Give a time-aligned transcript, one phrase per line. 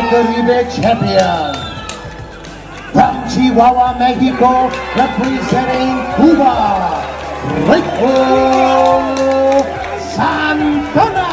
[0.00, 1.52] Caribe champion.
[2.92, 6.54] From Chihuahua, Mexico, representing Cuba,
[7.68, 8.14] Rico
[10.14, 11.28] Santana.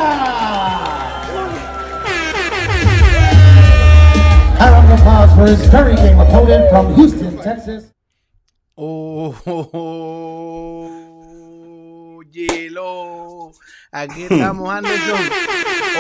[4.60, 7.94] Round of applause for his very game opponent from Houston, Texas.
[8.78, 10.90] Oh, oh, oh,
[12.34, 13.29] hielo.
[13.92, 15.20] Aquí estamos, Anderson.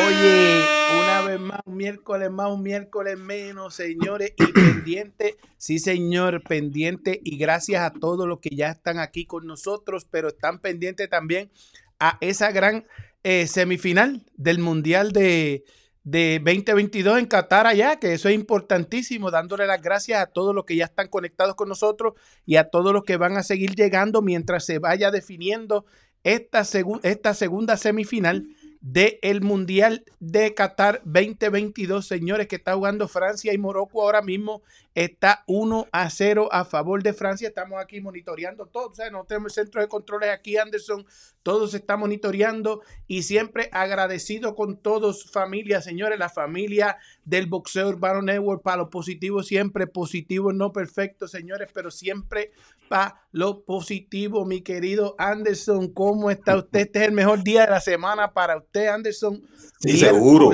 [0.08, 0.66] Oye,
[1.02, 7.20] una vez más, un miércoles más, un miércoles menos, señores, y pendiente, sí, señor, pendiente,
[7.23, 11.52] y gracias a todos los que ya están aquí con nosotros, pero están pendientes también
[11.99, 12.86] a esa gran
[13.23, 15.66] eh, semifinal del Mundial de,
[16.04, 20.66] de 2022 en Qatar allá, que eso es importantísimo, dándole las gracias a todos los
[20.66, 22.13] que ya están conectados con nosotros
[22.46, 25.85] y a todos los que van a seguir llegando mientras se vaya definiendo
[26.23, 26.64] esta,
[27.04, 28.46] esta segunda semifinal
[28.82, 34.62] del Mundial de Qatar 2022, señores, que está jugando Francia y Morocco ahora mismo.
[34.95, 37.48] Está 1 a 0 a favor de Francia.
[37.48, 38.90] Estamos aquí monitoreando todo.
[38.90, 41.05] O sea, no tenemos centro de controles aquí, Anderson.
[41.43, 47.87] Todo se está monitoreando y siempre agradecido con todos, familia, señores, la familia del Boxeo
[47.87, 48.62] Urbano Network.
[48.62, 52.51] Para lo positivo, siempre positivo, no perfecto, señores, pero siempre
[52.90, 55.93] para lo positivo, mi querido Anderson.
[55.93, 56.81] ¿Cómo está usted?
[56.81, 59.41] Este es el mejor día de la semana para usted, Anderson.
[59.79, 60.51] Sí, seguro.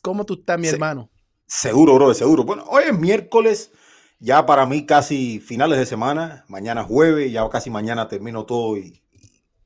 [0.00, 1.11] ¿Cómo tú estás, mi hermano?
[1.54, 2.44] Seguro, bro, seguro.
[2.44, 3.72] Bueno, hoy es miércoles,
[4.18, 6.46] ya para mí casi finales de semana.
[6.48, 9.02] Mañana jueves, ya casi mañana termino todo y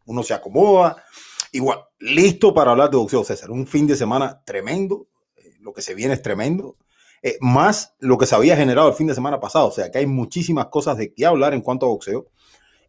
[0.05, 1.05] uno se acomoda.
[1.53, 3.53] Igual, listo para hablar de boxeo, César.
[3.53, 5.07] Un fin de semana tremendo.
[5.37, 6.77] Eh, lo que se viene es tremendo.
[7.23, 9.69] Eh, más lo que se había generado el fin de semana pasado.
[9.69, 12.27] O sea, que hay muchísimas cosas de qué hablar en cuanto a boxeo.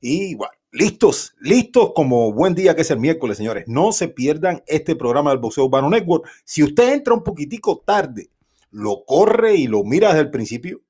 [0.02, 3.66] Y igual, listos, listos como buen día que es el miércoles, señores.
[3.68, 6.28] No se pierdan este programa del Boxeo Urbano Network.
[6.46, 8.32] Si usted entra un poquitico tarde,
[8.72, 10.82] lo corre y lo mira desde el principio.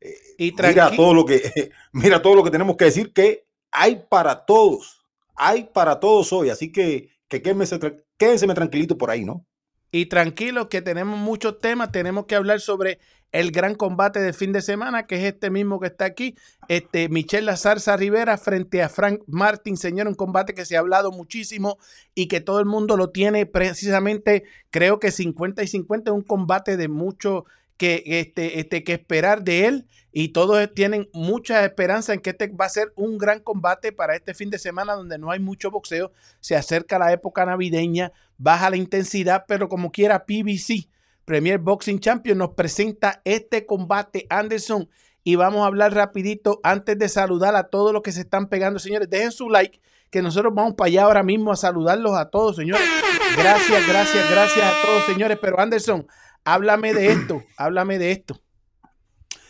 [0.00, 1.40] Eh, y mira todo lo que
[1.92, 5.02] mira todo lo que tenemos que decir que hay para todos
[5.34, 7.78] hay para todos hoy, así que, que quédense,
[8.16, 9.46] quédense tranquilito por ahí, ¿no?
[9.90, 12.98] Y tranquilo que tenemos muchos temas, tenemos que hablar sobre
[13.32, 16.36] el gran combate de fin de semana, que es este mismo que está aquí,
[16.68, 21.10] este Michelle Lazarza Rivera frente a Frank Martin, señor, un combate que se ha hablado
[21.10, 21.78] muchísimo
[22.14, 26.76] y que todo el mundo lo tiene precisamente, creo que 50 y 50, un combate
[26.76, 27.46] de mucho
[27.82, 29.86] que, este, este, que esperar de él.
[30.12, 34.14] Y todos tienen mucha esperanza en que este va a ser un gran combate para
[34.14, 38.68] este fin de semana donde no hay mucho boxeo, se acerca la época navideña, baja
[38.68, 40.90] la intensidad, pero como quiera PBC,
[41.32, 44.90] Premier Boxing Champion, nos presenta este combate Anderson
[45.24, 48.78] y vamos a hablar rapidito antes de saludar a todos los que se están pegando,
[48.78, 52.56] señores, dejen su like que nosotros vamos para allá ahora mismo a saludarlos a todos,
[52.56, 52.86] señores.
[53.34, 55.38] Gracias, gracias, gracias a todos, señores.
[55.40, 56.06] Pero Anderson,
[56.44, 58.38] Háblame de esto, háblame de esto.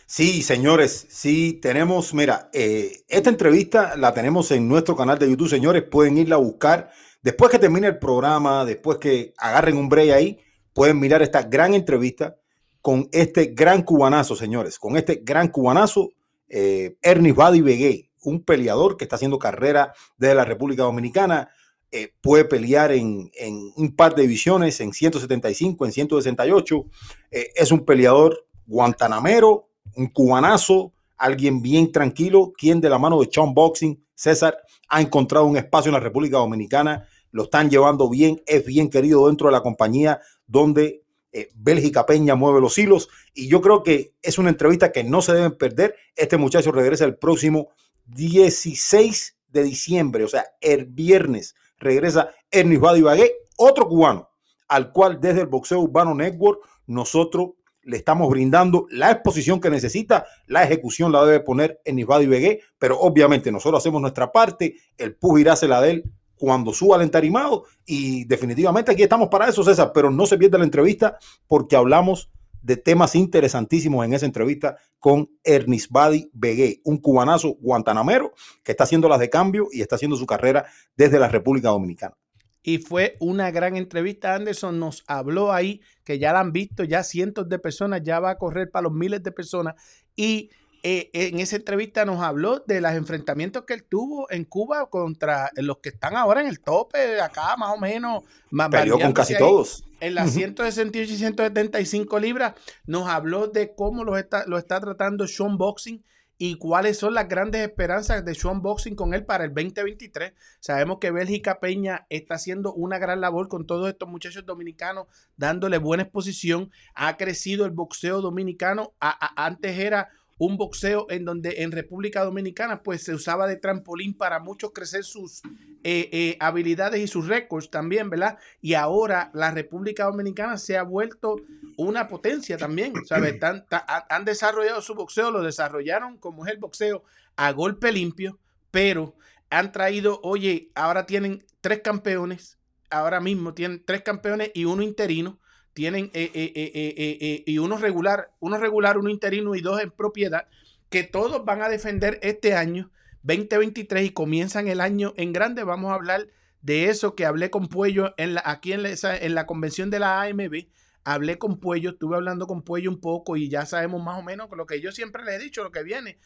[0.07, 5.49] Sí, señores, sí, tenemos, mira, eh, esta entrevista la tenemos en nuestro canal de YouTube,
[5.49, 6.93] señores, pueden irla a buscar.
[7.23, 10.39] Después que termine el programa, después que agarren un break ahí,
[10.73, 12.37] pueden mirar esta gran entrevista
[12.81, 16.11] con este gran cubanazo, señores, con este gran cubanazo,
[16.49, 21.49] eh, Ernest Badi Begué, un peleador que está haciendo carrera desde la República Dominicana,
[21.95, 23.31] eh, puede pelear en,
[23.77, 26.85] un par de divisiones, en 175, en 168.
[27.31, 33.29] Eh, es un peleador guantanamero, un cubanazo, alguien bien tranquilo, quien de la mano de
[33.29, 34.57] Chon Boxing, César,
[34.89, 39.27] ha encontrado un espacio en la República Dominicana, lo están llevando bien, es bien querido
[39.27, 44.15] dentro de la compañía donde eh, Bélgica Peña mueve los hilos y yo creo que
[44.23, 45.97] es una entrevista que no se deben perder.
[46.15, 47.71] Este muchacho regresa el próximo
[48.07, 54.31] 16 de diciembre, o sea, el viernes regresa Ernest Badibagué, otro cubano,
[54.69, 57.51] al cual desde el Boxeo Urbano Network nosotros
[57.83, 63.01] le estamos brindando la exposición que necesita, la ejecución la debe poner Ernest Badibagué, pero
[63.01, 66.13] obviamente nosotros hacemos nuestra parte, el irá hace la de él
[66.43, 70.59] cuando suba al entarimado y definitivamente aquí estamos para eso, César, pero no se pierda
[70.59, 71.17] la entrevista
[71.47, 72.33] porque hablamos
[72.63, 78.33] de temas interesantísimos en esa entrevista con Ernest Badi Begué, un cubanazo guantanamero
[78.65, 80.67] que está haciendo las de cambio y está haciendo su carrera
[80.97, 82.17] desde la República Dominicana.
[82.65, 84.35] Y fue una gran entrevista.
[84.35, 88.31] Anderson nos habló ahí, que ya la han visto, ya cientos de personas, ya va
[88.31, 89.77] a correr para los miles de personas.
[90.17, 90.51] Y
[90.85, 95.51] eh, en esa entrevista nos habló de los enfrentamientos que él tuvo en Cuba contra
[95.57, 98.25] los que están ahora en el tope, acá más o menos.
[98.71, 99.85] Peleó con casi todos.
[100.01, 105.29] En las 168 y 175 libras nos habló de cómo lo está, lo está tratando
[105.29, 106.03] Sean Boxing
[106.45, 110.33] y cuáles son las grandes esperanzas de Sean Boxing con él para el 2023.
[110.59, 115.07] Sabemos que Bélgica Peña está haciendo una gran labor con todos estos muchachos dominicanos,
[115.37, 116.73] dándole buena exposición.
[116.97, 118.95] Ha crecido el boxeo dominicano.
[118.99, 120.09] antes era
[120.39, 125.05] un boxeo en donde en República Dominicana pues se usaba de trampolín para muchos crecer
[125.05, 125.43] sus
[125.85, 128.39] eh, eh, habilidades y sus récords también, ¿verdad?
[128.61, 131.37] Y ahora la República Dominicana se ha vuelto
[131.77, 133.37] una potencia también, ¿sabes?
[134.09, 137.05] han desarrollado su boxeo, lo desarrollaron como es el boxeo
[137.37, 138.39] a golpe limpio,
[138.71, 139.15] pero
[139.51, 142.59] han traído, oye, ahora tienen tres campeones,
[142.91, 145.39] ahora mismo tienen tres campeones y uno interino
[145.75, 150.47] tienen eh, eh, eh, y uno regular, uno regular, uno interino y dos en propiedad,
[150.91, 152.91] que todos van a defender este año
[153.23, 155.65] 2023 y comienzan el año en grande.
[155.65, 156.29] Vamos a hablar
[156.61, 159.99] de eso que hablé con Puello en la, aquí en la, en la convención de
[159.99, 160.67] la AMB.
[161.05, 164.49] Hablé con Puello, estuve hablando con Puello un poco y ya sabemos más o menos
[164.57, 166.19] lo que yo siempre le he dicho, lo que viene.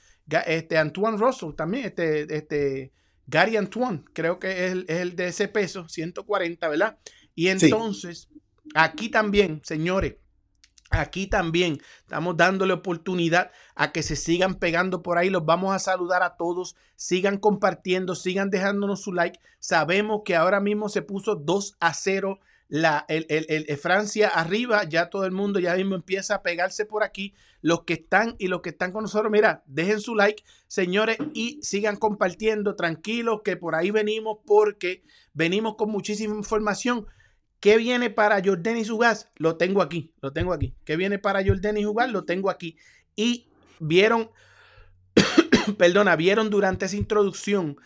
[0.47, 2.93] Este Antoine Russell también, este, este
[3.27, 6.99] Gary Antoine, creo que es el, es el de ese peso, 140, ¿verdad?
[7.35, 8.29] Y entonces,
[8.75, 10.17] Aquí también, señores,
[10.91, 15.31] Aquí también estamos dándole oportunidad a que se sigan pegando por ahí.
[15.31, 16.77] Los vamos a saludar a todos.
[16.95, 19.41] Sigan compartiendo, sigan dejándonos su like.
[19.59, 24.85] Sabemos que ahora mismo se puso 2 a 0 la, el, el, Francia arriba.
[24.85, 27.35] Ya todo el mundo ya mismo empieza a pegarse por aquí.
[27.63, 31.59] Los que están y los que están con nosotros, mira, dejen su like, señores, y
[31.63, 32.77] sigan compartiendo.
[32.77, 35.03] Tranquilos que por ahí venimos porque
[35.33, 37.07] venimos con muchísima información.
[37.61, 38.85] ¿Qué viene para Jordan y?
[39.37, 40.75] Lo tengo aquí, lo tengo aquí.
[40.85, 41.83] ¿Qué viene para Jordan y?
[41.83, 42.77] Lo tengo aquí.
[43.15, 43.49] Y
[43.81, 44.31] vieron,
[45.79, 47.77] perdona, vieron durante esa introducción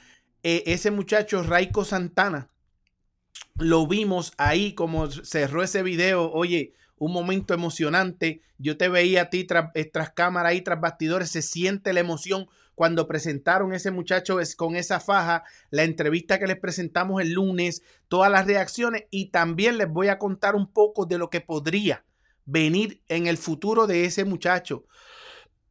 [0.42, 2.50] eh, ese muchacho Raiko Santana.
[3.56, 6.30] Lo vimos ahí como cerró ese video.
[6.32, 8.42] Oye, un momento emocionante.
[8.58, 11.30] Yo te veía a ti tras, eh, tras cámara ahí, tras bastidores.
[11.30, 12.48] Se siente la emoción
[12.80, 18.32] cuando presentaron ese muchacho con esa faja, la entrevista que les presentamos el lunes, todas
[18.32, 22.06] las reacciones y también les voy a contar un poco de lo que podría
[22.46, 24.86] venir en el futuro de ese muchacho.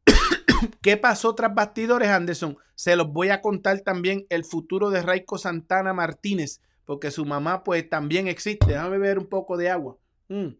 [0.82, 2.56] ¿Qué pasó tras bastidores, Anderson?
[2.76, 7.64] Se los voy a contar también el futuro de Raico Santana Martínez, porque su mamá
[7.64, 8.66] pues también existe.
[8.68, 9.96] Déjame beber un poco de agua.
[10.28, 10.50] Mm.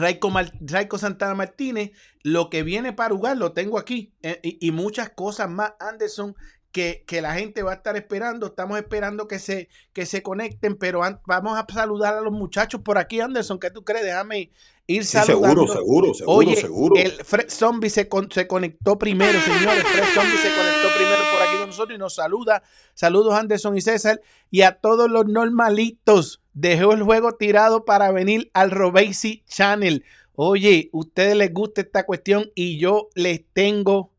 [0.00, 1.92] Raico, Santana Martínez,
[2.22, 6.34] lo que viene para jugar lo tengo aquí eh, y, muchas cosas más, Anderson,
[6.72, 8.46] que, que, la gente va a estar esperando.
[8.46, 12.98] Estamos esperando que se, que se conecten, pero vamos a saludar a los muchachos por
[12.98, 13.58] aquí, Anderson.
[13.58, 14.04] ¿Qué tú crees?
[14.04, 14.50] Déjame
[14.86, 15.66] ir saludando.
[15.66, 16.94] seguro, seguro, seguro, Oye, seguro.
[16.96, 19.84] El Fred Zombie se, se conectó primero, señores.
[19.84, 22.62] Fred Zombie se conectó primero por aquí con nosotros y nos saluda.
[22.94, 24.20] Saludos, Anderson y César.
[24.50, 30.04] Y a todos los normalitos dejó el juego tirado para venir al Robesi Channel.
[30.34, 34.12] Oye, ustedes les gusta esta cuestión y yo les tengo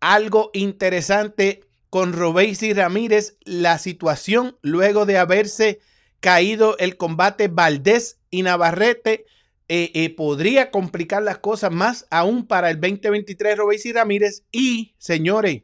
[0.00, 3.36] algo interesante con Robesi Ramírez.
[3.44, 5.80] La situación luego de haberse
[6.20, 9.26] caído el combate Valdés y Navarrete
[9.68, 15.62] eh, eh, podría complicar las cosas más aún para el 2023 Robesi Ramírez y señores,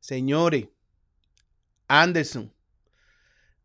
[0.00, 0.66] señores,
[1.86, 2.52] Anderson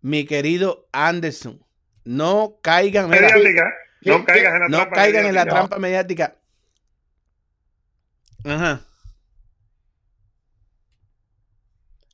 [0.05, 1.65] mi querido Anderson,
[2.03, 5.29] no caigan, no caigan en la, no trampa, caigan mediática.
[5.29, 6.35] en la trampa mediática.
[8.43, 8.81] Ajá.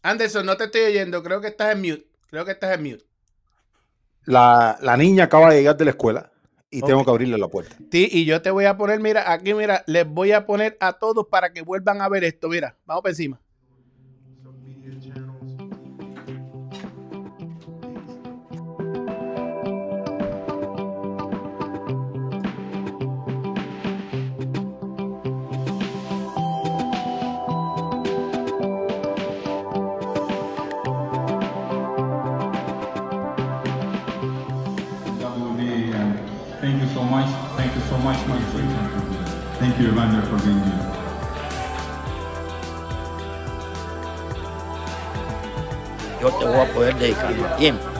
[0.03, 1.21] Anderson, no te estoy oyendo.
[1.21, 2.07] Creo que estás en mute.
[2.29, 3.03] Creo que estás en mute.
[4.23, 6.31] La, la niña acaba de llegar de la escuela
[6.69, 6.87] y okay.
[6.87, 7.75] tengo que abrirle la puerta.
[7.91, 10.93] Sí, y yo te voy a poner, mira, aquí, mira, les voy a poner a
[10.93, 12.47] todos para que vuelvan a ver esto.
[12.47, 13.41] Mira, vamos por encima.
[39.81, 40.37] Thank you, Evander, for
[47.57, 47.90] being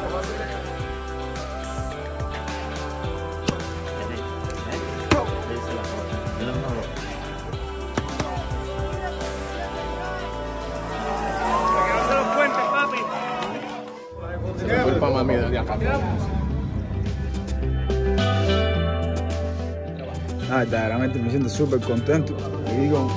[20.53, 22.33] Ah, verdaderamente me siento súper contento.
[22.65, 23.07] Te digo.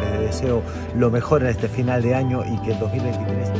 [0.00, 0.62] Les deseo
[0.96, 3.50] lo mejor en este final de año y que el 2023.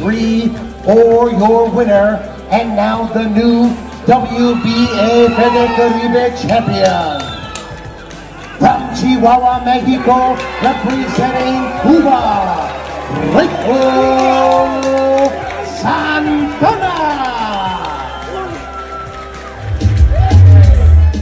[0.00, 0.48] three
[0.82, 2.16] for your winner.
[2.50, 3.68] And now the new
[4.06, 7.29] WBA Federico champion.
[9.00, 12.68] Chihuahua, Mexico, representing Cuba,
[13.32, 13.80] Rico
[15.80, 16.90] Santana.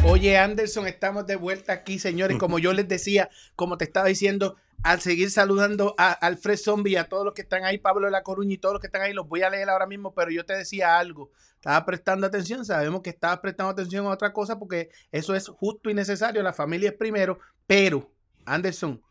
[0.05, 2.37] Oye, Anderson, estamos de vuelta aquí, señores.
[2.37, 6.97] Como yo les decía, como te estaba diciendo, al seguir saludando a Alfred Zombie y
[6.97, 9.03] a todos los que están ahí, Pablo de la Coruña y todos los que están
[9.03, 11.31] ahí, los voy a leer ahora mismo, pero yo te decía algo.
[11.55, 15.91] Estaba prestando atención, sabemos que estabas prestando atención a otra cosa porque eso es justo
[15.91, 18.11] y necesario, la familia es primero, pero,
[18.45, 19.03] Anderson,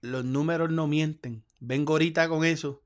[0.00, 1.44] los números no mienten.
[1.60, 2.82] Vengo ahorita con eso.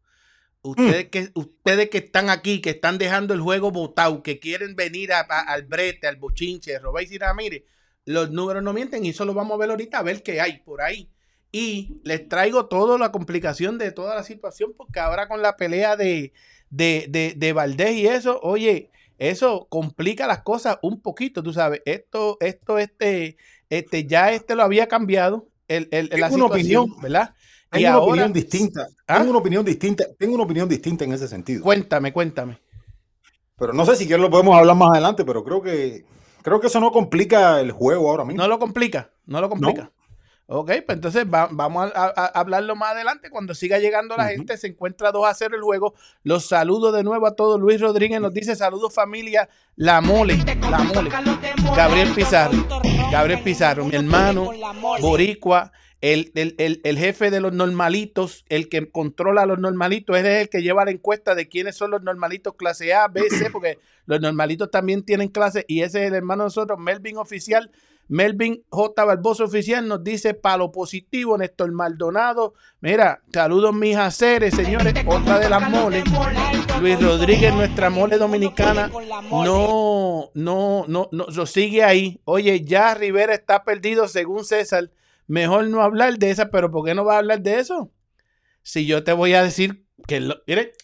[0.62, 5.12] Ustedes, que, ustedes que están aquí, que están dejando el juego votado, que quieren venir
[5.12, 7.64] a, a- al brete, al bochinche, Robéis y Ramírez,
[8.04, 10.58] los números no mienten y eso lo vamos a ver ahorita, a ver qué hay
[10.60, 11.08] por ahí.
[11.54, 15.96] Y les traigo toda la complicación de toda la situación, porque ahora con la pelea
[15.96, 16.32] de,
[16.70, 21.82] de, de, de Valdés y eso, oye, eso complica las cosas un poquito, tú sabes.
[21.84, 23.36] Esto, esto, este,
[23.68, 27.02] este, ya este lo había cambiado, el, el- la una situación, opinión.
[27.02, 27.34] ¿verdad?
[27.74, 28.86] Y Tengo una ahora, opinión distinta.
[29.06, 29.18] ¿Ah?
[29.18, 30.04] Tengo una opinión distinta.
[30.18, 31.62] Tengo una opinión distinta en ese sentido.
[31.62, 32.58] cuéntame, cuéntame.
[33.58, 36.04] Pero no sé si quieres lo podemos hablar más adelante, pero creo que
[36.42, 38.42] creo que eso no complica el juego ahora mismo.
[38.42, 39.92] No lo complica, no lo complica.
[40.46, 43.30] Ok, pues entonces va- vamos a, a- a hablarlo más adelante.
[43.30, 45.94] Cuando siga llegando la gente, se encuentra 2 a 0 el juego.
[46.24, 47.58] Los saludo de nuevo a todos.
[47.60, 50.36] Luis Rodríguez nos dice saludos familia, la mole,
[50.70, 51.10] la mole.
[51.74, 52.58] Gabriel Pizarro,
[53.10, 54.50] Gabriel Pizarro, mi hermano,
[55.00, 55.72] Boricua,
[56.02, 60.24] el, el- el- el jefe de los normalitos, el que controla a los normalitos, es
[60.26, 63.78] el que lleva la encuesta de quiénes son los normalitos clase A, B, C, porque
[64.06, 67.70] los normalitos también tienen clase y ese es el hermano de nosotros, Melvin Oficial.
[68.12, 69.04] Melvin J.
[69.06, 72.52] Barbosa Oficial nos dice palo positivo, Néstor Maldonado.
[72.82, 74.92] Mira, saludos mis aceres, señores.
[75.06, 76.04] Otra de las moles.
[76.78, 78.90] Luis Rodríguez, nuestra mole dominicana,
[79.30, 82.20] no, no, no, no, lo sigue ahí.
[82.24, 84.90] Oye, ya Rivera está perdido según César.
[85.26, 87.90] Mejor no hablar de esa, pero ¿por qué no va a hablar de eso?
[88.62, 90.74] Si yo te voy a decir que, lo, mire,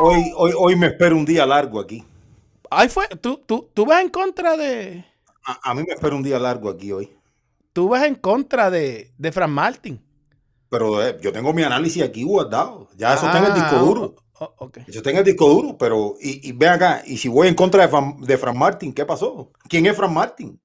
[0.00, 2.02] Hoy, hoy, hoy me espero un día largo aquí.
[2.70, 5.04] ahí fue, tú, tú, tú vas en contra de,
[5.44, 7.10] A, a mí me espero un día largo aquí hoy.
[7.72, 10.00] tú vas en contra de, de Fran Martin.
[10.70, 12.88] Pero eh, yo tengo mi análisis aquí guardado.
[12.96, 14.14] Ya eso está en el disco Ah, duro.
[14.40, 14.78] oh, oh, ok.
[14.86, 17.54] Eso está en el disco duro, pero y, y ven acá, y si voy en
[17.54, 19.52] contra de Fran, de Fran Martin, ¿qué pasó?
[19.68, 20.60] ¿Quién es Fran Martin?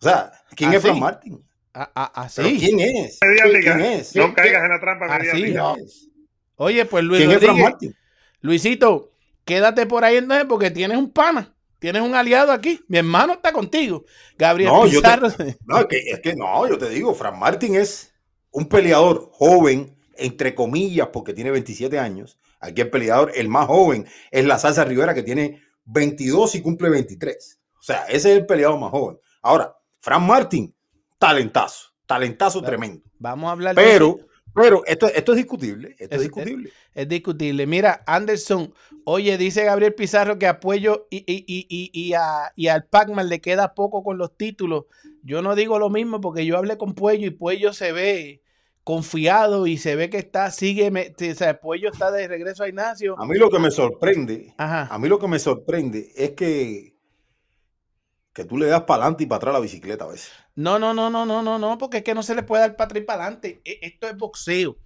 [0.00, 1.00] O sea, ¿quién Ah, es Fran sí.
[1.00, 1.44] Martin?
[1.74, 2.58] Ah, ah, ah, ¿Pero sí.
[2.58, 3.18] ¿Quién es?
[3.20, 4.16] ¿Quién es?
[4.16, 5.26] No ¿Quién- caigas en la trampa Ah, sí.
[5.42, 5.72] mediática.
[5.74, 6.08] quién es?
[6.56, 7.94] Oye, pues Luis ¿Quién es Fran Rodríguez, Martin?
[8.40, 9.12] Luisito,
[9.44, 12.80] quédate por ahí entonces porque tienes un pana, tienes un aliado aquí.
[12.88, 14.04] Mi hermano está contigo.
[14.36, 15.56] Gabriel No, te-.
[15.66, 18.12] No, es que, es que no, yo te digo, Fran Martin es
[18.50, 22.38] un peleador joven, entre comillas, porque tiene 27 años.
[22.60, 26.90] Aquí el peleador, el más joven, es la Salsa Rivera, que tiene 22 y cumple
[26.90, 27.60] 23.
[27.78, 29.18] O sea, ese es el peleador más joven.
[29.42, 30.74] Ahora, Fran Martin,
[31.18, 33.02] talentazo, talentazo tremendo.
[33.18, 34.26] Vamos a hablar de Pero, eso.
[34.54, 36.72] pero esto, esto es discutible, esto es Es- discutible.
[36.94, 37.66] Es discutible.
[37.66, 38.74] Mira, Anderson,
[39.10, 42.84] oye, dice Gabriel Pizarro que a Puello y, y, y, y, y a, y al
[42.84, 44.84] Pacman le queda poco con los títulos.
[45.22, 48.42] Yo no digo lo mismo porque yo hablé con Puello y Puello se ve
[48.84, 52.68] confiado y se ve que está, sigue, me- o sea, Puello está de regreso a
[52.68, 53.18] Ignacio.
[53.18, 54.88] A mí lo que me sorprende, Ajá.
[54.94, 56.94] a mí lo que me sorprende es que,
[58.32, 60.30] que tú le das para adelante y para atrás la bicicleta a veces.
[60.54, 62.76] No, no, no, no, no, no, no, porque es que no se le puede dar
[62.76, 63.60] para atrás y para adelante.
[63.64, 64.76] E- Esto es boxeo.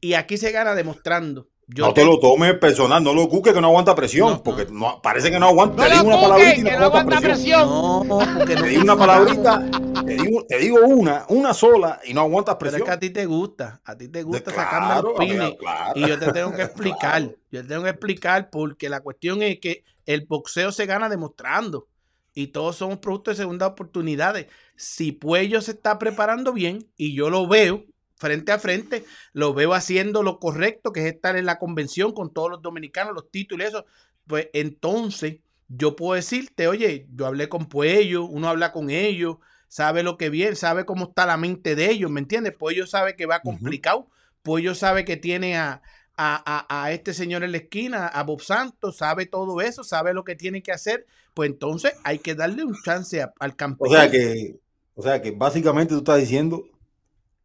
[0.00, 1.48] Y aquí se gana demostrando.
[1.74, 4.66] Yo no te lo tomes personal, no lo cuques que no aguanta presión, No, porque
[4.70, 5.82] no, parece que no aguanta.
[5.82, 7.68] No te digo una palabrita y no aguanta aguanta presión.
[7.68, 8.08] presión.
[8.08, 9.70] No, porque no Te digo una palabrita,
[10.06, 12.86] te digo, te digo una, una sola y no aguantas Pero es presión.
[12.86, 15.54] que a ti te gusta, a ti te gusta De- sacarme claro, los pines.
[15.58, 15.92] claro.
[15.94, 17.36] Y yo te tengo que explicar, Claro.
[17.50, 21.88] yo te tengo que explicar porque la cuestión es que el boxeo se gana demostrando
[22.34, 24.46] y todos somos productos de segunda oportunidades.
[24.76, 27.84] Si Puello se está preparando bien y yo lo veo
[28.22, 32.32] frente a frente, lo veo haciendo lo correcto, que es estar en la convención con
[32.32, 33.84] todos los dominicanos, los títulos y eso,
[34.26, 39.36] pues entonces yo puedo decirte, oye, yo hablé con Puello, uno habla con ellos,
[39.68, 42.54] sabe lo que viene, sabe cómo está la mente de ellos, ¿me entiendes?
[42.56, 44.08] Puello sabe que va complicado,
[44.42, 45.82] Puello sabe que tiene a,
[46.16, 50.12] a, a- a este señor en la esquina, a Bob Santos, sabe todo eso, sabe
[50.14, 53.90] lo que tiene que hacer, pues entonces hay que darle un chance al O campeón.
[53.90, 54.56] sea que,
[54.94, 56.64] o sea que básicamente tú estás diciendo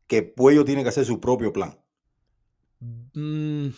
[0.07, 1.77] que Puello tiene que hacer su propio plan.
[3.13, 3.69] Mm.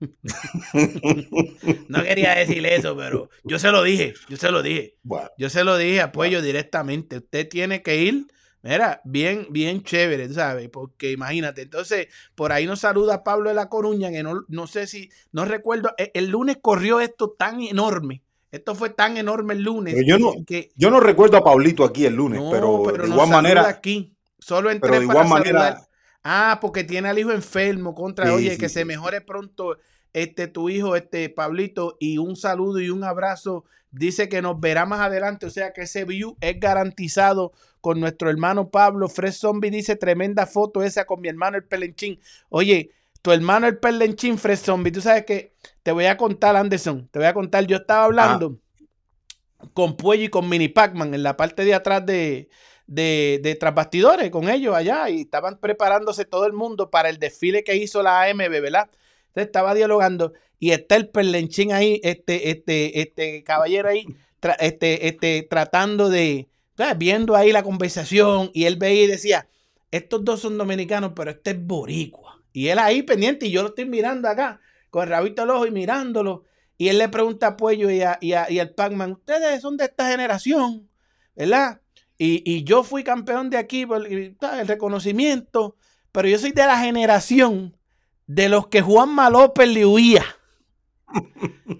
[1.88, 4.96] no quería decir eso, pero yo se lo dije, yo se lo dije.
[5.02, 7.18] Bueno, Yo se lo dije a Puello directamente.
[7.18, 8.26] Usted tiene que ir
[8.62, 10.68] Mira, bien, bien chévere, ¿sabes?
[10.68, 14.86] Porque imagínate, entonces por ahí nos saluda Pablo de la Coruña, que no, no sé
[14.88, 19.62] si, no recuerdo, e- el, lunes corrió esto tan enorme, esto fue tan enorme el
[19.62, 19.94] lunes.
[19.94, 22.98] Pero yo no, que, yo no recuerdo a Pablito aquí el lunes, no, pero, de
[22.98, 24.16] nos igual manera, aquí,
[24.48, 25.88] solo entré pero de para igual manera.
[26.24, 29.76] Ah, porque tiene al hijo enfermo contra, Sí, oye, sí, que sí, se mejore pronto
[30.14, 33.64] este tu hijo, este Pablito, y un saludo y un abrazo.
[33.90, 38.30] Dice que nos verá más adelante, o sea que ese view es garantizado con nuestro
[38.30, 39.08] hermano Pablo.
[39.08, 42.18] Fresh Zombie dice tremenda foto esa con mi hermano el Pelenchín.
[42.48, 42.90] Oye,
[43.20, 47.18] tu hermano el Pelenchín, Fresh Zombie, tú sabes que te voy a contar, Anderson, te
[47.18, 48.58] voy a contar, yo estaba hablando
[49.74, 52.48] con Puello y con Mini Pac-Man en la parte de atrás de,
[52.88, 57.18] de, de tras bastidores con ellos allá y estaban preparándose todo el mundo para el
[57.18, 58.90] desfile que hizo la AMB, ¿verdad?
[59.28, 64.06] Entonces estaba dialogando y está el perlenchín ahí, este, este, este caballero ahí,
[64.58, 66.48] este, este, tratando de,
[66.96, 69.48] viendo ahí la conversación y él veía y decía,
[69.90, 72.42] estos dos son dominicanos, pero este es boricua.
[72.52, 75.66] Y él ahí pendiente y yo lo estoy mirando acá, con el rabito al ojo
[75.66, 76.44] y mirándolo.
[76.78, 79.84] Y él le pregunta a Puello y, a, y, y al Pac-Man, ustedes son de
[79.84, 80.88] esta generación,
[81.36, 81.80] ¿verdad?
[82.18, 85.76] Y, y yo fui campeón de aquí el reconocimiento,
[86.12, 87.76] pero yo soy de la generación
[88.26, 90.24] de los que Juanma López le huía.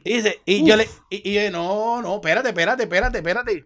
[0.04, 3.64] Y, dice, y yo le, y, y yo, no, no, espérate, espérate, espérate, espérate.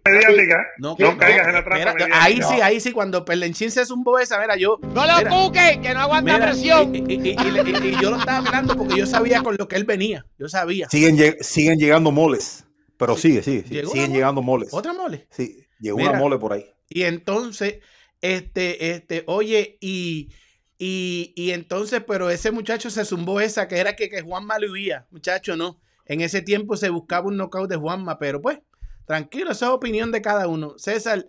[0.79, 1.95] No, No caigas en la trampa.
[2.13, 4.79] Ahí sí, ahí sí, cuando Perlenchín se zumbó esa, mira, yo.
[4.83, 6.93] No lo busques, que no aguanta mira, presión.
[6.95, 9.57] Y, y- y- y le- y- y yo lo estaba mirando porque yo sabía con
[9.57, 10.27] lo que él venía.
[10.39, 10.89] Yo sabía.
[10.89, 12.65] siguen, lleg- siguen llegando moles,
[12.97, 14.19] pero sigue, sigue, sigue, ¿Llegó una siguen mole?
[14.19, 14.69] llegando moles.
[14.73, 15.27] Otra mole.
[15.31, 16.13] Sí, llegó Mira.
[16.13, 16.67] una mole por ahí.
[16.89, 17.81] Y entonces,
[18.23, 20.31] este, este, oye, y,
[20.79, 24.71] y, y entonces, pero ese muchacho se zumbó esa, que era que, que Juanma le
[24.71, 25.07] huía.
[25.11, 25.79] Muchacho, no.
[26.07, 28.59] En ese tiempo se buscaba un knockout de Juanma, pero pues,
[29.05, 30.75] tranquilo, esa es opinión de cada uno.
[30.79, 31.27] César,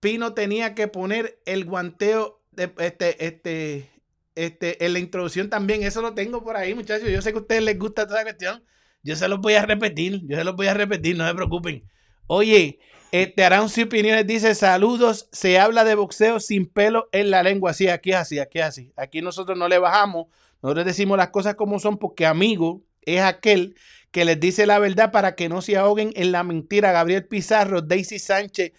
[0.00, 3.90] Pino tenía que poner el guanteo de este, este,
[4.34, 5.82] este, en la introducción también.
[5.82, 7.08] Eso lo tengo por ahí, muchachos.
[7.10, 8.64] Yo sé que a ustedes les gusta toda la cuestión.
[9.02, 11.84] Yo se los voy a repetir, yo se los voy a repetir, no se preocupen.
[12.26, 12.78] Oye,
[13.12, 17.74] este Around Opiniones dice: Saludos, se habla de boxeo sin pelo en la lengua.
[17.74, 18.92] Sí, aquí es así, aquí es así.
[18.96, 20.26] Aquí nosotros no le bajamos,
[20.62, 23.74] nosotros decimos las cosas como son, porque amigo es aquel
[24.10, 26.92] que les dice la verdad para que no se ahoguen en la mentira.
[26.92, 28.72] Gabriel Pizarro, Daisy Sánchez.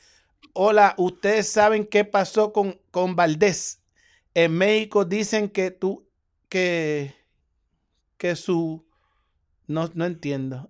[0.54, 3.82] Hola, ustedes saben qué pasó con, con Valdés.
[4.34, 6.06] En México dicen que tú,
[6.50, 7.16] que,
[8.18, 8.86] que su,
[9.68, 10.70] no, no entiendo.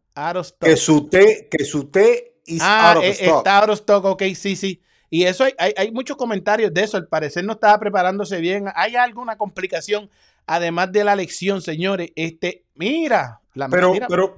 [0.60, 3.38] Que su té, que su té is Ah, out of eh, stock.
[3.38, 4.82] está out of stock, ok, sí, sí.
[5.10, 6.98] Y eso hay, hay, hay muchos comentarios de eso.
[6.98, 8.66] Al parecer no estaba preparándose bien.
[8.76, 10.10] ¿Hay alguna complicación
[10.46, 12.12] además de la lección, señores?
[12.16, 14.36] Este, mira, la Pero, mira, pero,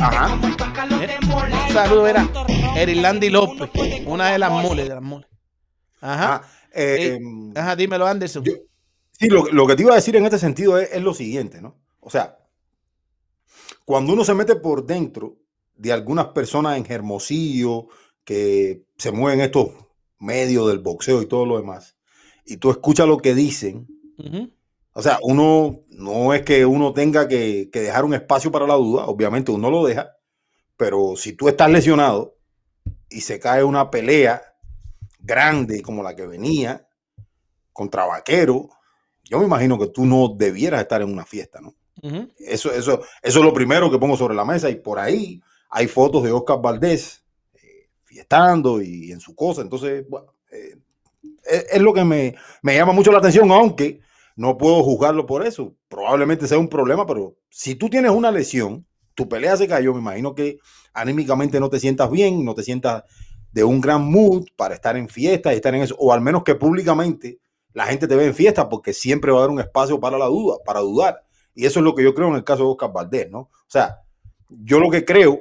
[0.00, 0.34] ajá.
[0.34, 2.28] un saludo era
[2.76, 3.68] Erilandi López,
[4.06, 5.28] una de las moles, de las moles.
[6.00, 7.20] Ajá, ajá, eh, Eh,
[7.56, 8.44] ajá, dímelo, Anderson.
[8.44, 8.52] yo-
[9.18, 11.60] Sí, lo, lo que te iba a decir en este sentido es, es lo siguiente,
[11.60, 11.76] ¿no?
[12.00, 12.38] O sea,
[13.84, 15.36] cuando uno se mete por dentro
[15.82, 17.88] de algunas personas en Hermosillo
[18.22, 19.70] que se mueven estos
[20.20, 21.96] medios del boxeo y todo lo demás,
[22.46, 23.88] y tú escuchas lo que dicen,
[24.92, 28.74] o sea, uno no es que uno tenga que, que dejar un espacio para la
[28.74, 30.12] duda, obviamente uno lo deja,
[30.76, 32.36] pero si tú estás lesionado
[33.10, 34.40] y se cae una pelea
[35.18, 36.86] grande como la que venía
[37.72, 38.68] contra Vaquero,
[39.24, 41.74] yo me imagino que tú no debieras estar en una fiesta, ¿no?
[42.38, 45.40] Eso, eso, eso es lo primero que pongo sobre la mesa y por ahí
[45.72, 50.76] hay fotos de Oscar Valdés eh, fiestando y en su cosa, entonces, bueno, eh,
[51.72, 54.00] es, lo que me, me llama mucho la atención, aunque
[54.36, 55.74] no puedo juzgarlo por eso.
[55.88, 60.00] Probablemente sea un problema, pero si tú tienes una lesión, tu pelea se cayó, me
[60.00, 60.58] imagino que
[60.92, 63.04] anímicamente no te sientas bien, no te sientas
[63.50, 66.44] de un gran mood para estar en fiesta y estar en eso, o al menos
[66.44, 67.38] que públicamente
[67.72, 70.26] la gente te ve en fiesta porque siempre va a haber un espacio para la
[70.26, 71.24] duda, para dudar.
[71.54, 73.38] Y eso es lo que yo creo en el caso de Oscar Valdés, ¿no?
[73.40, 74.02] O sea,
[74.48, 75.40] yo lo que creo,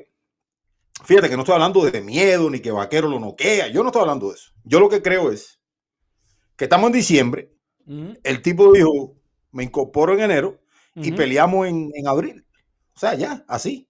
[1.04, 4.02] fíjate que no estoy hablando de miedo ni que Vaquero lo noquea, yo no estoy
[4.02, 4.52] hablando de eso.
[4.64, 5.60] Yo lo que creo es
[6.56, 7.54] que estamos en diciembre,
[8.24, 9.16] el tipo dijo,
[9.52, 10.62] me incorporo en enero
[10.96, 12.46] y peleamos en, en abril.
[12.96, 13.90] O sea, ya, así.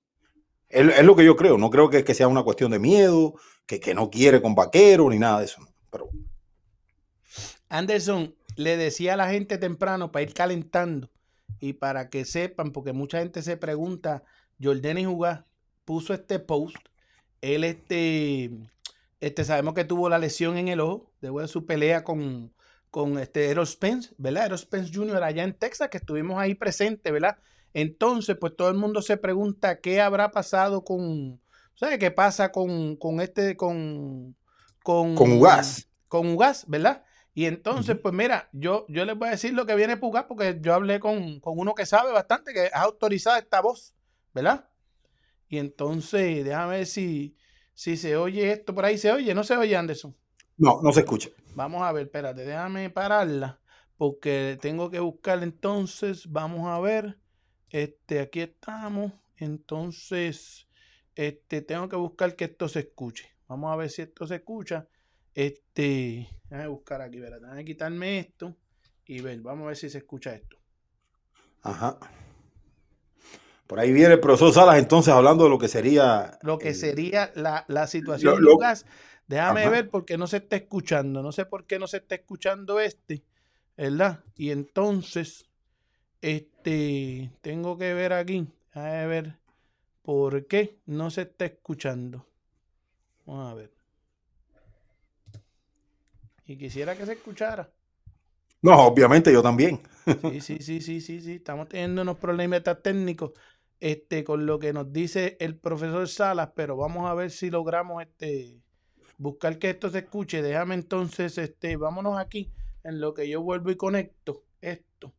[0.69, 1.58] Es, es lo que yo creo.
[1.58, 5.10] No creo que, que sea una cuestión de miedo, que, que no quiere con vaquero
[5.10, 5.62] ni nada de eso.
[5.89, 6.10] Pero
[7.69, 11.10] Anderson le decía a la gente temprano para ir calentando
[11.60, 14.24] y para que sepan, porque mucha gente se pregunta,
[14.62, 15.47] Jordan Jugá
[15.86, 16.78] puso este post,
[17.41, 18.51] él este,
[19.19, 22.54] este sabemos que tuvo la lesión en el ojo, después de su pelea con,
[22.89, 24.45] con este Errol Spence, ¿verdad?
[24.45, 25.23] Errol Spence Jr.
[25.23, 27.38] allá en Texas, que estuvimos ahí presentes, ¿verdad?
[27.73, 31.39] Entonces, pues todo el mundo se pregunta qué habrá pasado con,
[31.75, 34.36] ¿sabes qué pasa con, con este, con,
[34.84, 35.88] con, con Ugas.
[36.08, 37.04] con Ugas, ¿verdad?
[37.34, 40.60] Y entonces, pues mira, yo, yo les voy a decir lo que viene Puga, porque
[40.62, 43.95] yo hablé con, con uno que sabe bastante, que ha autorizado esta voz,
[44.34, 44.67] ¿verdad?
[45.52, 47.36] Y entonces, déjame ver si,
[47.74, 48.98] si se oye esto por ahí.
[48.98, 49.36] ¿Se oye?
[49.36, 50.16] ¿No se oye, Anderson?
[50.58, 51.30] No, no se escucha.
[51.56, 53.60] Vamos a ver, espérate, déjame pararla,
[53.98, 57.18] porque tengo que buscar entonces, vamos a ver,
[57.70, 60.70] este, aquí estamos, entonces,
[61.16, 63.36] este, tengo que buscar que esto se escuche.
[63.50, 64.88] Vamos a ver si esto se escucha.
[65.36, 67.42] Este, déjame buscar aquí, ¿verdad?
[67.42, 68.56] Déjame quitarme esto
[69.06, 70.56] y ver, vamos a ver si se escucha esto.
[71.62, 72.00] Ajá.
[73.71, 76.38] Por ahí viene el profesor Salas entonces hablando de lo que sería.
[76.41, 78.86] Lo que el- sería la, la situación, Lo- lo- Lucas.
[79.27, 79.69] Déjame Ajá.
[79.69, 81.23] ver porque no se está escuchando.
[81.23, 83.23] No sé por qué no se está escuchando este,
[83.77, 84.25] ¿verdad?
[84.36, 85.45] Y entonces,
[86.21, 88.45] este, tengo que ver aquí.
[88.75, 89.36] Déjame ver
[90.01, 92.27] por qué no se está escuchando.
[93.25, 93.71] Vamos a ver.
[96.45, 97.69] Y quisiera que se escuchara.
[98.62, 99.81] No, obviamente yo también.
[100.21, 101.31] Sí, sí, sí, sí, sí, sí.
[101.36, 103.31] Estamos teniendo unos problemas técnicos
[103.82, 108.02] este, con lo que nos dice el profesor Salas, pero vamos a ver si logramos
[108.04, 108.62] este,
[109.17, 110.41] buscar que esto se escuche.
[110.41, 115.13] Déjame entonces, este, vámonos aquí en lo que yo vuelvo y conecto esto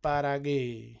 [0.00, 1.00] para que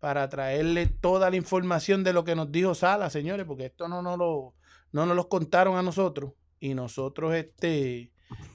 [0.00, 4.02] para traerle toda la información de lo que nos dijo Salas, señores, porque esto no
[4.02, 4.54] nos lo,
[4.90, 8.10] no nos los contaron a nosotros y nosotros este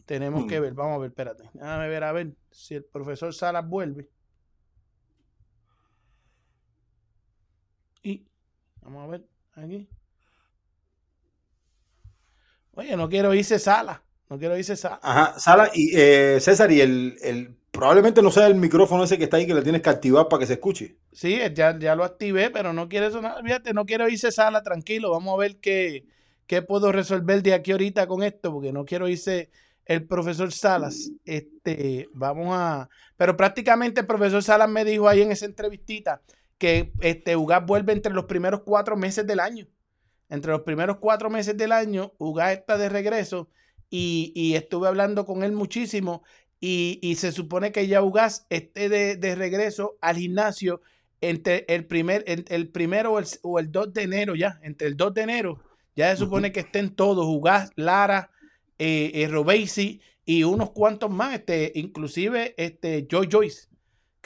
[0.06, 3.66] tenemos que ver, vamos a ver, espérate, déjame ver a ver si el profesor Salas
[3.66, 4.10] vuelve.
[8.08, 8.26] Y
[8.82, 9.90] vamos a ver aquí.
[12.72, 15.00] Oye, no quiero irse Salas, no quiero irse Salas.
[15.02, 19.26] Ajá, Sala y eh, César, y el, el probablemente no sea el micrófono ese que
[19.26, 20.96] está ahí que le tienes que activar para que se escuche.
[21.12, 23.44] Sí, ya, ya lo activé, pero no quiere sonar.
[23.44, 25.12] Fíjate, no quiero irse sala, tranquilo.
[25.12, 26.06] Vamos a ver qué,
[26.46, 29.50] qué puedo resolver de aquí ahorita con esto, porque no quiero irse
[29.86, 31.12] el profesor Salas.
[31.26, 32.88] Este, vamos a.
[33.18, 36.22] Pero prácticamente el profesor Salas me dijo ahí en esa entrevistita
[36.58, 39.68] que este Ugas vuelve entre los primeros cuatro meses del año.
[40.30, 43.50] Entre los primeros cuatro meses del año, Ugas está de regreso
[43.90, 46.24] y, y estuve hablando con él muchísimo.
[46.60, 50.82] Y, y se supone que ya Ugas esté de, de regreso al gimnasio
[51.22, 54.88] entre el primer, el, el primero o el, o el 2 de enero ya, entre
[54.88, 55.64] el 2 de enero,
[55.96, 58.32] ya se supone que estén todos, Ugas, Lara,
[58.78, 63.70] eh, eh, Robesi y unos cuantos más, este, inclusive este Joy Joyce,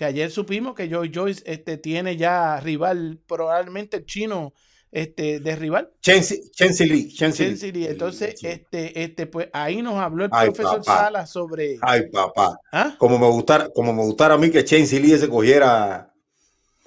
[0.01, 4.51] que ayer supimos que Joy Joyce este, tiene ya rival, probablemente el chino
[4.89, 5.91] este, de rival.
[6.01, 6.41] Chensi
[6.87, 7.13] Lee.
[7.13, 7.85] Chensi Lee.
[7.85, 11.03] Entonces, este, este, pues ahí nos habló el Ay, profesor papá.
[11.03, 11.77] Sala sobre.
[11.83, 12.57] Ay, papá.
[12.71, 12.95] ¿Ah?
[12.97, 16.11] Como me gustara, como me gustara a mí que Chensi Lee se cogiera,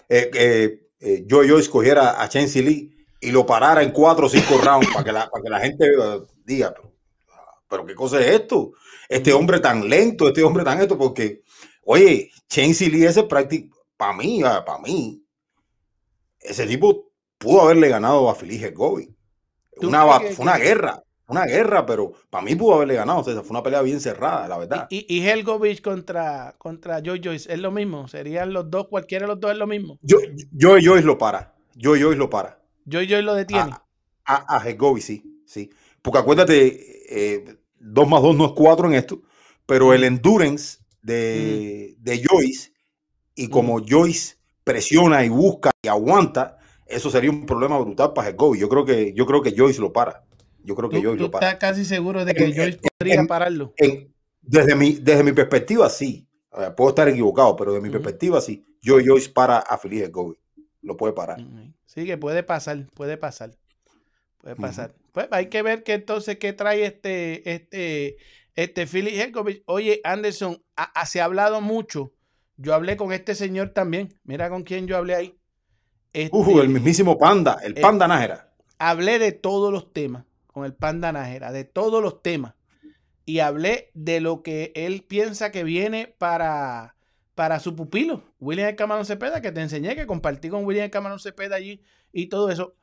[0.08, 4.28] eh, eh, eh, Joy Joyce cogiera a Chensi Lee y lo parara en cuatro o
[4.28, 5.86] cinco rounds para que la, para que la gente
[6.44, 6.92] diga, pero,
[7.68, 8.72] pero qué cosa es esto,
[9.08, 11.43] este hombre tan lento, este hombre tan esto, porque,
[11.84, 15.22] oye, Chensi Lee ese práctico, para mí, para mí,
[16.40, 19.14] ese tipo pudo haberle ganado a Feliz Gobi.
[19.80, 22.74] ¿Tú Una, crees bat- que- fue una que- guerra, una guerra, pero para mí pudo
[22.74, 23.20] haberle ganado.
[23.20, 24.86] O sea, fue una pelea bien cerrada, la verdad.
[24.90, 28.06] Y, y Helgovich contra, contra Joy Joyce es lo mismo.
[28.08, 29.98] Serían los dos, cualquiera de los dos es lo mismo.
[30.02, 30.18] Yo,
[30.52, 31.54] yo, Joyce lo para.
[31.74, 32.60] Yo, Joyce lo para.
[32.86, 33.72] Joy Joyce lo detiene.
[33.72, 33.84] A,
[34.26, 35.70] a, a Hegovi, sí, sí.
[36.02, 39.22] Porque acuérdate, eh, dos más dos no es cuatro en esto,
[39.66, 42.72] pero el endurance de, de Joyce
[43.34, 48.58] y como Joyce presiona y busca y aguanta, eso sería un problema brutal para Hegovi.
[48.58, 50.24] Yo creo que, yo creo que Joyce lo para.
[50.62, 51.46] Yo creo que Joyce lo para.
[51.50, 53.74] estás casi seguro de que En- Joyce podría en- pararlo.
[53.76, 56.26] En- desde, mi, desde mi perspectiva, sí.
[56.56, 58.64] Eh, puedo estar equivocado, pero desde mi perspectiva, sí.
[58.80, 60.36] Yo Joyce para a Feliz Hegovi.
[60.82, 61.40] Lo puede parar.
[61.40, 61.72] Ujú.
[61.86, 63.50] Sí, que puede pasar, puede pasar.
[64.40, 64.94] Puede pasar.
[65.12, 68.16] Pues hay que ver que entonces qué trae este, este,
[68.56, 69.62] este Philip Hergovich.
[69.66, 72.12] Oye, Anderson, a- a- se ha hablado mucho.
[72.56, 74.18] Yo hablé con este señor también.
[74.24, 75.38] Mira con quién yo hablé ahí.
[76.12, 78.52] Este, Ujú, el mismísimo Panda, el eh, Panda Nájera.
[78.78, 82.54] hablé de todos los temas con el Panda Nájera, de todos los temas.
[83.26, 86.94] Y hablé de lo que él piensa que viene para,
[87.34, 90.90] para su pupilo, William El Camarón Cepeda, que te enseñé, que compartí con William El
[90.92, 91.80] Camarón Cepeda allí
[92.12, 92.76] y todo eso.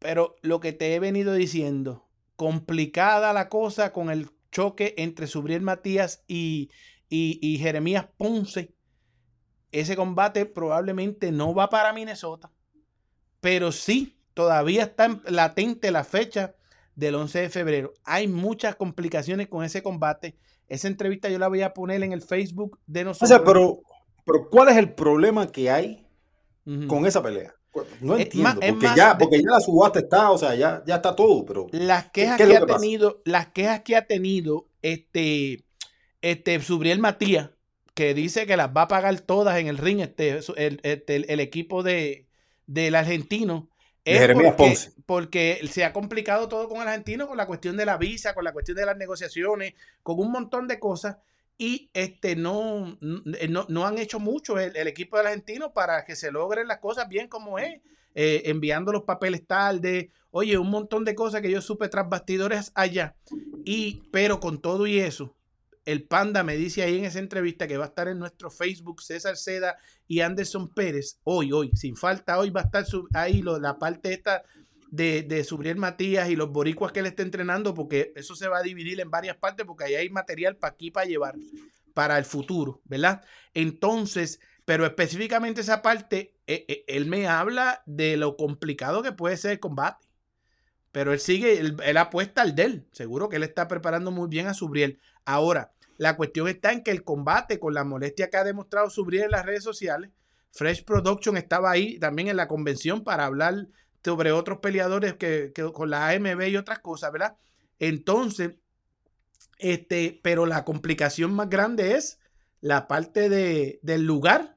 [0.00, 2.06] Pero lo que te he venido diciendo,
[2.36, 6.70] complicada la cosa con el choque entre Subriel Matías y,
[7.10, 8.72] y, y Jeremías Ponce.
[9.72, 12.50] Ese combate probablemente no va para Minnesota
[13.40, 16.54] pero sí, todavía está en- latente la fecha
[16.94, 17.92] del 11 de febrero.
[18.04, 20.38] Hay muchas complicaciones con ese combate.
[20.66, 23.28] Esa entrevista yo la voy a poner en el Facebook de O nosotros.
[23.28, 23.82] sea, pero,
[24.24, 26.06] pero ¿cuál es el problema que hay
[26.88, 27.54] con esa pelea?
[28.00, 30.54] No Es entiendo, más- porque, más ya, de- porque ya la subasta está, o sea,
[30.54, 33.96] ya, ya está todo, pero las quejas qué que ha que tenido, las quejas que
[33.96, 35.64] ha tenido este
[36.22, 37.50] este, Subriel Matías,
[37.94, 41.26] que dice que las va a pagar todas en el ring, este, el, este, el,
[41.28, 42.26] el equipo de,
[42.66, 43.68] del argentino.
[44.04, 44.92] De Es Jeremías porque, Ponce.
[45.06, 48.44] porque se ha complicado todo con el argentino, con la cuestión de la visa, con
[48.44, 51.16] la cuestión de las negociaciones, con un montón de cosas.
[51.56, 56.16] Y este no, no, no han hecho mucho el, el equipo del argentino para que
[56.16, 57.80] se logren las cosas bien como es,
[58.16, 62.72] eh, enviando los papeles tarde, oye, un montón de cosas que yo supe tras bastidores
[62.74, 63.14] allá.
[63.64, 65.36] Y, pero con todo y eso,
[65.84, 69.02] el Panda me dice ahí en esa entrevista que va a estar en nuestro Facebook,
[69.02, 69.76] César Seda
[70.08, 73.78] y Anderson Pérez, hoy, hoy, sin falta, hoy va a estar su- ahí lo- la
[73.78, 74.42] parte esta
[74.94, 78.58] de, de Subriel Matías y los boricuas que él está entrenando, porque eso se va
[78.58, 81.34] a dividir en varias partes, porque ahí hay material para aquí para llevar
[81.94, 83.22] para el futuro, ¿verdad?
[83.54, 89.36] Entonces, pero específicamente esa parte, eh, eh, él me habla de lo complicado que puede
[89.36, 90.06] ser el combate.
[90.92, 92.88] Pero él sigue, él, él apuesta al de él.
[92.92, 95.00] Seguro que él está preparando muy bien a Subriel.
[95.24, 99.24] Ahora, la cuestión está en que el combate con la molestia que ha demostrado Subriel
[99.24, 100.10] en las redes sociales,
[100.52, 103.66] Fresh Production estaba ahí también en la convención para hablar
[104.04, 107.36] sobre otros peleadores que, con la AMB y otras cosas, ¿verdad?
[107.78, 108.52] Entonces,
[109.58, 112.18] este, pero la complicación más grande es
[112.60, 114.56] la parte de, del lugar.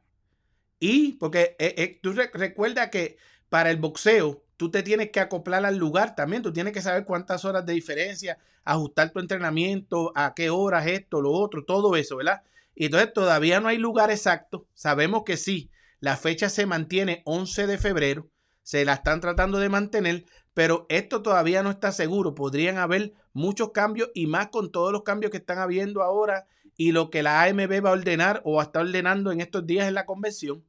[0.80, 3.18] Y porque eh, eh, tú re- recuerda que
[3.50, 6.44] para el boxeo tú te tienes que acoplar al lugar también.
[6.44, 11.22] Tú tienes que saber cuántas horas de diferencia, ajustar tu entrenamiento, a qué horas esto,
[11.22, 12.44] lo otro, todo eso, ¿verdad?
[12.76, 14.68] Y entonces todavía no hay lugar exacto.
[14.76, 18.30] Sabemos que sí, la fecha se mantiene 11 de febrero.
[18.68, 22.36] Se la están tratando de mantener, pero esto todavía no está seguro.
[22.36, 26.92] Podrían haber muchos cambios y más con todos los cambios que están habiendo ahora y
[26.92, 30.06] lo que la AMB va a ordenar o está ordenando en estos días en la
[30.06, 30.66] convención.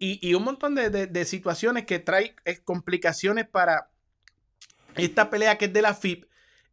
[0.00, 3.90] Y, y un montón de, de- situaciones que trae eh, complicaciones para
[4.96, 6.24] esta pelea que es de la FIP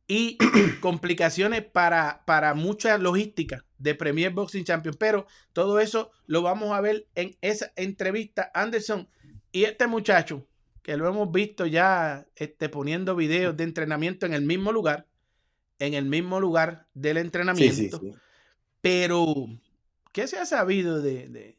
[0.08, 0.38] y
[0.80, 4.96] complicaciones para, para mucha logística de Premier Boxing Champion.
[4.98, 8.50] Pero todo eso lo vamos a ver en esa entrevista.
[8.54, 9.10] Anderson
[9.56, 10.46] y este muchacho,
[10.84, 15.08] que lo hemos visto ya este, poniendo videos de entrenamiento en el mismo lugar,
[15.80, 18.00] en el mismo lugar del entrenamiento.
[18.00, 18.14] sí, sí.
[18.82, 19.48] Pero,
[20.12, 21.58] ¿qué se ha sabido de, de,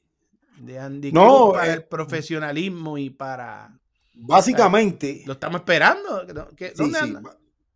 [0.60, 3.78] de Andy No, Cruz para eh, el profesionalismo y para...
[4.14, 6.24] Básicamente, Lo estamos esperando.
[6.34, 6.48] ¿no?
[6.50, 7.22] ¿Qué- sí, ¿Dónde anda?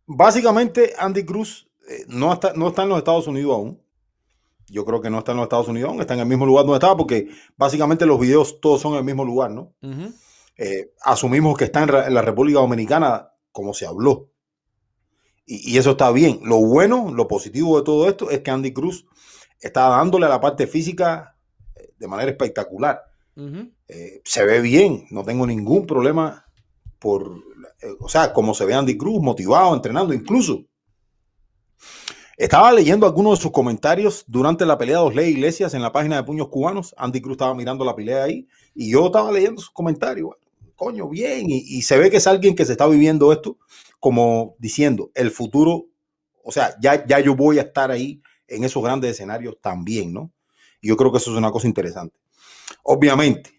[0.05, 3.81] básicamente Andy Cruz eh, no, está, no está en los Estados Unidos aún.
[4.71, 6.77] Yo creo que no está en los Estados Unidos está en el mismo lugar donde
[6.77, 9.73] estaba, porque básicamente los videos todos son en el mismo lugar, ¿no?
[10.57, 14.29] Eh, asumimos que está en, la República Dominicana, como se habló.
[15.45, 16.39] Y, y eso está bien.
[16.43, 19.05] Lo bueno, lo positivo de todo esto es que Andy Cruz
[19.61, 21.37] está dándole a la parte física
[21.75, 23.03] eh, de manera espectacular.
[23.87, 26.45] Eh, se ve bien, no tengo ningún problema
[26.99, 27.43] por,
[27.81, 30.65] eh, o sea, como se ve Andy Cruz, motivado, entrenando, incluso.
[32.41, 36.15] Estaba leyendo algunos de sus comentarios durante la pelea de Osley Iglesias en la página
[36.15, 36.95] de Puños Cubanos.
[36.97, 40.31] Andy Cruz estaba mirando la pelea ahí y yo estaba leyendo sus comentarios.
[40.75, 41.45] Coño, bien.
[41.47, 43.59] Y, se ve que es alguien que se está viviendo esto
[43.99, 45.85] como diciendo, el futuro,
[46.43, 50.31] o sea, ya, ya yo voy a estar ahí en esos grandes escenarios también, ¿no?
[50.81, 52.17] Y yo creo que eso es una cosa interesante.
[52.81, 53.51] Obviamente,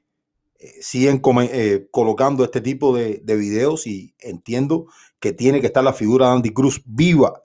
[0.58, 4.86] eh, siguen eh, colocando este tipo de, de videos y entiendo
[5.20, 7.41] que tiene que estar la figura de Andy Cruz viva,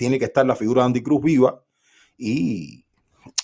[0.00, 1.62] tiene que estar la figura de Andy Cruz viva
[2.16, 2.86] y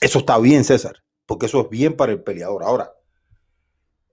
[0.00, 2.62] eso está bien, César, porque eso es bien para el peleador.
[2.62, 2.92] Ahora,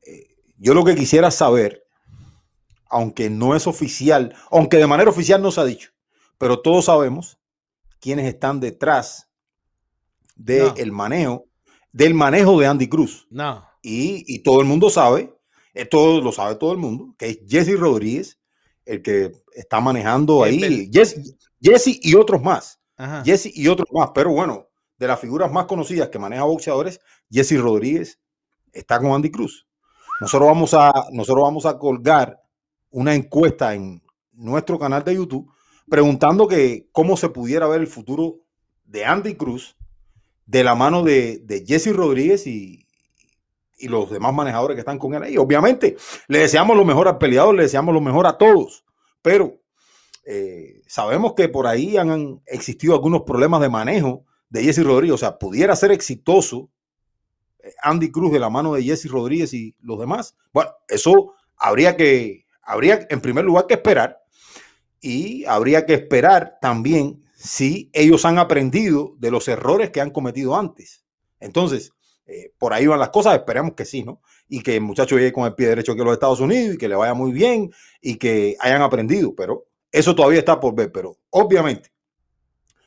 [0.06, 1.86] eh, yo lo que quisiera saber,
[2.89, 5.91] aunque no es oficial, aunque de manera oficial no se ha dicho,
[6.38, 7.39] pero todos sabemos
[8.01, 9.29] quiénes están detrás
[10.36, 10.73] No.
[10.73, 11.45] del manejo,
[11.93, 13.25] del manejo de Andy Cruz.
[13.29, 13.65] No.
[13.82, 15.34] Y, y todo el mundo sabe,
[15.73, 18.38] eh, todo lo sabe todo el mundo, que es Jesse Rodríguez
[18.86, 20.89] el que está manejando ahí.
[20.91, 22.80] Jesse, Jesse y otros más.
[22.97, 23.23] Ajá.
[23.23, 24.12] Jesse y otros más.
[24.13, 26.99] Pero bueno, de las figuras más conocidas que maneja boxeadores,
[27.32, 28.19] Jesse Rodríguez
[28.71, 29.67] está con Andy Cruz.
[30.19, 32.41] Nosotros vamos a, nosotros vamos a colgar
[32.91, 35.52] una encuesta en nuestro canal de YouTube
[35.89, 38.41] preguntando que cómo se pudiera ver el futuro
[38.86, 39.76] de Andy Cruz
[40.45, 42.86] de la mano de, de Jesse Rodríguez y,
[43.78, 45.38] y los demás manejadores que están con él ahí.
[45.38, 45.97] Obviamente,
[46.28, 48.86] le deseamos lo mejor al peleador, le deseamos lo mejor a todos,
[49.21, 49.60] pero
[50.25, 55.15] eh, sabemos que por ahí han, existido algunos problemas de manejo de Jesse Rodríguez.
[55.15, 56.69] O sea, pudiera ser exitoso
[57.59, 60.36] eh, Andy Cruz de la mano de Jesse Rodríguez y los demás.
[60.53, 64.19] Bueno, eso habría que, habría en primer lugar que esperar
[65.01, 70.55] y habría que esperar también si ellos han aprendido de los errores que han cometido
[70.55, 71.03] antes.
[71.41, 71.91] Entonces,
[72.25, 74.21] eh, por ahí van las cosas, esperemos que sí, ¿no?
[74.47, 76.77] Y que el muchacho llegue con el pie derecho aquí a los Estados Unidos y
[76.77, 77.69] que le vaya muy bien
[78.01, 81.91] y que hayan aprendido, pero eso todavía está por ver, pero obviamente,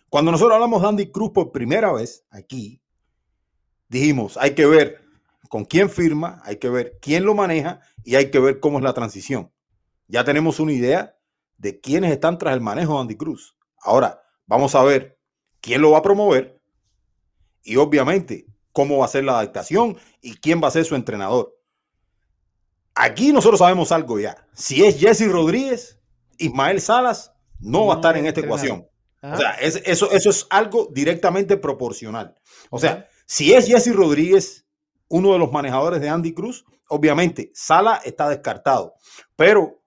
[0.08, 2.80] Cuando nosotros hablamos de Andy Cruz por primera vez aquí,
[3.88, 5.00] dijimos, hay que ver
[5.48, 8.84] con quién firma, hay que ver quién lo maneja y hay que ver cómo es
[8.84, 9.52] la transición.
[10.08, 11.16] Ya tenemos una idea
[11.58, 13.56] de quiénes están tras el manejo de Andy Cruz.
[13.80, 15.18] Ahora, vamos a ver
[15.60, 16.60] quién lo va a promover
[17.62, 21.56] y obviamente cómo va a ser la adaptación y quién va a ser su entrenador.
[22.94, 24.46] Aquí nosotros sabemos algo ya.
[24.54, 25.95] Si es Jesse Rodríguez,
[26.38, 28.86] Ismael Salas no, va a estar en esta ecuación.
[29.22, 32.34] O sea, es- eso, eso es algo directamente proporcional.
[32.70, 34.66] O sea, si es Jesse Rodríguez,
[35.08, 38.94] uno de los manejadores de Andy Cruz, obviamente Sala está descartado,
[39.34, 39.80] pero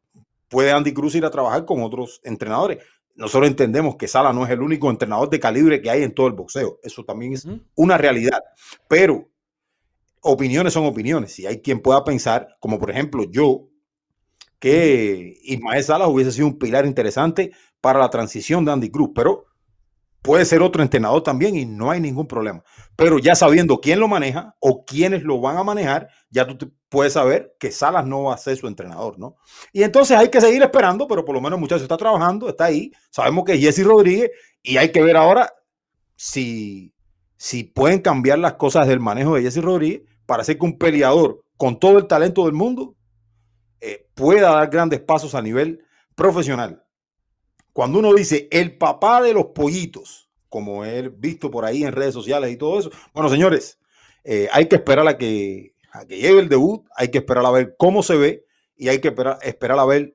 [0.49, 2.79] puede Andy Cruz ir a trabajar con otros entrenadores.
[3.15, 6.27] Nosotros entendemos que Sala no es el único entrenador de calibre que hay en todo
[6.27, 6.79] el boxeo.
[6.83, 8.41] Eso también es una realidad.
[8.87, 9.29] Pero
[10.21, 11.33] opiniones son opiniones.
[11.33, 13.67] Si hay quien pueda pensar, como por ejemplo yo,
[14.59, 19.45] que Ismael Salas hubiese sido un pilar interesante para la transición de Andy Cruz, pero
[20.21, 22.63] puede ser otro entrenador también y no hay ningún problema.
[22.95, 27.13] Pero ya sabiendo quién lo maneja o quiénes lo van a manejar, ya tú puedes
[27.13, 29.37] saber que Salas no va a ser su entrenador, ¿no?
[29.71, 32.65] Y entonces hay que seguir esperando, pero por lo menos el muchacho está trabajando, está
[32.65, 32.91] ahí.
[33.09, 35.53] Sabemos que es Jesse Rodríguez y hay que ver ahora
[36.15, 36.93] si,
[37.37, 41.43] si pueden cambiar las cosas del manejo de Jesse Rodríguez para hacer que un peleador
[41.55, 42.95] con todo el talento del mundo
[43.81, 45.83] eh, pueda dar grandes pasos a nivel
[46.15, 46.83] profesional.
[47.73, 52.13] Cuando uno dice el papá de los pollitos, como he visto por ahí en redes
[52.13, 53.79] sociales y todo eso, bueno, señores,
[54.23, 57.51] eh, hay que esperar a que, a que llegue el debut, hay que esperar a
[57.51, 60.13] ver cómo se ve y hay que esperar, esperar a ver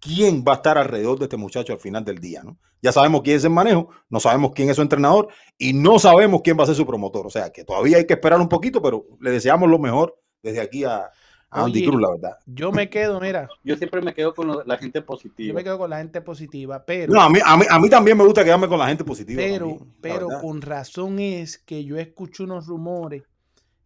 [0.00, 2.58] quién va a estar alrededor de este muchacho al final del día, ¿no?
[2.82, 6.42] Ya sabemos quién es el manejo, no sabemos quién es su entrenador y no sabemos
[6.44, 7.26] quién va a ser su promotor.
[7.26, 10.60] O sea, que todavía hay que esperar un poquito, pero le deseamos lo mejor desde
[10.60, 11.10] aquí a, a
[11.56, 12.38] Andy Oye, Cruz, la verdad.
[12.46, 15.54] Yo me quedo, mira, Yo siempre me quedo con la gente yo positiva.
[15.54, 18.16] me quedo con la gente positiva, pero, No, a mí, a, mí, a mí también
[18.18, 19.42] me gusta quedarme con la gente positiva.
[19.42, 23.22] pero, también, pero con razón es que yo escucho unos rumores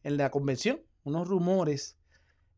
[0.03, 1.97] en la convención, unos rumores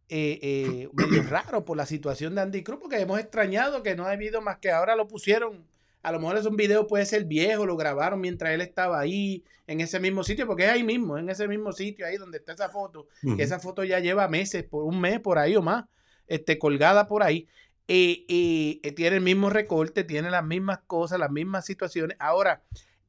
[0.08, 4.04] eh, eh, medio raros por la situación de Andy Cruz, porque hemos extrañado que no
[4.04, 5.64] ha habido más que ahora lo pusieron.
[6.02, 9.44] A lo mejor es un video, puede ser viejo, lo grabaron mientras él estaba ahí,
[9.66, 12.52] en ese mismo sitio, porque es ahí mismo, en ese mismo sitio, ahí donde está
[12.52, 13.06] esa foto.
[13.36, 15.84] Que esa foto ya lleva meses, por un mes por ahí o más,
[16.26, 17.46] este, colgada por ahí.
[17.88, 22.16] Eh, eh, eh, tiene el mismo recorte, tiene las mismas cosas, las mismas situaciones.
[22.20, 22.62] Ahora,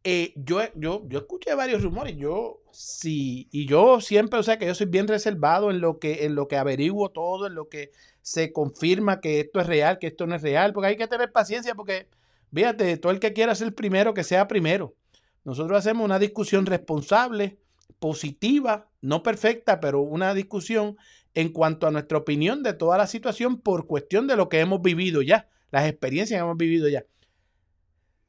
[0.05, 4.65] eh, yo, yo, yo escuché varios rumores, yo sí, y yo siempre, o sea que
[4.65, 7.91] yo soy bien reservado en lo que, en lo que averiguo todo, en lo que
[8.21, 11.31] se confirma que esto es real, que esto no es real, porque hay que tener
[11.31, 12.07] paciencia, porque
[12.53, 14.95] fíjate, todo el que quiera ser primero, que sea primero.
[15.43, 17.59] Nosotros hacemos una discusión responsable,
[17.99, 20.97] positiva, no perfecta, pero una discusión
[21.33, 24.81] en cuanto a nuestra opinión de toda la situación por cuestión de lo que hemos
[24.81, 27.05] vivido ya, las experiencias que hemos vivido ya.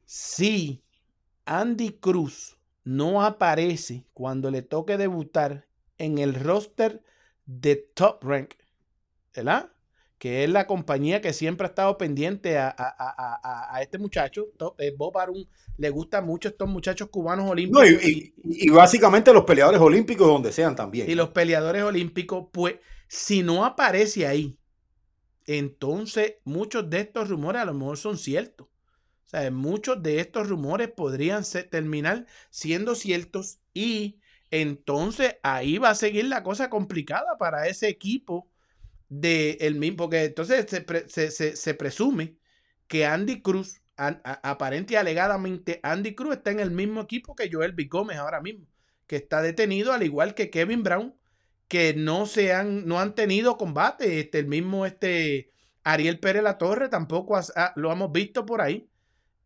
[0.06, 0.82] Si
[1.44, 5.66] Andy Cruz no aparece cuando le toque debutar
[5.98, 7.02] en el roster
[7.46, 8.54] de Top Rank,
[9.34, 9.70] ¿verdad?
[10.24, 14.46] Que es la compañía que siempre ha estado pendiente a, a- a- a- este muchacho.
[14.78, 15.44] Eh, Bob Arum
[15.76, 17.82] le gusta mucho estos muchachos cubanos olímpicos.
[17.84, 21.10] No, y, y- y básicamente los peleadores olímpicos donde sean también.
[21.10, 24.56] y los peleadores olímpicos, pues si no aparece ahí,
[25.46, 28.68] entonces muchos de estos rumores a lo mejor son ciertos.
[29.26, 35.90] O sea, muchos de estos rumores podrían ser- terminar siendo ciertos y entonces ahí va
[35.90, 38.48] a seguir la cosa complicada para ese equipo
[39.08, 42.36] de el mismo, porque entonces se, se- se- presume
[42.88, 47.72] que Andy Cruz, aparente y alegadamente, Andy Cruz está en el mismo equipo que Joel
[47.72, 47.84] B.
[47.86, 48.66] Gómez ahora mismo,
[49.06, 51.14] que está detenido al igual que Kevin Brown,
[51.68, 54.20] que no se han, no han tenido combate.
[54.20, 55.50] Este, el mismo este,
[55.82, 57.38] Ariel Pérez La Torre tampoco
[57.76, 58.88] lo hemos visto por ahí.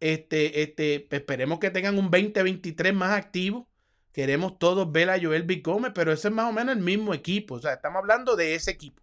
[0.01, 3.69] Este, este, esperemos que tengan un 2023 más activo.
[4.13, 5.63] Queremos todos ver a Joel B.
[5.95, 7.55] Pero ese es más o menos el mismo equipo.
[7.57, 9.03] O sea, estamos hablando de ese equipo.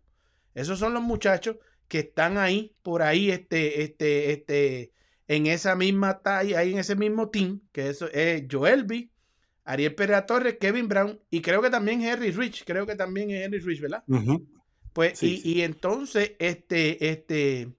[0.56, 4.92] Esos son los muchachos que están ahí, por ahí, este, este, este,
[5.28, 9.12] en esa misma talla, ahí en ese mismo team, que eso es Joel B.,
[9.66, 13.46] Ariel Pérez Torres, Kevin Brown y creo que también Henry Rich, creo que también es
[13.46, 14.04] Henry Rich, ¿verdad?
[14.94, 15.54] Pues, Sí, y, sí.
[15.54, 17.70] y entonces, este, este,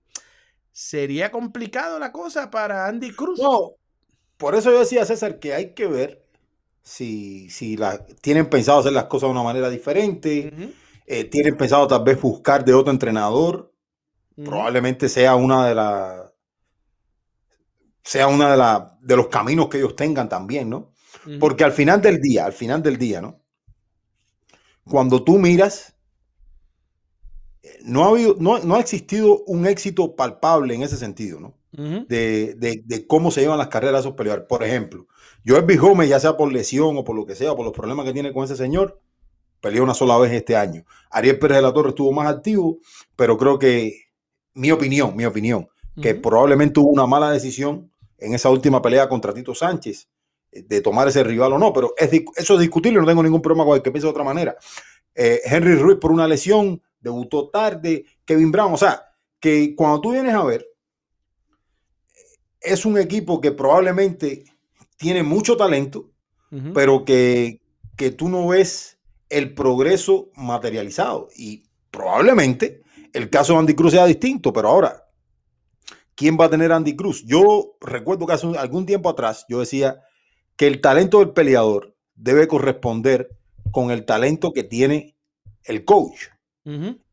[0.72, 3.38] sería complicado la cosa para Andy Cruz.
[3.40, 3.76] No,
[4.36, 6.26] por eso yo decía, César, que hay que ver
[6.82, 10.52] si, si la, tienen pensado hacer las cosas de una manera diferente,
[11.06, 13.72] eh, tienen pensado tal vez buscar de otro entrenador,
[14.42, 16.32] probablemente sea una de las
[18.02, 20.92] sea una de, la- de los caminos que ellos tengan también, ¿no?
[21.38, 23.42] Porque al final del día, al final del día, ¿no?
[24.84, 25.94] Cuando tú miras,
[27.84, 31.58] no ha, habido, no, no ha existido un éxito palpable en ese sentido, ¿no?
[32.08, 34.46] de, de, de, cómo se llevan las carreras de esos peleadores.
[34.48, 35.06] Por ejemplo,
[35.46, 35.76] Joel B.
[35.76, 38.32] Gómez, ya sea por lesión o por lo que sea, por los problemas que tiene
[38.32, 39.00] con ese señor,
[39.66, 40.84] peleó una sola vez este año.
[41.10, 42.78] Ariel Pérez de la Torre estuvo más activo,
[43.16, 44.04] pero creo que,
[44.54, 45.66] mi opinión, mi opinión,
[46.00, 50.08] que probablemente tuvo una mala decisión en esa última pelea contra Tito Sánchez
[50.52, 53.42] eh, de tomar ese rival o no, pero es, eso es discutible, no tengo ningún
[53.42, 54.56] problema con el que piense de otra manera.
[55.16, 59.02] Eh, Henry Ruiz por una lesión, debutó tarde, Kevin Brown, o sea,
[59.40, 60.64] que cuando tú vienes a ver,
[62.60, 64.44] es un equipo que probablemente
[64.96, 66.08] tiene mucho talento,
[66.72, 67.60] pero que,
[67.96, 68.95] que tú no ves
[69.28, 71.28] el progreso materializado.
[71.36, 75.04] Y probablemente el caso de Andy Cruz sea distinto, pero ahora,
[76.14, 77.24] ¿quién va a tener Andy Cruz?
[77.24, 80.00] Yo recuerdo que hace algún tiempo atrás yo decía
[80.56, 83.30] que el talento del peleador debe corresponder
[83.70, 85.16] con el talento que tiene
[85.64, 86.28] el coach.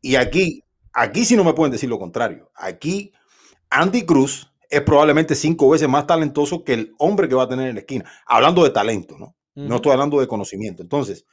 [0.00, 2.50] Y aquí, aquí sí no me pueden decir lo contrario.
[2.56, 3.12] Aquí
[3.70, 7.68] Andy Cruz es probablemente cinco veces más talentoso que el hombre que va a tener
[7.68, 8.04] en la esquina.
[8.26, 9.36] Hablando de talento, ¿no?
[9.54, 10.82] No estoy hablando de conocimiento.
[10.82, 11.24] Entonces,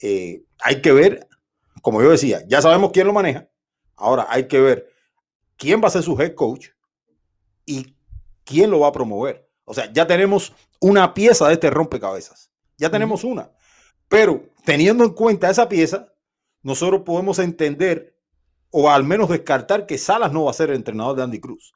[0.00, 1.28] eh, hay que ver,
[1.82, 3.48] como yo decía, ya sabemos quién lo maneja.
[3.96, 4.92] Ahora hay que ver
[5.56, 6.68] quién va a ser su head coach
[7.66, 7.96] y
[8.44, 9.48] quién lo va a promover.
[9.64, 12.50] O sea, ya tenemos una pieza de este rompecabezas.
[12.76, 13.50] Ya tenemos una.
[14.08, 16.12] Pero teniendo en cuenta esa pieza,
[16.62, 18.18] nosotros podemos entender
[18.70, 21.72] o al menos descartar que Salas no va a ser el entrenador de Andy Cruz.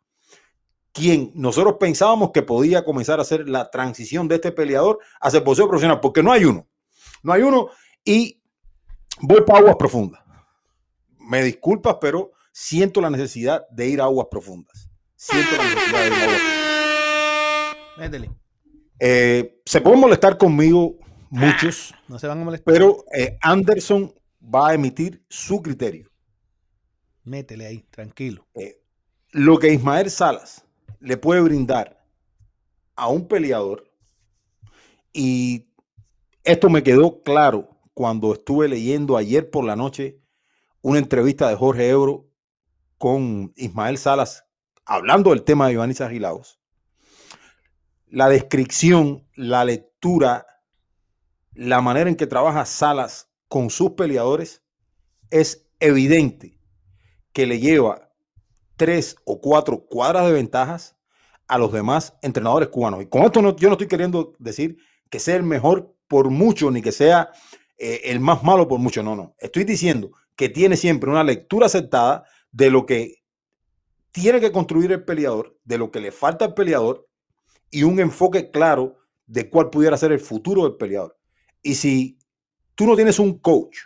[0.92, 5.42] Quien nosotros pensábamos que podía comenzar a hacer la transición de este peleador a ser
[5.42, 6.66] boxeo profesional, porque no hay uno.
[7.22, 7.68] No hay uno
[8.06, 8.40] y
[9.20, 10.22] voy para aguas profundas.
[11.18, 14.88] Me disculpas, pero siento la necesidad de ir a aguas profundas.
[15.16, 16.30] Siento la necesidad de ir a aguas
[17.98, 18.36] profundas.
[18.98, 20.96] Eh, se pueden molestar conmigo
[21.28, 21.92] muchos.
[21.92, 22.72] Ah, no se van a molestar.
[22.72, 26.10] Pero eh, Anderson va a emitir su criterio.
[27.24, 28.46] Métele ahí, tranquilo.
[28.54, 28.80] Eh,
[29.32, 30.64] lo que Ismael Salas
[31.00, 32.04] le puede brindar
[32.94, 33.90] a un peleador,
[35.12, 35.68] y
[36.44, 40.20] esto me quedó claro cuando estuve leyendo ayer por la noche
[40.82, 42.28] una entrevista de Jorge Ebro
[42.98, 44.44] con Ismael Salas
[44.84, 46.60] hablando del tema de Iván Agilaos.
[48.06, 50.46] La descripción, la lectura,
[51.54, 54.62] la manera en que trabaja Salas con sus peleadores
[55.30, 56.60] es evidente
[57.32, 58.12] que le lleva
[58.76, 60.98] tres o cuatro cuadras de ventajas
[61.48, 63.00] a los demás entrenadores cubanos.
[63.00, 64.76] Y con esto no, yo no estoy queriendo decir
[65.08, 67.32] que sea el mejor por mucho, ni que sea
[67.78, 69.02] eh, el más malo por mucho.
[69.02, 69.34] No, no.
[69.38, 73.22] Estoy diciendo que tiene siempre una lectura aceptada de lo que
[74.12, 77.06] tiene que construir el peleador, de lo que le falta al peleador
[77.70, 78.96] y un enfoque claro
[79.26, 81.18] de cuál pudiera ser el futuro del peleador.
[81.62, 82.18] Y si
[82.74, 83.76] tú no tienes un coach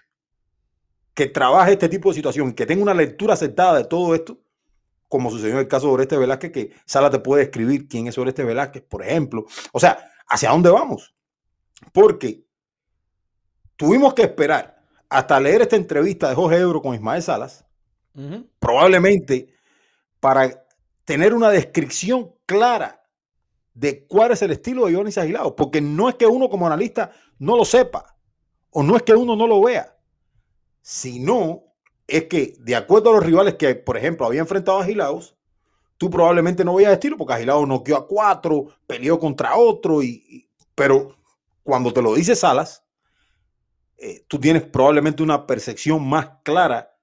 [1.15, 4.41] que trabaje este tipo de situación, que tenga una lectura aceptada de todo esto,
[5.09, 8.17] como sucedió en el caso de Oreste Velázquez, que Sala te puede escribir quién es
[8.17, 9.45] Oreste Velázquez, por ejemplo.
[9.73, 11.15] O sea, ¿hacia dónde vamos?
[11.93, 12.45] Porque
[13.81, 14.79] tuvimos que esperar
[15.09, 17.65] hasta leer esta entrevista de Jorge Ebro con Ismael Salas,
[18.59, 19.55] probablemente
[20.21, 20.67] para
[21.07, 23.03] tener una descripción clara
[23.73, 27.11] de cuál es el estilo de Dionis Agilado, porque no es que uno como analista
[27.39, 28.19] no lo sepa,
[28.69, 29.97] o no es que uno no lo vea,
[30.83, 31.63] sino
[32.07, 35.39] es que de acuerdo a los rivales que, por ejemplo, había enfrentado a Agilados,
[35.97, 41.17] tú probablemente no veías estilo, porque Agilado noqueó a cuatro, peleó contra otro, y, pero
[41.63, 42.85] cuando te lo dice Salas,
[44.03, 46.97] eh, tú tienes probablemente una percepción más clara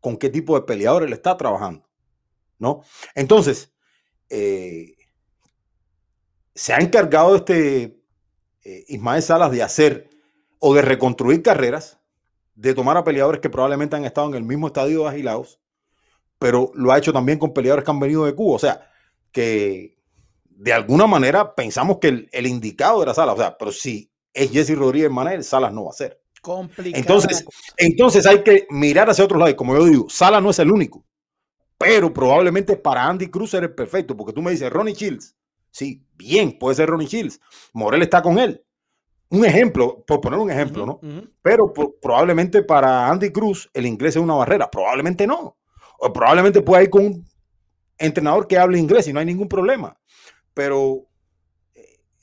[0.00, 1.88] con qué tipo de peleadores le está trabajando,
[2.56, 2.82] ¿no?
[3.16, 3.72] Entonces,
[4.28, 4.94] eh,
[6.54, 8.00] se ha encargado este
[8.62, 10.08] eh, Ismael Salas de hacer
[10.60, 11.98] o de reconstruir carreras,
[12.54, 15.60] de tomar a peleadores que probablemente han estado en el mismo estadio de Agilaos,
[16.38, 18.54] pero lo ha hecho también con peleadores que han venido de Cuba.
[18.54, 18.88] O sea,
[19.32, 19.98] que
[20.48, 23.34] de alguna manera pensamos que el, el indicado era Salas.
[23.34, 26.19] O sea, pero si es Jesse Rodríguez Manel, Salas no va a ser.
[26.76, 27.44] Entonces,
[27.76, 29.50] entonces hay que mirar hacia otro lado.
[29.50, 31.04] Y como yo digo, Salas no es el único.
[31.78, 34.16] Pero probablemente para Andy Cruz era el perfecto.
[34.16, 35.34] Porque tú me dices, Ronnie Shields.
[35.70, 37.40] Sí, bien, puede ser Ronnie Shields.
[37.72, 38.64] Morel está con él.
[39.30, 41.00] Un ejemplo, por poner un ejemplo, ¿no?
[41.42, 44.70] Pero probablemente para Andy Cruz el inglés es una barrera.
[44.70, 45.56] Probablemente no.
[46.00, 47.28] O probablemente pueda ir con un
[47.96, 49.96] entrenador que hable inglés y no hay ningún problema.
[50.52, 51.06] Pero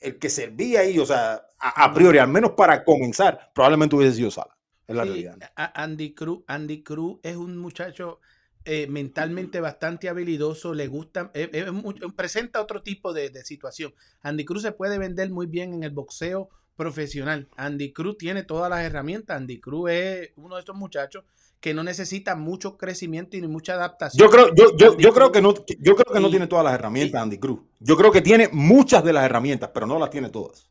[0.00, 4.30] el que servía ahí, o sea, a, priori, al menos para comenzar, probablemente hubiese sido
[4.30, 4.56] Sala.
[4.86, 5.36] Es la realidad.
[5.54, 8.20] Andy Cruz, Andy Cruz es un muchacho
[8.64, 11.66] eh, mentalmente bastante habilidoso, le gusta, eh, eh,
[12.16, 13.94] presenta otro tipo de, situación.
[14.22, 17.48] Andy Cruz se puede vender muy bien en el boxeo profesional.
[17.56, 19.36] Andy Cruz tiene todas las herramientas.
[19.36, 21.24] Andy Cruz es uno de estos muchachos
[21.60, 24.20] que no necesita mucho crecimiento y ni mucha adaptación.
[24.24, 26.74] Yo creo, yo, yo, creo que no, yo creo que no y- tiene todas las
[26.74, 27.60] herramientas Andy Cruz.
[27.80, 30.70] Yo creo que tiene muchas de las herramientas, pero no las tiene todas.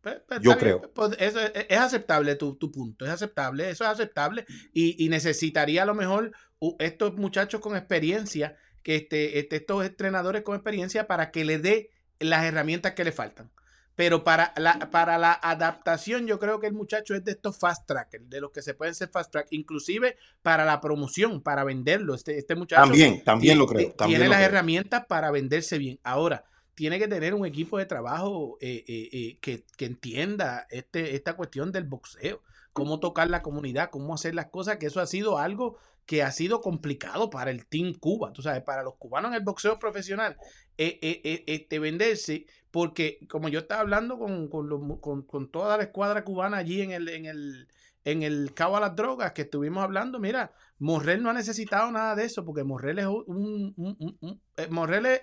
[0.00, 0.82] Pues, pues, Yo creo.
[0.92, 5.08] pues, eso es, es aceptable tu, tu punto, es aceptable, eso es aceptable y, y
[5.08, 6.32] necesitaría a lo mejor
[6.78, 11.90] estos muchachos con experiencia, que este, este- estos entrenadores con experiencia para que le dé
[12.18, 13.50] las herramientas que le faltan.
[13.96, 17.86] Pero para la, para la adaptación, yo creo que el muchacho es de estos fast
[17.86, 22.14] trackers, de los que se pueden ser fast track, inclusive para la promoción, para venderlo.
[22.14, 23.92] Este, este muchacho También, también lo creo.
[23.92, 24.48] También tiene lo las creo.
[24.48, 26.00] herramientas para venderse bien.
[26.02, 31.14] Ahora, tiene que tener un equipo de trabajo eh, eh, eh, que, que entienda este,
[31.14, 32.42] esta cuestión del boxeo,
[32.72, 36.32] cómo tocar la comunidad, cómo hacer las cosas, que eso ha sido algo que ha
[36.32, 40.36] sido complicado para el Team Cuba, tú sabes, para los cubanos en el boxeo profesional,
[40.76, 42.44] este, venderse,
[42.74, 47.26] porque como yo estaba hablando con, con, toda la escuadra cubana allí en el, en
[47.26, 47.68] el,
[48.04, 52.16] en el cabo a las drogas que estuvimos hablando, mira, Morrel no ha necesitado nada
[52.16, 55.20] de eso, porque Morrel es un, un- eh, Morrel es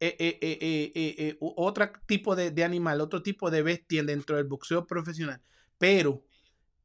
[0.00, 5.42] eh, eh, otro tipo de, de animal, otro tipo de bestia dentro del boxeo profesional.
[5.76, 6.24] Pero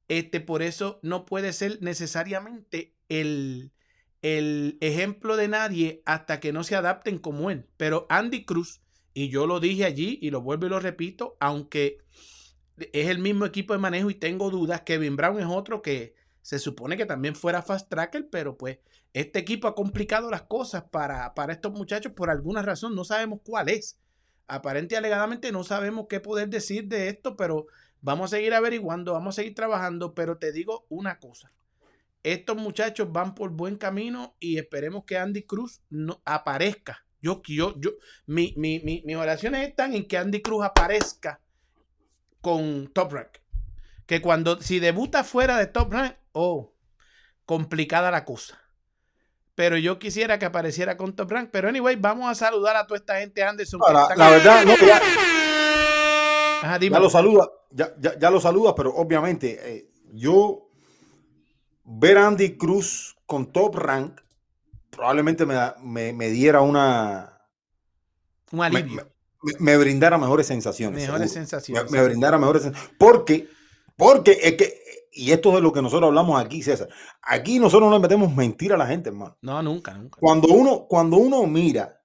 [0.10, 3.72] este, por eso no puede ser necesariamente el,
[4.22, 7.70] el ejemplo de nadie hasta que no se adapten como él.
[7.78, 8.82] Pero Andy Cruz,
[9.14, 12.00] y yo lo dije allí y lo vuelvo y lo repito, aunque
[12.78, 16.60] es el mismo equipo de manejo y tengo dudas, Kevin Brown es otro que se
[16.60, 18.80] supone que también fuera fast tracker, pero pues
[19.14, 23.42] este equipo ha complicado las cosas para, para estos muchachos por alguna razón, no sabemos
[23.44, 24.00] cuál es.
[24.48, 27.68] Aparente y alegadamente no sabemos qué poder decir de esto, pero
[28.02, 31.54] vamos a seguir averiguando, vamos a seguir trabajando, pero te digo una cosa.
[32.24, 37.06] Estos muchachos van por buen camino y esperemos que Andy Cruz no aparezca.
[37.22, 37.92] Yo, yo, yo,
[38.26, 41.40] mi, mi, mi- mis oraciones están en que Andy Cruz aparezca
[42.42, 43.38] con Top Rank.
[44.06, 46.74] Que cuando, si debuta fuera de Top Rank, oh,
[47.46, 48.60] complicada la cosa.
[49.54, 51.50] Pero yo quisiera que apareciera con Top Rank.
[51.52, 53.80] Pero anyway, vamos a saludar a toda esta gente, Anderson.
[54.16, 55.00] La, verdad, no, ya,
[56.64, 60.70] Ajá, ya lo saluda, ya, ya, ya lo saludas, pero obviamente eh, yo
[61.84, 64.22] ver a Andy Cruz con top rank
[64.92, 67.42] probablemente me, me, me diera una
[68.52, 69.08] Un me, alivio.
[69.42, 71.02] me- me brindara mejores sensaciones.
[71.02, 71.48] Mejores seguro.
[71.48, 71.92] sensaciones.
[71.92, 72.96] Me, brindara mejores sensaciones.
[73.00, 73.48] Porque,
[73.98, 74.80] porque es que,
[75.14, 76.90] y esto es de lo que nosotros hablamos aquí, César.
[77.24, 79.38] Aquí nosotros no le metemos mentira a la gente, hermano.
[79.42, 80.20] No, nunca, nunca.
[80.20, 82.02] Cuando uno, cuando uno mira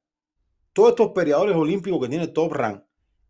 [0.72, 2.82] todos estos peleadores olímpicos que tiene top rank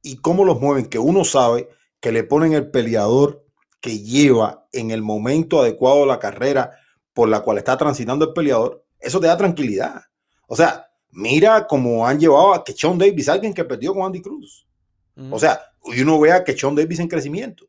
[0.03, 1.69] y cómo los mueven, que uno sabe
[2.01, 3.45] que le ponen el peleador
[3.81, 6.73] que lleva en el momento adecuado de la carrera
[7.13, 10.03] por la cual está transitando el peleador, eso te da tranquilidad.
[10.49, 14.67] O sea, mira cómo han llevado a Kechon Davis, alguien que perdió con Andy Cruz.
[15.31, 17.67] O sea, y uno ve a Kechon Davis en crecimiento.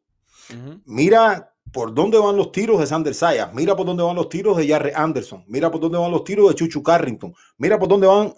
[0.85, 4.57] Mira por dónde van los tiros de Sander Sayas, mira por dónde van los tiros
[4.57, 8.07] de Jarre Anderson, mira por dónde van los tiros de Chuchu Carrington, mira por dónde
[8.07, 8.33] van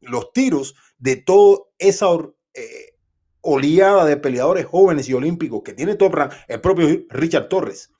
[0.00, 2.08] los tiros de toda esa
[2.52, 2.96] eh,
[3.40, 7.90] oleada de peleadores jóvenes y olímpicos que tiene Top Rank, el propio Richard Torres,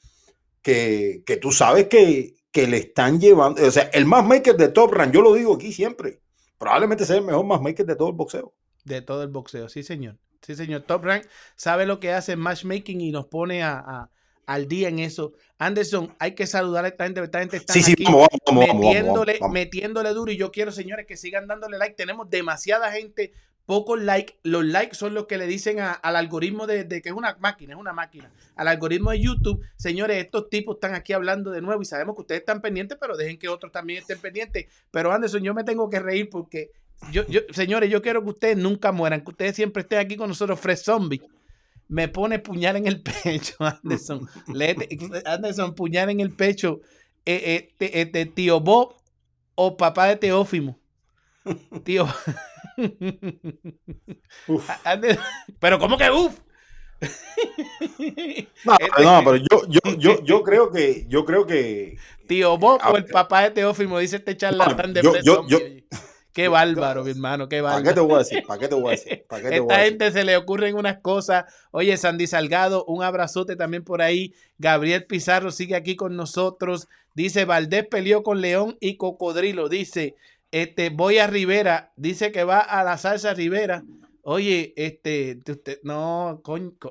[0.61, 4.69] que, que tú sabes que, que le están llevando, o sea, el más maker de
[4.69, 6.21] Top Rank, yo lo digo aquí siempre,
[6.57, 8.55] probablemente sea el mejor más maker de todo el boxeo.
[8.85, 10.19] De todo el boxeo, sí, señor.
[10.41, 10.83] Sí, señor.
[10.83, 11.25] Top Rank
[11.57, 14.11] sabe lo que hace en matchmaking y nos pone a, a-
[14.47, 15.33] al día en eso.
[15.59, 17.23] Anderson, hay que saludar a esta gente.
[17.25, 19.53] Esta gente está Sí, sí, aquí vamos, vamos, metiéndole, vamos, vamos.
[19.55, 20.31] metiéndole duro.
[20.31, 21.97] Y yo quiero, señores, que sigan dándole like.
[21.97, 23.33] Tenemos demasiada gente,
[23.67, 24.35] pocos likes.
[24.43, 27.81] Los likes son los que le dicen al algoritmo de, que es una máquina, es
[27.81, 28.31] una máquina.
[28.57, 32.23] Al algoritmo de YouTube, señores, estos tipos están aquí hablando de nuevo y sabemos que
[32.23, 34.67] ustedes están pendientes, pero dejen que otros también estén pendientes.
[34.91, 36.71] Pero Anderson, yo me tengo que reír porque
[37.11, 40.29] yo, yo, señores, yo quiero que ustedes nunca mueran, que ustedes siempre estén aquí con
[40.29, 41.23] nosotros, Fresh Zombie.
[41.89, 44.27] Me pone puñal en el pecho, Anderson.
[45.27, 46.81] Anderson, puñal en el pecho.
[47.27, 48.95] Eh, eh, te- de tío Bob
[49.55, 50.79] o papá de Teófimo.
[51.85, 52.07] Tío.
[54.49, 54.68] Uf.
[55.61, 56.39] Pero, ¿cómo que uf?
[58.64, 62.81] No, Este- no, pero yo, yo, yo, yo creo que, yo creo que Tío Bob
[62.91, 65.41] o el papá de Teófimo, dice este charlatán de yo-.
[66.33, 68.43] Qué bárbaro, mi hermano, qué ¿Para qué te voy a decir?
[68.45, 69.25] ¿Para qué te voy a decir?
[69.29, 69.91] ¿Para qué te voy a Esta decir?
[69.91, 71.45] gente se le ocurren unas cosas.
[71.70, 74.35] Oye, Sandy Salgado, un abrazote también por ahí.
[74.59, 76.89] Gabriel Pizarro sigue aquí con nosotros.
[77.14, 79.68] Dice, Valdés peleó con León y Cocodrilo.
[79.68, 80.16] Dice,
[80.63, 81.93] este, voy a Rivera.
[81.97, 83.83] Dice que va a la salsa Rivera.
[84.23, 86.41] Oye, este, usted, no,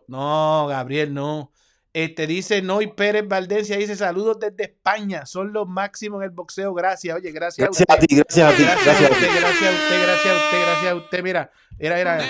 [0.08, 1.52] no, Gabriel, no.
[1.94, 6.74] Este dice Noy Pérez Valdencia, dice saludos desde España, son los máximos en el boxeo,
[6.74, 8.08] gracias, oye, gracias, Gracias a a usted.
[8.08, 9.14] ti, gracias a ti, Gracias, gracias a a ti.
[9.26, 11.24] usted, gracias a usted, gracias a usted, gracias a usted.
[11.24, 12.26] Mira, mira, mira.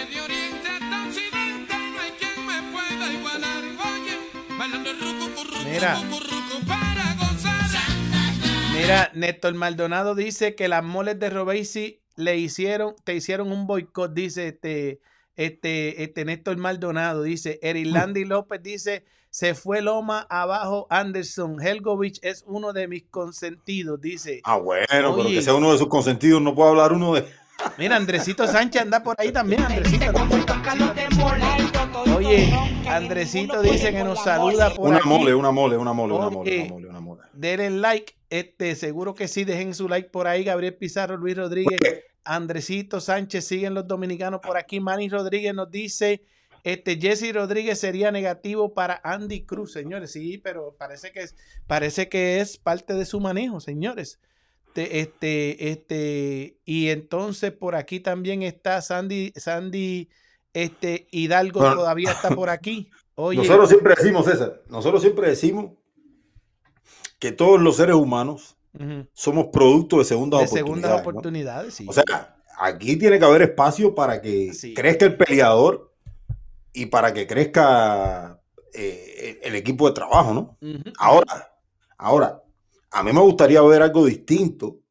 [5.66, 5.98] Mira.
[8.74, 14.13] Mira, Néstor Maldonado dice que las moles de Robesi le hicieron, te hicieron un boicot,
[14.13, 14.99] dice este,
[15.36, 22.43] este, este Néstor Maldonado, dice, Erilandi López dice, se fue Loma abajo Anderson, Helgovich es
[22.47, 24.41] uno de mis consentidos, dice.
[24.43, 27.26] Ah, bueno, pero que sea uno de sus consentidos, no puede hablar uno de.
[27.78, 30.05] Mira, Andresito Sánchez anda por ahí también, Andresito.
[32.15, 32.53] Oye,
[32.88, 36.69] Andresito dice que nos saluda por Una mole, una mole, una mole, una mole, una
[36.69, 36.83] mole.
[37.34, 41.80] Denle like, este, seguro que sí, dejen su like por ahí, Gabriel Pizarro, Luis Rodríguez,
[42.24, 46.24] Andresito Sánchez, siguen los dominicanos por aquí, Manny Rodríguez nos dice,
[46.64, 51.36] este, Jesse Rodríguez sería negativo para Andy Cruz, señores, sí, pero parece que es,
[51.68, 54.20] parece que es parte de su manejo, señores.
[54.76, 60.10] Este, este, este, y entonces por aquí también está Sandy, Sandy,
[60.52, 62.90] este, Hidalgo Bueno, todavía está por aquí.
[63.16, 65.74] Oye, Nosotros siempre decimos, César, nosotros siempre decimos
[67.24, 68.57] que todos los seres humanos
[69.13, 70.65] somos producto de segundas de oportunidades.
[70.65, 71.09] segundas ¿no?
[71.09, 71.86] oportunidades, sí.
[71.88, 72.03] O sea,
[72.59, 74.74] aquí tiene que haber espacio para que Sí.
[74.74, 75.93] crezca el peleador
[76.74, 78.41] y para que crezca
[78.74, 80.57] eh, el equipo de trabajo, ¿no?
[80.99, 81.53] Ahora,
[81.97, 82.43] ahora,
[82.91, 84.82] a mí me gustaría ver algo distinto.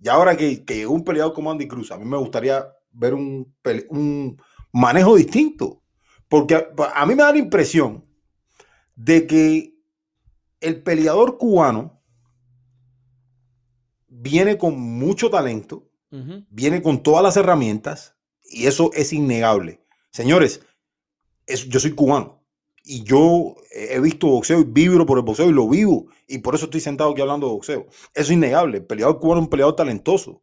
[0.00, 3.12] Y ahora que, que llegó un peleador como Andy Cruz, a mí me gustaría ver
[3.12, 3.52] un,
[4.72, 5.82] manejo distinto.
[6.30, 8.06] Porque a, a mí me da la impresión
[8.96, 9.73] de que
[10.64, 12.00] el peleador cubano
[14.08, 15.88] viene con mucho talento,
[16.50, 19.80] viene con todas las herramientas y eso es innegable.
[20.12, 20.60] Señores,
[21.46, 22.44] es- yo soy cubano
[22.84, 26.54] y yo he visto boxeo y vibro por el boxeo y lo vivo y por
[26.54, 27.86] eso estoy sentado aquí hablando de boxeo.
[27.88, 28.78] Eso es innegable.
[28.78, 30.42] El peleador cubano es un peleador talentoso.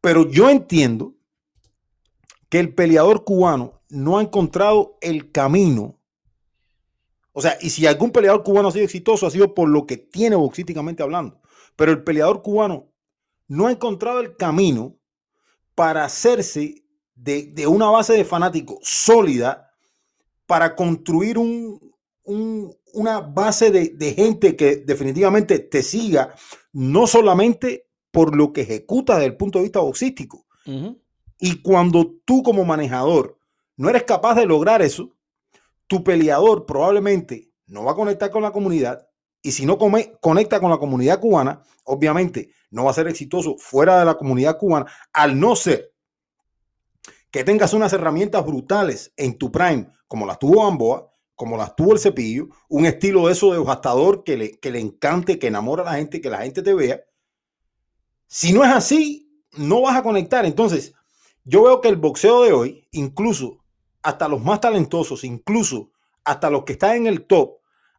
[0.00, 1.14] Pero yo entiendo
[2.48, 5.95] que el peleador cubano no ha encontrado el camino.
[7.38, 9.98] O sea, y si algún peleador cubano ha sido exitoso, ha sido por lo que
[9.98, 11.40] tiene boxísticamente hablando.
[11.76, 12.88] Pero el peleador cubano
[13.46, 14.96] no ha encontrado el camino
[15.74, 16.84] para hacerse
[17.14, 19.70] de, de una base de fanáticos sólida
[20.46, 21.78] para construir un,
[22.24, 26.34] un- una base de, de gente que definitivamente te siga,
[26.72, 30.46] no solamente por lo que ejecuta desde el punto de vista boxístico.
[31.38, 33.38] Y cuando tú como manejador
[33.76, 35.10] no eres capaz de lograr eso,
[35.86, 39.08] tu peleador probablemente no va a conectar con la comunidad
[39.42, 44.00] y si no conecta con la comunidad cubana, obviamente no va a ser exitoso fuera
[44.00, 45.92] de la comunidad cubana, al no ser
[47.30, 51.92] que tengas unas herramientas brutales en tu prime, como las tuvo Gamboa, como las tuvo
[51.92, 55.82] el cepillo, un estilo de eso de devastador que le, que le encante, que enamora
[55.82, 57.00] a la gente, que la gente te vea.
[58.26, 60.44] Si no es así, no vas a conectar.
[60.46, 60.94] Entonces,
[61.44, 63.58] yo veo que el boxeo de hoy, incluso
[64.06, 65.90] hasta los más talentosos, incluso
[66.22, 67.56] hasta los que están en el top,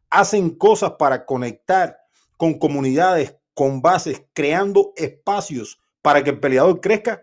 [0.08, 1.98] hacen cosas para conectar
[2.38, 7.20] con comunidades, con bases, creando espacios para que el peleador crezca.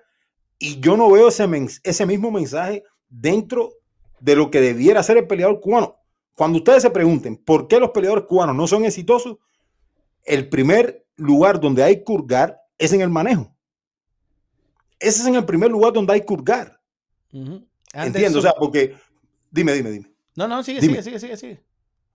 [0.60, 1.50] Y yo no veo ese,
[1.82, 3.74] ese mismo mensaje dentro
[4.20, 5.96] de lo que debiera ser el peleador cubano.
[6.36, 9.38] Cuando ustedes se pregunten por qué los peleadores cubanos no son exitosos,
[10.26, 13.52] el primer lugar donde hay que hurgar es en el manejo.
[15.00, 16.80] Ese es en el primer lugar donde hay que hurgar.
[18.04, 18.96] Entiendo, o sea, porque
[19.50, 20.12] dime, dime, dime.
[20.36, 21.02] No, no, sigue, Dime.
[21.02, 21.60] sigue, sigue, sigue,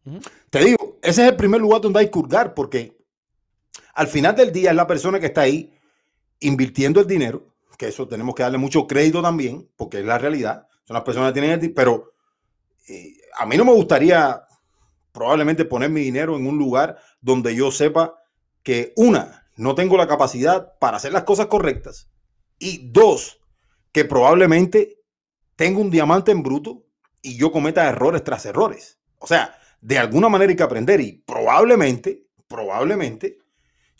[0.04, 0.20] sigue.
[0.50, 2.98] Te digo, ese es el primer lugar donde hay que hurgar, porque
[3.94, 5.72] al final del día es la persona que está ahí
[6.40, 10.66] invirtiendo el dinero, que eso tenemos que darle mucho crédito también, porque es la realidad.
[10.84, 12.12] Son las personas que tienen el dinero, pero
[12.88, 14.42] eh, a mí no me gustaría
[15.12, 18.22] probablemente poner mi dinero en un lugar donde yo sepa
[18.62, 22.08] que una, no tengo la capacidad para hacer las cosas correctas
[22.58, 23.40] y dos,
[23.92, 24.99] que probablemente
[25.60, 26.86] tengo un diamante en bruto
[27.20, 28.98] y yo cometa errores tras errores.
[29.18, 33.36] O sea, de alguna manera hay que aprender y probablemente, probablemente,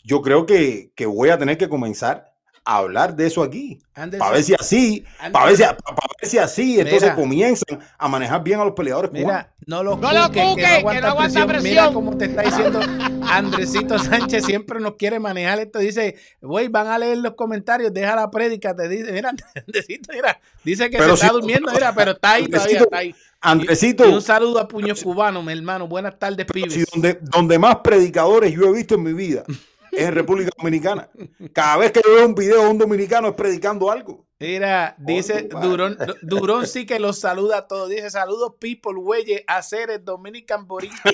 [0.03, 2.33] yo creo que, que voy a tener que comenzar
[2.65, 3.79] a hablar de eso aquí.
[3.93, 7.15] Anderson, Para ver si así, Anderson, para ver si, para si así, entonces Mira.
[7.15, 9.27] comienzan a manejar bien a los peleadores cubanos.
[9.27, 11.63] Mira, no lo No lo que no aguanta, que no aguanta presión.
[11.63, 12.79] Mira cómo te está diciendo
[13.23, 15.79] Andresito Sánchez, siempre nos quiere manejar esto.
[15.79, 20.39] Dice, güey, van a leer los comentarios, deja la prédica, te dice, mira, Andresito, mira,
[20.63, 23.15] dice que Pero se está durmiendo, mira, pero está ahí todavía, Andresito, está ahí.
[23.41, 25.87] Andresito, Y un saludo a Puños Cubanos, mi hermano.
[25.87, 26.73] Buenas tardes, pibes.
[26.73, 29.43] si donde, donde más predicadores yo he visto en mi vida
[29.91, 31.09] es en República Dominicana.
[31.53, 34.25] Cada vez que yo veo un video de un dominicano es predicando algo.
[34.41, 37.89] Mira, dice Durón, Du- Durón sí que los saluda a todos.
[37.89, 41.11] Dice saludos, people, güeyes, haceres, Dominican Boricua.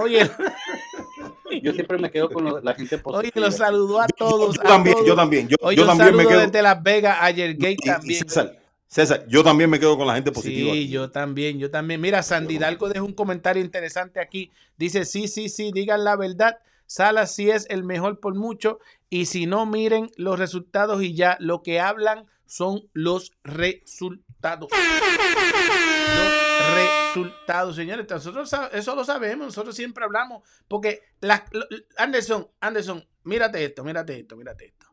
[0.00, 0.30] Oye,
[1.62, 3.46] Yo siempre me quedo con la gente oye, positiva.
[3.46, 4.56] los saludó a todos.
[4.56, 5.08] Yo a también, todos.
[5.08, 6.40] yo también, yo, Oye, también me quedo.
[6.40, 8.18] desde Las Vegas a Yergate y- y también.
[8.28, 10.72] César, César, yo también me quedo con la gente positiva.
[10.72, 10.88] Sí, aquí.
[10.88, 12.00] yo también, yo también.
[12.00, 14.50] Mira, Sandy Hidalgo dejó un comentario interesante aquí.
[14.76, 16.58] Dice, sí, sí, sí, digan la verdad.
[16.86, 18.78] Salas sí es el mejor por mucho.
[19.10, 24.68] Y si no, miren los resultados y ya lo que hablan son los resultados.
[26.16, 28.06] Los resultados, señores.
[28.08, 30.42] Nosotros eso lo sabemos, nosotros siempre hablamos.
[30.68, 34.86] Porque, la, lo- Anderson, Anderson, mírate esto, mírate esto, mírate esto.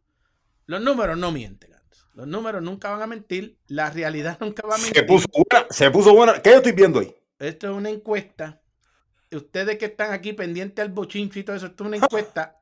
[0.65, 1.73] Los números no mienten.
[1.73, 2.09] Anderson.
[2.13, 3.57] Los números nunca van a mentir.
[3.67, 4.95] La realidad nunca va a mentir.
[4.95, 6.41] Se puso buena, se puso buena.
[6.41, 7.15] ¿Qué yo estoy viendo ahí?
[7.39, 8.61] Esto es una encuesta.
[9.31, 12.57] Ustedes que están aquí pendientes al bochincho y todo eso, esto es una encuesta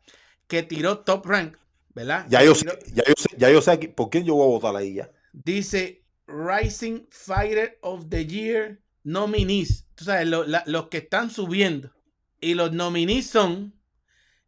[0.48, 1.56] que tiró Top Rank,
[1.94, 2.26] ¿verdad?
[2.30, 4.50] Ya yo sé, ya yo sé, ya yo sé aquí, por quién yo voy a
[4.60, 5.12] votar ahí ya.
[5.32, 9.86] Dice Rising Fighter of the Year nominees.
[9.96, 11.91] Tú sabes, lo- la- los que están subiendo.
[12.39, 13.74] Y los nominees son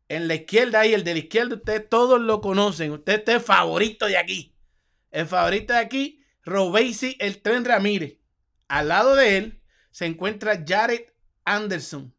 [0.08, 2.92] en la izquierda ahí, el de la izquierda, ustedes todos lo conocen.
[2.92, 4.56] Usted, usted es favorito de aquí.
[5.12, 8.18] El favorito de aquí, Robesi, el Tren Ramírez.
[8.68, 11.06] Al lado de él se encuentra Jared
[11.46, 12.14] Anderson.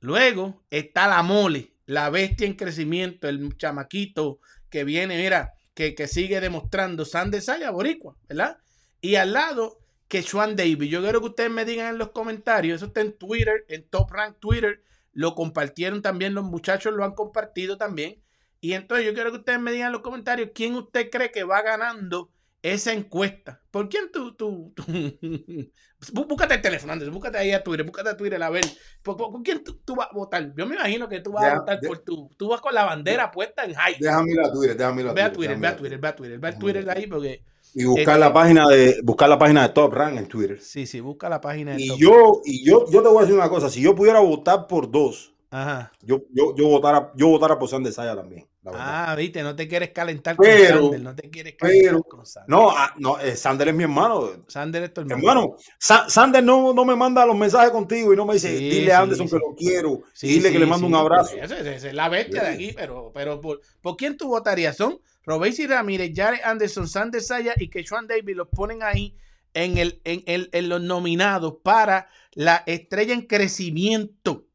[0.00, 6.06] Luego está la mole, la bestia en crecimiento, el chamaquito que viene, mira, que, que
[6.08, 8.58] sigue demostrando Sander Saya, Boricua, ¿verdad?
[9.00, 10.90] Y al lado, que Sean Davis.
[10.90, 14.10] Yo quiero que ustedes me digan en los comentarios, eso está en Twitter, en Top
[14.10, 14.82] Rank Twitter,
[15.12, 18.22] lo compartieron también, los muchachos lo han compartido también.
[18.60, 21.44] Y entonces yo quiero que ustedes me digan en los comentarios quién usted cree que
[21.44, 22.30] va ganando
[22.62, 23.60] esa encuesta.
[23.70, 24.84] ¿Por quién tú, tú, tú?
[26.12, 28.64] Bú- Búscate el teléfono, Andrés, búscate ahí a Twitter, búscate a Twitter a ver.
[29.02, 30.52] ¿Por, por- por quién tú, tú vas a votar?
[30.56, 32.30] Yo me imagino que tú vas a votar de- por tu.
[32.36, 33.96] Tú vas con la bandera puesta en high.
[34.00, 35.56] Déjame ir a Twitter, déjame ir a Ve a Twitter.
[35.56, 37.44] Twitter, ve a Twitter, ve a Twitter, ve a Twitter ahí porque.
[37.76, 40.60] Y buscar la página de buscar la página de Top Rank en Twitter.
[40.60, 43.20] Sí, sí, busca la página de Y Top yo, y yo, yo te voy a
[43.22, 45.90] decir una cosa, si yo pudiera votar por dos, Ajá.
[46.00, 48.46] yo, yo, yo votara, yo votara por Sander Saya también.
[48.72, 52.24] Ah, viste, no te quieres calentar Pero- con Sander, no te quieres calentar pero- con
[52.24, 52.48] Sander.
[52.48, 54.30] No, ah, no, eh, Sander es mi hermano.
[54.48, 55.18] Sander es tu hermano.
[55.20, 58.70] Hermano, Sa- Sander no, no me manda los mensajes contigo y no me dice, Sí,
[58.70, 59.34] dile a Anderson sí.
[59.34, 61.32] que lo quiero, dile que le mando un abrazo.
[61.32, 64.76] pues, Esa esa es la bestia de aquí, pero, pero por, ¿por quién tú votarías?
[64.76, 69.16] Son Robesi Ramírez, Jared Anderson, Sander Saya y Keshawn Davis los ponen ahí
[69.52, 74.46] en, el, en, el- en los nominados para la estrella en crecimiento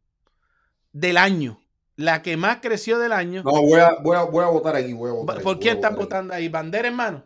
[0.92, 1.59] del año.
[2.00, 3.44] La que más creció del año.
[3.44, 5.62] No, voy a, voy a, voy a votar aquí, voy a votar aquí, ¿Por voy
[5.62, 6.02] quién están aquí.
[6.02, 6.48] votando ahí?
[6.48, 7.26] ¿Bandera, hermano?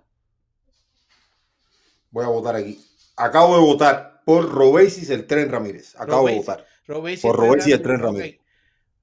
[2.10, 2.80] Voy a votar aquí.
[3.16, 5.96] Acabo de votar por Robesis el Tren Ramírez.
[6.00, 6.66] Acabo de votar.
[6.88, 8.00] Robesi Por Tren Robesi y el Tren.
[8.00, 8.40] Ramírez.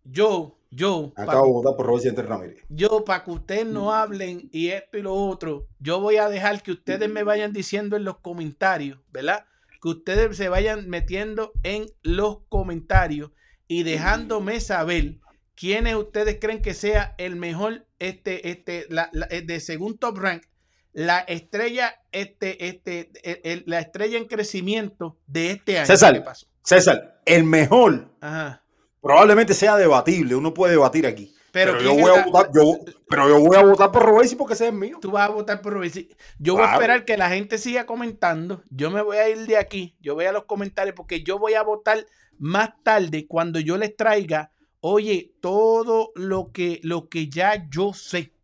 [0.02, 2.64] Yo, yo, Acabo de votar por Robesis el Tren Ramírez.
[2.68, 6.62] yo, para que ustedes no hablen y esto y lo otro, yo voy a dejar
[6.64, 9.44] que ustedes me vayan diciendo en los comentarios, ¿verdad?
[9.80, 13.30] Que ustedes se vayan metiendo en los comentarios
[13.68, 15.20] y dejándome saber
[15.60, 20.16] quiénes ustedes creen que sea el mejor, este, este, la, la- eh, de según Top
[20.16, 20.44] Rank,
[20.92, 25.86] la estrella, este, este, el- el- la estrella en crecimiento de este año.
[25.86, 26.14] César.
[26.14, 26.46] ¿Qué pasó?
[26.64, 28.64] César, el mejor Ajá.
[29.02, 30.34] probablemente sea debatible.
[30.34, 31.34] Uno puede debatir aquí.
[31.52, 34.36] Pero, Pero, yo ¿quién voy a votar, yo, pero yo voy a votar por Robesis
[34.36, 34.98] porque ese es mío.
[35.02, 36.08] Tú vas a votar por Robesi.
[36.38, 38.62] Yo voy a esperar que la gente siga comentando.
[38.70, 39.96] Yo me voy a ir de aquí.
[40.00, 42.06] Yo voy a los comentarios porque yo voy a votar
[42.38, 48.34] más tarde cuando yo les traiga, oye, todo lo que, lo que ya yo sé.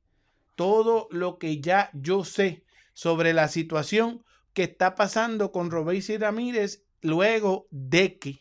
[0.55, 2.65] Todo lo que ya yo sé
[2.95, 4.25] sobre la situación
[4.55, 8.41] que está pasando con Robesi Ramírez luego de que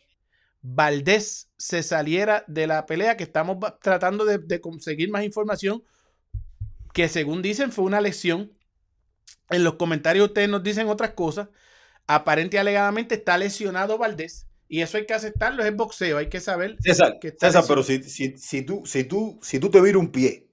[0.62, 5.84] Valdés se saliera de la pelea, que estamos tratando de, de conseguir más información,
[6.94, 8.52] que según dicen fue una lesión.
[9.50, 11.48] En los comentarios ustedes nos dicen otras cosas.
[12.06, 14.46] Aparente y alegadamente está lesionado Valdés.
[14.68, 16.76] Y eso hay que aceptarlo, es boxeo, hay que saber.
[16.80, 20.10] César, que César, pero si, si, si, tú, si, tú, si tú te viras un
[20.12, 20.48] pie,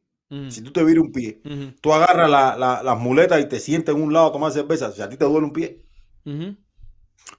[0.47, 1.41] si tú te viras un pie,
[1.81, 4.91] tú agarras la- la- las muletas y te sientas en un lado a tomar cerveza,
[4.91, 5.83] si a ti te duele un pie,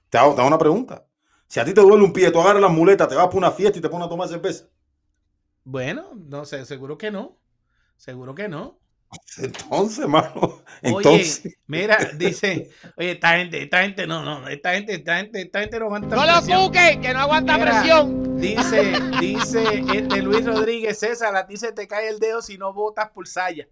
[0.09, 1.05] te hago, te hago una pregunta.
[1.47, 3.51] Si a ti te duele un pie, tú agarras las muletas, te vas por una
[3.51, 4.65] fiesta y te pones a tomar cerveza.
[5.63, 7.37] Bueno, no sé, seguro que no.
[7.97, 8.79] Seguro que no.
[9.37, 14.93] Entonces, mano, Oye, entonces, mira, dice, oye, esta gente, esta gente no, no, esta gente,
[14.93, 16.65] esta gente, esta gente no aguanta No lo presión.
[16.65, 18.37] cuque, que no aguanta Mira, presión.
[18.37, 22.73] Dice, dice este Luis Rodríguez, César, a ti se te cae el dedo si no
[22.73, 23.67] votas por Saya.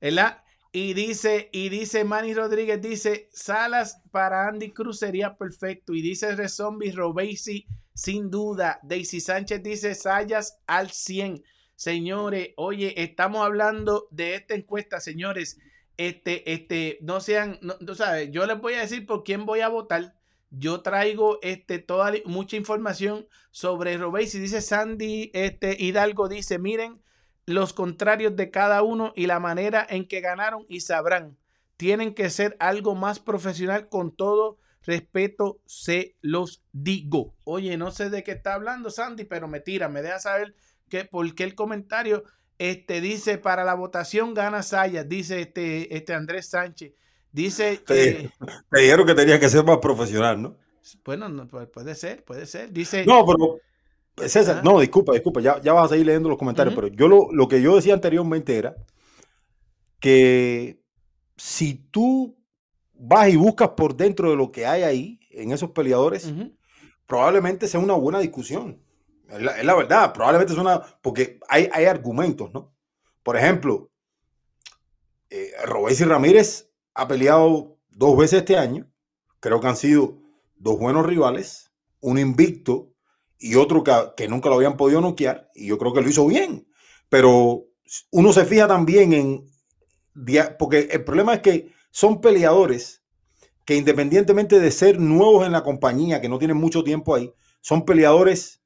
[0.00, 0.42] ¿Verdad?
[0.74, 5.92] Y dice, y dice Manny Rodríguez, dice, Salas para Andy Cruz sería perfecto.
[5.92, 8.80] Y dice Rezombie Robesi, sin duda.
[8.82, 11.44] Daisy Sánchez dice, Sayas al 100.
[11.82, 15.58] Señores, oye, estamos hablando de esta encuesta, señores.
[15.96, 19.62] Este, este, no sean, no, tú sabes, yo les voy a decir por quién voy
[19.62, 20.14] a votar.
[20.50, 24.38] Yo traigo este, toda mucha información sobre Robesi.
[24.38, 27.02] Dice Sandy este, Hidalgo, dice, miren
[27.46, 31.36] los contrarios de cada uno y la manera en que ganaron y sabrán.
[31.78, 37.34] tienen que ser algo más profesional con todo respeto, se los digo.
[37.42, 40.54] Oye, no sé de qué está hablando Sandy, pero me tira, me deja saber
[40.92, 42.22] que, por qué el comentario
[42.58, 46.92] este, dice para la votación gana Sayas, dice este, este Andrés Sánchez.
[47.32, 48.30] Dice te,
[48.70, 50.56] te dijeron que tenía que ser más profesional, ¿no?
[51.02, 52.70] Bueno, no, puede ser, puede ser.
[52.72, 53.06] Dice.
[53.06, 56.88] No, pero César, no, disculpa, disculpa, ya, ya vas a seguir leyendo los comentarios, pero
[56.88, 58.76] yo lo, lo, que yo decía anteriormente era
[59.98, 60.78] que
[61.38, 62.36] si tú
[62.92, 66.52] vas y buscas por dentro de lo que hay ahí, en esos peleadores, uh -huh.
[67.06, 68.78] probablemente sea una buena discusión.
[69.32, 72.74] Es la, verdad, probablemente es una, porque hay, hay argumentos, ¿no?
[73.22, 73.90] Por ejemplo,
[75.30, 78.90] eh, Robesi Ramírez ha peleado dos veces este año,
[79.40, 80.18] creo que han sido
[80.56, 82.92] dos buenos rivales, un invicto
[83.38, 86.26] y otro que, que, nunca lo habían podido noquear, y yo creo que lo hizo
[86.26, 86.68] bien.
[87.08, 87.64] Pero
[88.10, 89.46] uno se fija también en.
[90.58, 93.02] Porque el problema es que son peleadores
[93.64, 97.84] que, independientemente de ser nuevos en la compañía, que no tienen mucho tiempo ahí, son
[97.84, 98.61] peleadores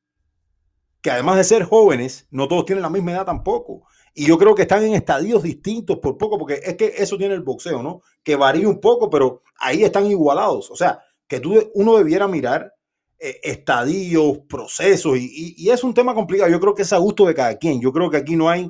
[1.07, 3.87] que, además de ser jóvenes, no todos tienen la misma edad tampoco.
[4.13, 7.35] Y yo creo que están en estadios distintos por poco, porque es que eso tiene
[7.35, 8.03] el boxeo, ¿no?
[8.25, 10.69] Que varía un poco, pero ahí están igualados.
[10.69, 10.99] O sea,
[11.29, 12.75] que tú, uno debiera mirar
[13.21, 16.51] eh, estadios, procesos, y, y, y, es un tema complicado.
[16.51, 17.81] Yo creo que es a gusto de cada quien.
[17.81, 18.69] Yo creo que aquí no hay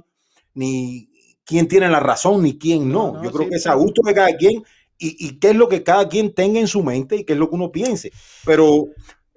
[0.52, 1.08] ni
[1.42, 3.12] quién tiene la razón ni quién no.
[3.12, 4.62] no, no Yo creo sí, que es a gusto de cada quien
[4.98, 7.38] y, y, qué es lo que cada quien tenga en su mente y qué es
[7.38, 8.12] lo que uno piense.
[8.44, 8.88] Pero,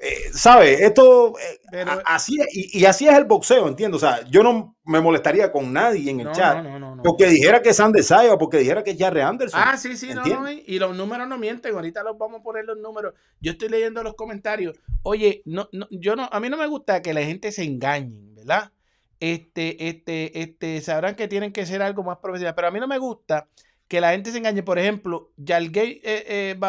[0.02, 0.86] eh, ¿sabe?
[0.86, 3.98] Esto, eh, Pero, así y, y, así es el boxeo, entiendo.
[3.98, 7.28] O sea, yo no me molestaría con nadie en el no, chat no, no, porque
[7.28, 9.60] dijera que es Saya o porque dijera que es Jarre Anderson.
[9.62, 11.76] Ah, sí, sí, no, no, y los números no mienten.
[11.76, 13.14] Ahorita los vamos a poner los números.
[13.42, 14.78] Yo estoy leyendo los comentarios.
[15.04, 18.36] Oye, no, no, yo no, a mí no me gusta que la gente se engañe,
[18.36, 18.72] ¿verdad?
[19.20, 22.88] Este, este, este, sabrán que tienen que ser algo más profesional, pero a mí no
[22.88, 23.50] me gusta
[23.90, 24.64] que la gente se engañe.
[24.64, 26.60] Por ejemplo, Yalgay eh, eh,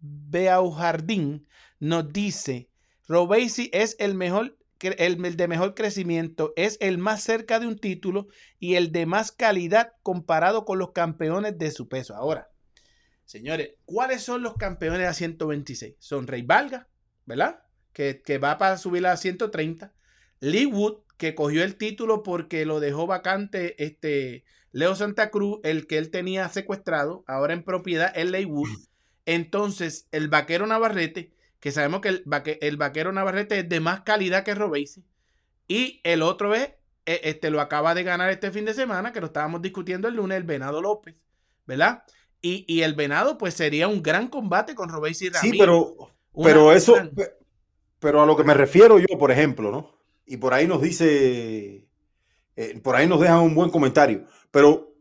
[0.00, 1.48] Beaujardín
[1.82, 2.68] nos dice,
[3.08, 7.76] Robesi es el mejor, el, el de mejor crecimiento, es el más cerca de un
[7.76, 8.28] título
[8.60, 12.14] y el de más calidad comparado con los campeones de su peso.
[12.14, 12.48] Ahora,
[13.24, 15.96] señores, ¿cuáles son los campeones a 126?
[15.98, 16.86] Son Rey Valga,
[17.26, 17.64] ¿verdad?
[17.92, 19.92] Que, que va para subir a 130.
[20.38, 25.88] Lee Wood, que cogió el título porque lo dejó vacante este Leo Santa Cruz, el
[25.88, 28.70] que él tenía secuestrado, ahora en propiedad, es Lee Wood.
[29.26, 34.00] Entonces, el vaquero Navarrete, que sabemos que el, vaque, el vaquero Navarrete es de más
[34.00, 35.04] calidad que Robesi.
[35.68, 36.70] Y el otro es,
[37.06, 40.38] este lo acaba de ganar este fin de semana, que lo estábamos discutiendo el lunes,
[40.38, 41.14] el Venado López,
[41.64, 42.02] ¿verdad?
[42.40, 45.52] Y, y el Venado, pues sería un gran combate con Robesi Ramírez.
[45.52, 45.96] Sí, pero,
[46.34, 47.12] pero eso, gran...
[48.00, 49.96] pero a lo que me refiero yo, por ejemplo, ¿no?
[50.26, 51.86] Y por ahí nos dice,
[52.56, 54.96] eh, por ahí nos dejan un buen comentario, pero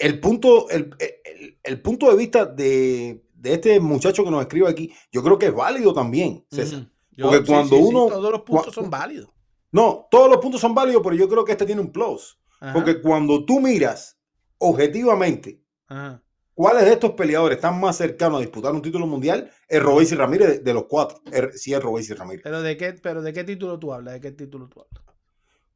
[0.00, 4.68] el punto, el, el, el punto de vista de, de este muchacho que nos escribe
[4.68, 6.88] aquí, yo creo que es válido también, César.
[7.10, 8.04] Yo, Porque cuando sí, sí, uno.
[8.04, 9.30] Sí, todos los puntos son válidos.
[9.72, 12.38] No, todos los puntos son válidos, pero yo creo que este tiene un plus.
[12.60, 12.72] Ajá.
[12.72, 14.16] Porque cuando tú miras
[14.58, 16.22] objetivamente Ajá.
[16.54, 20.48] cuáles de estos peleadores están más cercanos a disputar un título mundial, es Robesi Ramírez
[20.48, 21.20] de, de, los cuatro.
[21.32, 22.42] Es, sí, es Robesi Ramírez.
[22.44, 24.14] ¿Pero de, qué, ¿Pero de qué título tú hablas?
[24.14, 25.02] ¿De qué título tú hablas?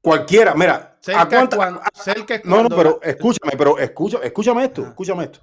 [0.00, 0.98] Cualquiera, mira.
[1.00, 4.90] Cerca ¿a cuánta, cuando, cerca no, no, pero escúchame, pero escucha, escúchame esto, Ajá.
[4.90, 5.40] escúchame esto.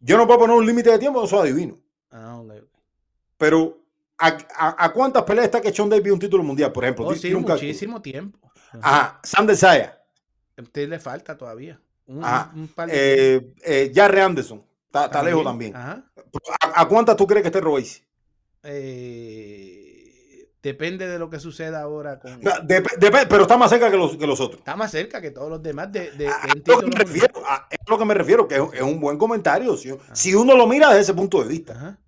[0.00, 1.78] Yo no puedo poner un límite de tiempo, no soy adivino.
[2.10, 2.62] Ah, okay.
[3.36, 3.78] Pero,
[4.18, 7.06] ¿a, a, a cuántas peleas está que Sean Davis un título mundial, por ejemplo?
[7.06, 8.50] Oh, sí, muchísimo tiempo.
[8.80, 10.02] Ajá, Sander Saya.
[10.56, 11.80] A usted le falta todavía.
[12.06, 12.52] Un, Ajá.
[12.54, 13.34] Un par de...
[13.34, 14.64] eh, eh, Jarre Anderson.
[14.86, 15.74] Está, está lejos también.
[15.74, 16.04] Ajá.
[16.62, 18.04] ¿A, ¿A, cuántas tú crees que esté Royce?
[18.62, 19.75] Eh,
[20.62, 22.40] depende de lo que suceda ahora con.
[22.40, 24.58] No, de, de, pero está más cerca que los, que los, otros.
[24.58, 25.90] Está más cerca que todos los demás.
[25.92, 28.62] De, de, a, lo que me refiero, a, es lo que me refiero, que es,
[28.74, 29.76] es un buen comentario.
[29.76, 31.74] Si, si, uno lo mira desde ese punto de vista.
[31.74, 31.98] Ajá.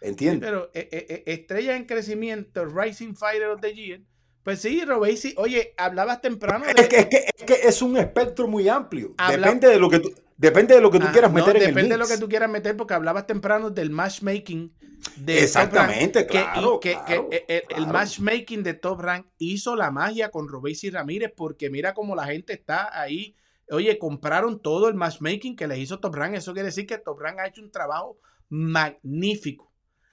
[0.00, 0.48] ¿Entiendes?
[0.48, 4.00] Sí, pero eh, eh, estrella en crecimiento, Rising Fighter of the Year.
[4.42, 6.64] Pues sí, Robesi, oye, hablabas temprano.
[6.64, 6.72] De...
[6.72, 9.14] Es, que, es, que, es, que, es un espectro muy amplio.
[9.18, 9.48] Habla...
[9.48, 10.10] Depende de lo que tú.
[10.38, 12.16] Depende de lo que tú ah, quieras meter no, en el Depende de lo que
[12.16, 14.72] tú quieras meter, porque hablabas temprano del matchmaking
[15.16, 17.82] de Exactamente, Top Rank, claro, que, claro, que, que, claro.
[17.82, 22.26] el matchmaking de Top Rank hizo la magia con Robesi Ramírez, porque mira cómo la
[22.26, 23.36] gente está ahí.
[23.70, 26.34] Oye, compraron todo el matchmaking que les hizo Top Rank.
[26.34, 29.72] Eso quiere decir que Top Rank ha hecho un trabajo magnífico.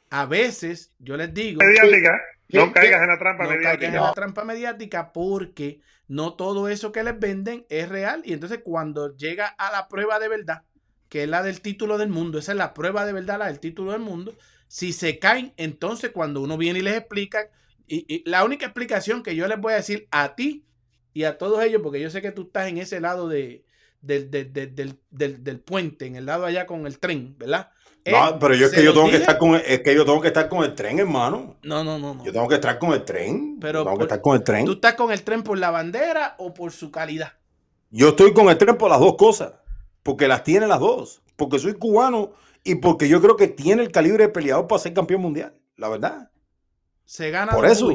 [0.10, 1.62] A veces, yo les digo.
[1.64, 2.14] Mediática.
[2.50, 3.80] No caigas en la trampa no mediática.
[3.80, 8.22] Caigas en la trampa mediática porque no todo eso que les venden es real.
[8.26, 10.64] Y entonces, cuando llega a la prueba de verdad,
[11.10, 13.60] que es la del título del mundo, esa es la prueba de verdad, la del
[13.60, 14.34] título del mundo.
[14.68, 17.50] Si se caen, entonces cuando uno viene y les explica,
[17.88, 20.66] y, y, la única explicación que yo les voy a decir a ti
[21.14, 23.64] y a todos ellos, porque yo sé que tú estás en ese lado de,
[24.02, 27.72] del, del, del, del, puente, en el lado allá con el tren, ¿verdad?
[28.06, 30.06] No, Eh, pero yo es que yo tengo que estar con el, es que yo
[30.06, 31.58] tengo que estar con el tren, hermano.
[31.64, 32.24] No, no, no, no.
[32.24, 33.58] Yo tengo que estar con el tren.
[33.60, 34.66] Pero Yo tengo por- que estar con el tren.
[34.66, 37.34] ¿Tú estás con el tren por la bandera o por su calidad?
[37.90, 39.54] Yo estoy con el tren por las dos cosas.
[40.04, 41.22] Porque las tiene las dos.
[41.36, 42.32] Porque soy cubano
[42.72, 45.54] y porque yo creo que tiene el calibre de peleador para ser campeón mundial.
[45.76, 46.30] La verdad.
[47.06, 47.90] Se gana Por eso.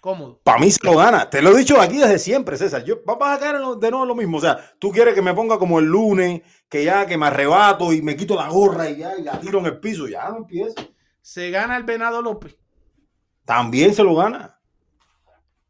[0.00, 0.40] Cómodo.
[0.44, 1.28] Para mí se lo gana.
[1.28, 2.84] Te lo he dicho aquí desde siempre, César.
[2.84, 4.38] Yo, va- vas a caer de nuevo lo mismo.
[4.38, 7.92] O sea, tú quieres que me ponga como el lunes, que ya que me arrebato
[7.92, 10.06] y me quito la gorra y ya y la tiro en el piso.
[10.06, 10.80] Ya no empieza.
[11.20, 12.56] Se gana el Venado López.
[13.44, 14.57] También se lo gana.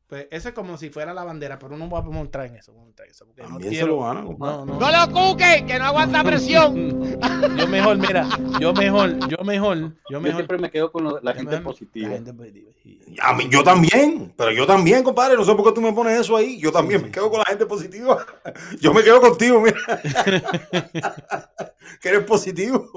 [0.09, 2.73] Pues eso es como si fuera la bandera, pero no vamos a entrar en eso.
[2.73, 4.25] vamos a entrar en eso, porque no También se quiero- lo gana.
[4.25, 4.57] compadre.
[4.57, 4.81] No, no.
[4.81, 7.21] ¡No lo cuque, que no aguanta presión!
[7.59, 8.27] Yo mejor, mira,
[8.59, 10.37] yo mejor, yo mejor, yo Yo mejor.
[10.39, 12.09] siempre me quedo con lo- la yo gente mejor- positiva.
[12.09, 13.01] la gente positiva, sí.
[13.21, 15.37] A mí- yo también, pero yo también, compadre.
[15.37, 16.59] No sé por qué tú me pones eso ahí.
[16.59, 18.25] Yo también me quedo con la gente positiva.
[18.81, 19.77] Yo me quedo contigo, mira.
[22.01, 22.91] que eres positivo.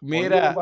[0.00, 0.54] Mira,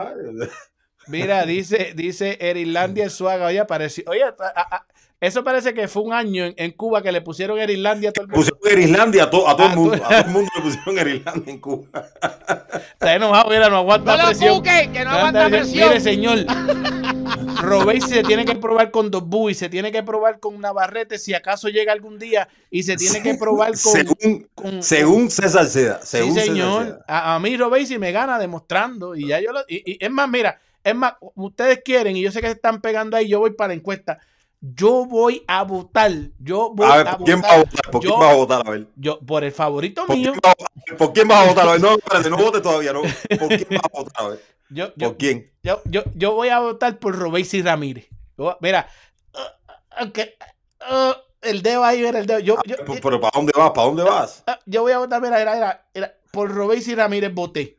[1.09, 4.87] mira, dice, dice Erilandia Suaga, oye, apareció, oye, a- a- a-
[5.21, 8.25] eso parece que fue un año en, en Cuba que le pusieron Erilandia a todo
[8.27, 8.51] el mundo.
[8.53, 9.97] Pusieron en Islandia a, to- a todo Ah, el mundo.
[9.97, 11.87] tú- A todo el mundo le pusieron en Islandia en Cuba.
[12.93, 14.57] Está enojado, mira, no aguanta ¡No lo presión.
[14.57, 15.89] cuque, que no aguanta mire, presión!
[15.89, 16.39] Mire, señor.
[17.63, 21.35] Robey se tiene que probar con dos y se tiene que probar con Navarrete si
[21.35, 23.77] acaso llega algún día y se tiene que probar con.
[23.93, 26.01] según, con- según César Seda.
[26.03, 26.85] Según sí, César señor.
[26.85, 27.05] Seda.
[27.09, 29.61] A, a mí Robey si me gana demostrando y ya yo lo.
[29.69, 32.81] Y, y es más, mira, es más, ustedes quieren y yo sé que se están
[32.81, 33.29] pegando ahí.
[33.29, 34.19] Yo voy para la encuesta.
[34.61, 36.11] Yo voy a votar.
[36.39, 37.91] Yo voy A ver, a ¿por quién vas a votar.
[37.93, 38.63] ¿Por Yo- quién vas a votar?
[38.67, 38.87] A ver.
[38.97, 40.33] Yo, por el favorito ¿Por mío.
[40.33, 41.69] quién, ¿Por quién vas a votar?
[41.69, 42.93] A ver, no, espérate, no votes todavía.
[42.93, 43.03] No.
[43.03, 44.25] ¿Por quién vas a votar?
[44.25, 44.43] A ver.
[44.71, 45.53] Yo, yo, ¿Por quién?
[45.63, 48.09] yo, yo, yo voy a votar por Robeysi Ramírez.
[48.37, 48.89] Yo- mira,
[49.35, 50.37] uh, aunque,
[50.91, 52.41] uh, el dedo ahí, mira el dedo.
[52.41, 53.71] Yo, yo, Pero, pero ¿para dónde vas?
[53.71, 54.43] ¿Para dónde vas?
[54.47, 57.77] ah, yo voy a votar, mira, mira, mira, mira, por Robeysi Ramírez voté.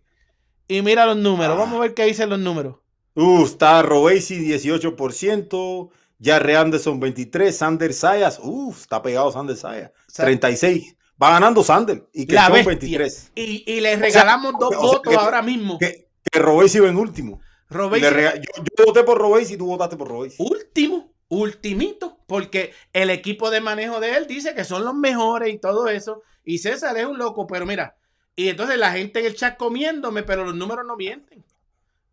[0.69, 1.59] Y mira los números, Ah.
[1.59, 2.75] vamos a ver qué dicen los números.
[3.15, 5.89] Uh, está Robesi 18%,
[6.21, 10.95] Jarre Anderson 23%, Sander Sayas, uh, está pegado Sander Sayas, sea, 36%.
[11.21, 12.67] Va ganando Sander y que son bestia.
[12.99, 13.31] 23.
[13.35, 15.77] Y, y le regalamos dos o sea votos que- ahora mismo.
[15.79, 17.39] Que, que Robesi va en último.
[17.69, 20.35] Yo voté por Robesi y tú votaste por Robesi.
[20.39, 25.57] último, ultimito, porque el equipo de manejo de él dice que son los mejores y
[25.57, 26.21] todo eso.
[26.45, 27.95] Y César es un loco, pero mira,
[28.35, 31.43] y entonces la gente en el chat comiéndome, pero los números no mienten.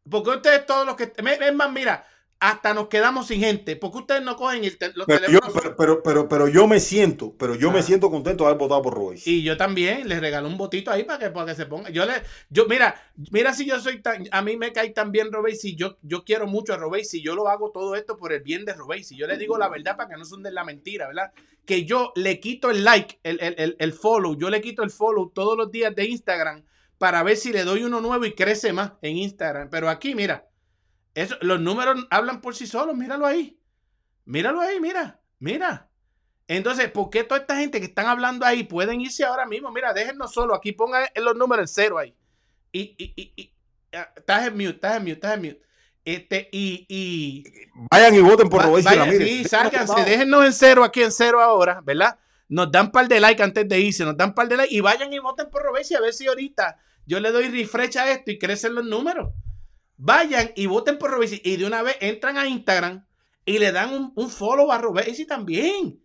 [0.09, 1.13] Porque ustedes todos los que...
[1.15, 2.05] Es más, mira,
[2.45, 3.75] hasta nos quedamos sin gente.
[3.75, 7.35] Porque ustedes no cogen el los Pero yo, pero, pero, pero, pero yo me siento,
[7.39, 7.83] pero yo me Ah.
[7.83, 9.39] siento contento de haber votado por Robesi.
[9.39, 11.89] Y yo también les regalé un botito ahí para que, para que se ponga.
[11.89, 12.13] Yo le,
[12.51, 12.95] yo, mira,
[13.31, 16.25] mira si yo soy tan, a mí me cae tan bien Robey, si yo, yo
[16.25, 19.03] quiero mucho a Robey, si yo lo hago todo esto por el bien de Robey,
[19.05, 21.33] si yo le digo la verdad para que no se hunden la mentira, ¿verdad?
[21.65, 24.91] Que yo le quito el like, el, el, el, el follow, yo le quito el
[24.91, 26.63] follow todos los días de Instagram
[26.99, 29.69] para ver si le doy uno nuevo y crece más en Instagram.
[29.71, 30.47] Pero aquí, mira,
[31.15, 33.59] eso, los números hablan por sí solos, míralo ahí.
[34.25, 35.89] Míralo ahí, mira, mira.
[36.49, 39.71] Entonces, ¿por qué toda esta gente que están hablando ahí pueden irse ahora mismo?
[39.71, 40.55] Mira, déjennos solo.
[40.55, 42.15] Aquí pongan los números en cero ahí.
[42.73, 43.55] Y, y, y, y-
[43.97, 45.61] ah, estás en mute, estás en mute, estás en mute.
[46.05, 47.45] Este, y, y
[47.91, 49.27] Vayan y voten por vaya, Ramírez.
[49.27, 52.19] sí, sálganse, déjennos en cero aquí en cero ahora, ¿verdad?
[52.47, 55.11] Nos dan par de like antes de irse, nos dan par de like y vayan
[55.15, 58.39] y voten por Robesi a ver si ahorita yo le doy refresh a esto y
[58.39, 59.33] crecen los números.
[59.97, 63.05] Vayan y voten por Robesi y de una vez entran a Instagram
[63.45, 66.01] y le dan un, un follow a Robesi también.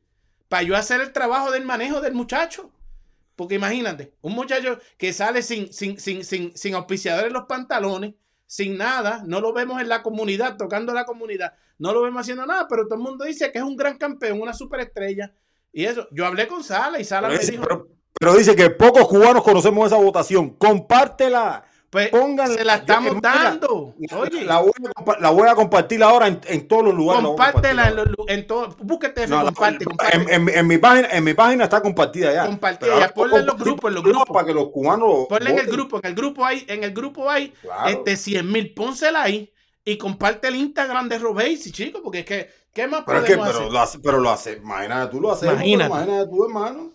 [0.47, 2.71] Para yo hacer el trabajo del manejo del muchacho.
[3.35, 8.13] Porque imagínate, un muchacho que sale sin, sin, sin, sin, sin auspiciador en los pantalones,
[8.45, 12.45] sin nada, no lo vemos en la comunidad, tocando la comunidad, no lo vemos haciendo
[12.45, 15.31] nada, pero todo el mundo dice que es un gran campeón, una superestrella.
[15.71, 17.87] Y eso, yo hablé con Sala y Sala Pero me dice, dijo, pero-
[18.19, 20.49] pero dice que pocos cubanos conocemos esa votación.
[20.57, 21.63] Compártela.
[21.89, 23.95] Pues pónganle- se la estamos dando.
[24.17, 27.23] Oye, La voy, a, la voy a compartir ahora en, en todos los lugares.
[27.23, 29.27] la compártela en, los, en todo, búsquete.
[29.27, 30.17] No, la- comparte, comparte.
[30.17, 32.45] en, en- en mi página, en mi página está compartida ya.
[32.45, 34.27] Compartida ya, ponla en los grupos, en los grupos.
[34.33, 35.25] Para que los cubanos.
[35.27, 37.89] Ponle en el grupo, en el grupo hay, en el grupo hay Claro.
[37.89, 39.51] este 100 mil, pónsela ahí
[39.83, 43.35] y comparte el Instagram de Robesi, chicos, porque es que, ¿qué más Pero es que,
[43.35, 43.71] podemos pero hacer?
[43.73, 44.53] lo hace, pero lo hace.
[44.57, 45.49] Imagínate, tú lo haces.
[45.51, 45.89] Imagínate.
[45.91, 46.91] Imagínate tú, hermano.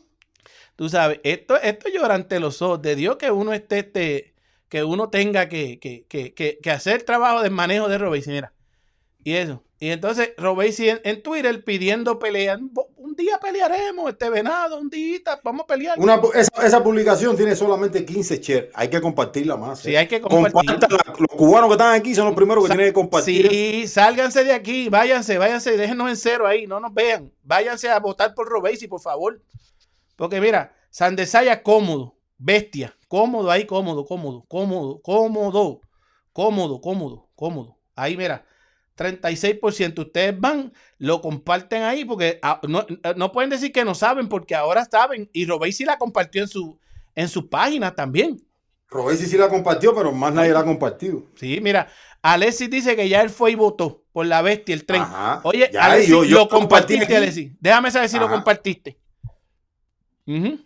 [0.77, 4.34] Tú sabes, esto, esto llora ante los ojos de Dios que uno esté, este,
[4.75, 8.53] que uno tenga que, que, que, que, hacer trabajo de manejo de Robesi, mira.
[9.23, 9.63] Y eso.
[9.79, 12.59] Y entonces Robesi en, en Twitter pidiendo pelea.
[12.97, 15.97] Un día pelearemos, este venado, un día vamos a pelear.
[16.01, 18.71] Una, esa, esa publicación tiene solamente 15 shares.
[18.75, 19.79] Hay que compartirla más.
[19.79, 19.99] Sí, ¿eh?
[19.99, 20.89] hay que compartirla.
[21.21, 23.49] Los cubanos que están aquí son los primeros que Sa- tienen que compartir.
[23.49, 27.33] Sí, sálganse de aquí, váyanse, váyanse, déjenos en cero ahí, no nos vean.
[27.45, 29.41] Váyanse a votar por Robesi, por favor.
[30.17, 35.81] Porque mira, Sandesaya cómodo, bestia, cómodo ahí, cómodo, cómodo, cómodo, cómodo,
[36.33, 37.79] cómodo, cómodo, cómodo.
[37.97, 38.45] Ahí mira,
[38.97, 39.99] 36%.
[40.03, 44.55] Ustedes van, lo comparten ahí porque ah, no, no pueden decir que no saben porque
[44.55, 45.29] ahora saben.
[45.33, 46.79] Y Robey sí la compartió en su,
[47.15, 48.41] en su página también.
[48.89, 51.25] Robey sí, sí la compartió, pero más nadie la ha compartido.
[51.37, 51.89] Sí, mira,
[52.23, 55.03] Alexis dice que ya él fue y votó por la bestia, el tren.
[55.03, 57.17] Ajá, Oye, ya, Alexis, yo- yo lo compartí compartiste.
[57.17, 57.53] Alexis.
[57.61, 58.99] Déjame saber si lo compartiste.
[60.27, 60.59] Ujú.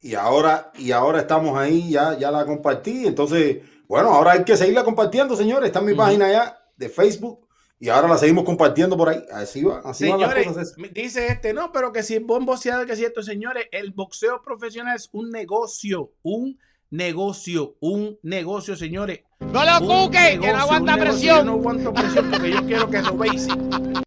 [0.00, 3.06] Y ahora, y ahora estamos ahí, ya, ya la compartí.
[3.06, 5.66] Entonces, bueno, ahora hay que seguirla compartiendo, señores.
[5.66, 7.46] Está en mi página ya de Facebook.
[7.80, 9.24] Y ahora la seguimos compartiendo por ahí.
[9.32, 10.74] Así va, así van las Señores, cosas.
[10.92, 14.42] dice este, no, pero que si es buen boxeador, que si esto, señores, el boxeo
[14.42, 16.58] profesional es un negocio, un
[16.90, 19.20] negocio, un negocio, señores.
[19.40, 20.38] ¡No lo Un cuque!
[20.40, 20.98] ¡Que no aguanta negocio.
[20.98, 21.36] presión!
[21.38, 23.50] Yo no aguanto presión porque yo quiero que Robesi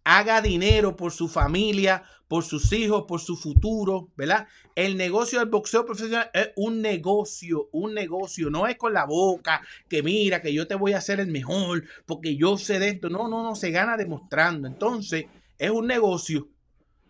[0.04, 4.46] haga dinero por su familia, por sus hijos, por su futuro, ¿verdad?
[4.74, 8.50] El negocio del boxeo profesional es un negocio, un negocio.
[8.50, 11.84] No es con la boca, que mira, que yo te voy a hacer el mejor,
[12.06, 13.08] porque yo sé de esto.
[13.08, 14.68] No, no, no, se gana demostrando.
[14.68, 15.26] Entonces,
[15.58, 16.48] es un negocio,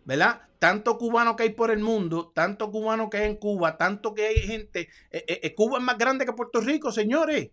[0.05, 0.43] ¿verdad?
[0.59, 4.27] Tanto cubano que hay por el mundo, tanto cubano que hay en Cuba, tanto que
[4.29, 4.89] hay gente.
[5.11, 7.51] eh, eh, eh, Cuba es más grande que Puerto Rico, señores.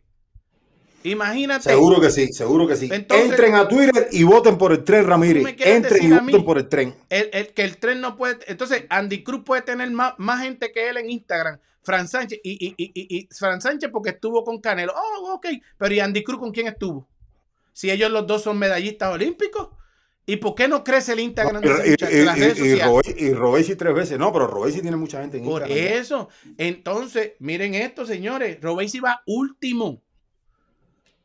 [1.03, 1.63] Imagínate.
[1.69, 2.89] Seguro que sí, seguro que sí.
[2.91, 5.41] Entonces- Entren a Twitter y voten por el tren, Ramírez.
[5.43, 6.95] ¿Tú me quieres Entren y voten por el tren.
[7.09, 8.37] el, el- que el tren no puede.
[8.47, 11.59] Entonces, Andy Cruz puede tener más, más gente que él en Instagram.
[11.81, 14.93] Fran Sánchez, y, y, y, y- Fran Sánchez porque estuvo con Canelo.
[14.95, 15.47] Oh, ok.
[15.77, 17.07] Pero ¿y Andy Cruz con quién estuvo?
[17.71, 19.69] Si ellos los dos son medallistas olímpicos.
[20.25, 23.93] ¿Y por qué no crece el Instagram de Y, y, Las redes y, y, tres
[23.95, 24.19] veces.
[24.19, 25.93] No, pero Robey sí tiene mucha gente en Por Instagram.
[25.99, 26.29] eso.
[26.59, 28.59] Entonces, miren esto, señores.
[28.61, 30.03] Robey va último.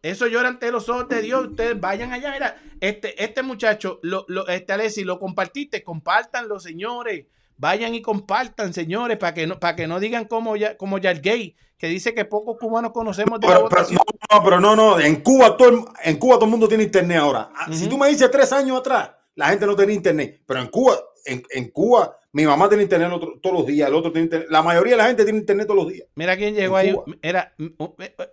[0.04, 1.46] Eso llora ante los ojos de Dios.
[1.46, 2.30] Ustedes vayan allá.
[2.32, 7.24] Mira, este, este muchacho, lo, lo, este Alexis, lo compartiste, compártanlo, señores.
[7.56, 11.10] Vayan y compartan, señores, para que no, para que no digan como ya, como ya
[11.10, 14.00] el gay, que dice que pocos cubanos conocemos de la Pero, pero- no,
[14.30, 15.00] no, pero no, no.
[15.00, 17.50] En Cuba, todo el, en Cuba todo el mundo tiene internet ahora.
[17.54, 20.42] Ah, Si tú me dices tres años atrás, la gente no tenía internet.
[20.46, 23.94] Pero en Cuba, en, en Cuba, mi mamá tiene internet otro- todos los días, el
[23.94, 24.48] otro tiene internet.
[24.50, 26.06] La mayoría de la gente tiene internet todos los días.
[26.16, 26.94] Mira quién llegó ahí.
[27.22, 27.54] Era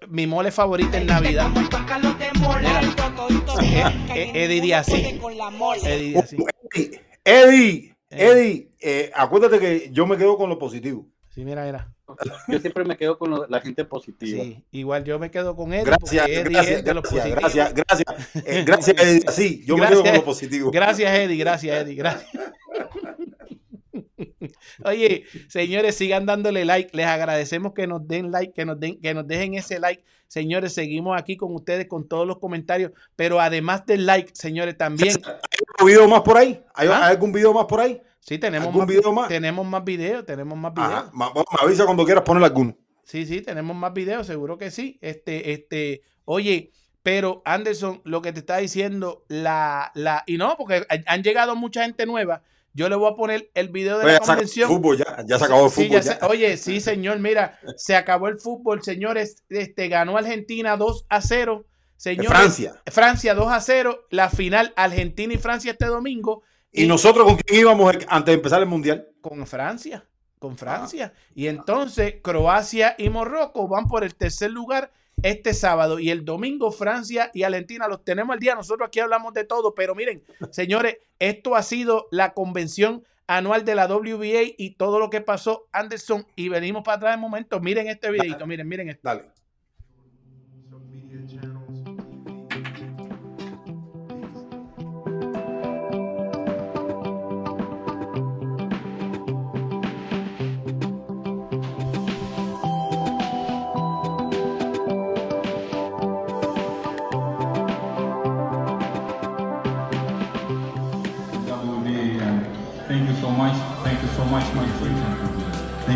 [0.10, 1.48] mi mole favorita en Navidad.
[3.62, 3.84] Eh,
[4.16, 5.20] eh, Eddie Díaz, sí.
[5.84, 6.18] Eddie.
[6.26, 6.94] Eddie,
[7.24, 8.28] Eddie, Eh.
[8.28, 11.08] Eddie, eh, acuérdate que yo me quedo con lo positivo.
[11.34, 11.94] Sí, mira, era.
[12.50, 14.44] Yo siempre me quedo con lo- la gente positiva.
[14.44, 15.86] Sí, igual yo me quedo con Eddie.
[15.86, 19.24] Gracias, Eddie gracias, es de los gracias, gracias, gracias, gracias, Eddie.
[19.32, 20.72] Sí, yo me quedo con lo positivo.
[20.72, 21.38] Gracias, Eddie.
[21.38, 21.96] Gracias, Eddie.
[21.96, 22.32] Gracias.
[24.86, 26.96] Oye, señores, sigan dándole like.
[26.96, 30.04] Les agradecemos que nos den like, que nos den, que nos dejen ese like.
[30.28, 32.92] Señores, seguimos aquí con ustedes con todos los comentarios.
[33.16, 35.16] Pero además del like, señores, también.
[35.26, 35.34] ¿Hay
[35.78, 36.64] algún video más por ahí?
[36.74, 37.06] ¿Hay, ¿Ah?
[37.06, 38.02] hay algún video más por ahí?
[38.20, 39.28] Sí, tenemos ¿Algún más, video más?
[39.28, 41.14] Tenemos más videos, tenemos más videos.
[41.14, 41.26] Me
[41.60, 42.78] avisa cuando quieras poner alguno.
[43.04, 45.00] Sí, sí, tenemos más videos, seguro que sí.
[45.02, 46.72] Este, este, oye,
[47.04, 51.84] pero Anderson, lo que te está diciendo, la, la, y no, porque han llegado mucha
[51.84, 52.44] gente nueva.
[52.74, 54.70] Yo le voy a poner el video de Oye, la se convención.
[54.70, 56.02] fútbol, ya, ya se acabó el Sí, fútbol.
[56.02, 56.20] ya ya.
[56.20, 59.44] se- oye, sí, señor, mira, se acabó el fútbol, señores.
[59.50, 61.66] Este ganó Argentina 2 a 0.
[61.66, 62.82] En Señores, Francia.
[62.88, 64.08] Francia 2 a 0.
[64.10, 66.42] La final Argentina y Francia este domingo.
[66.72, 69.08] ¿Y nosotros con quién íbamos antes de empezar el mundial?
[69.22, 70.04] con Francia,
[70.40, 71.14] con Francia.
[71.36, 74.92] Y entonces Croacia y Marruecos van por el tercer lugar
[75.24, 78.56] este sábado y el domingo Francia y Argentina los tenemos al día.
[78.56, 83.76] Nosotros aquí hablamos de todo, pero miren, señores, esto ha sido la convención anual de
[83.76, 87.60] la WBA y todo lo que pasó Anderson y venimos para atrás de momento.
[87.60, 89.02] Miren este videito, miren, miren esto.
[89.04, 89.41] Dale.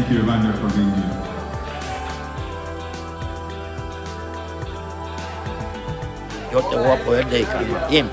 [0.08, 1.16] kuigawanya kwa vingine.
[6.54, 8.08] yote wapo yadaikamaim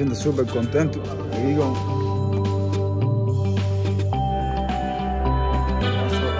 [0.00, 1.02] siento súper contento.
[1.30, 1.74] Aquí con,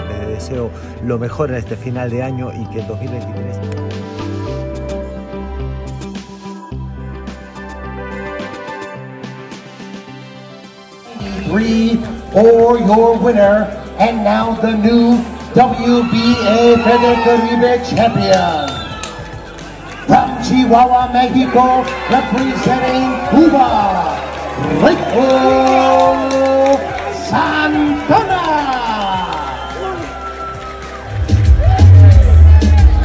[0.09, 0.71] Les deseo
[1.03, 3.57] lo mejor en este final de año y que el 2023
[11.19, 11.97] I three
[12.33, 13.67] for your winner.
[13.99, 15.17] And now the new
[15.53, 18.70] WBA Feather Caribe champion.
[20.71, 24.15] Chihuahua, Mexico, representing Cuba,
[24.79, 25.27] Rico
[27.27, 28.39] Santana.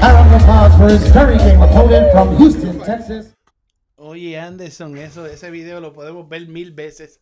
[0.01, 3.35] Round of applause for his very game opponent from Houston, Texas.
[3.97, 7.19] Oye, Anderson, eso, ese video lo podemos ver mil veces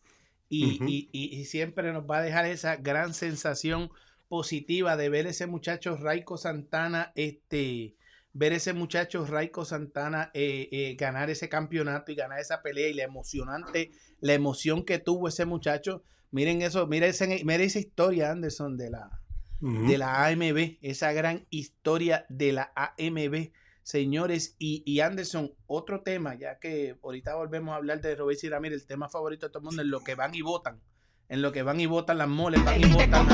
[0.47, 0.85] y, Ujú.
[0.87, 3.89] y- y- y siempre nos va a dejar esa gran sensación
[4.27, 7.95] positiva de ver ese muchacho Raico Santana, este,
[8.35, 12.93] ver ese muchacho Raico Santana eh, eh, ganar ese campeonato y ganar esa pelea y
[12.93, 16.03] la emocionante, la emoción que tuvo ese muchacho.
[16.31, 19.21] Miren eso, miren, ese, miren esa historia, Anderson, de la,
[19.61, 23.51] de la AMB, esa gran historia de la AMB,
[23.83, 24.57] señores.
[24.59, 28.87] Y, y Anderson, otro tema, ya que ahorita volvemos a hablar de Robert Ramírez, el
[28.87, 30.81] tema favorito de todo el mundo, en lo que van y votan,
[31.27, 33.27] en lo que van y votan las moles, van y votan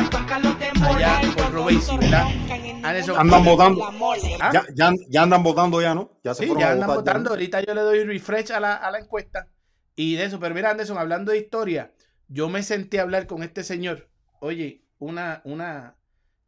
[0.84, 2.28] allá por Robert, ¿verdad?
[3.18, 3.84] Andan votando.
[4.40, 4.52] ¿Ah?
[4.54, 6.12] Ya, ya, ya andan votando ya, ¿no?
[6.24, 7.30] Ya se Sí, ya andan votar, votando.
[7.32, 9.48] Ahorita yo le doy refresh a la, a la encuesta
[9.96, 10.40] y de eso.
[10.40, 11.94] Pero mira, Anderson, hablando de historia,
[12.28, 14.10] yo me senté a hablar con este señor.
[14.40, 15.98] Oye, una, una,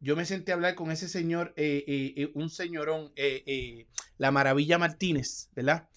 [0.00, 4.30] yo me senté a hablar con ese señor, eh, eh, eh, un señorón, eh, la
[4.30, 5.88] Maravilla Martínez, ¿verdad?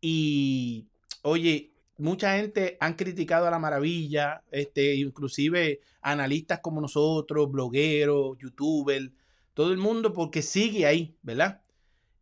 [0.00, 0.88] Y,
[1.22, 9.10] oye, mucha gente han criticado a la Maravilla, este, inclusive analistas como nosotros, blogueros, youtubers,
[9.54, 11.62] todo el mundo, porque sigue ahí, ¿verdad?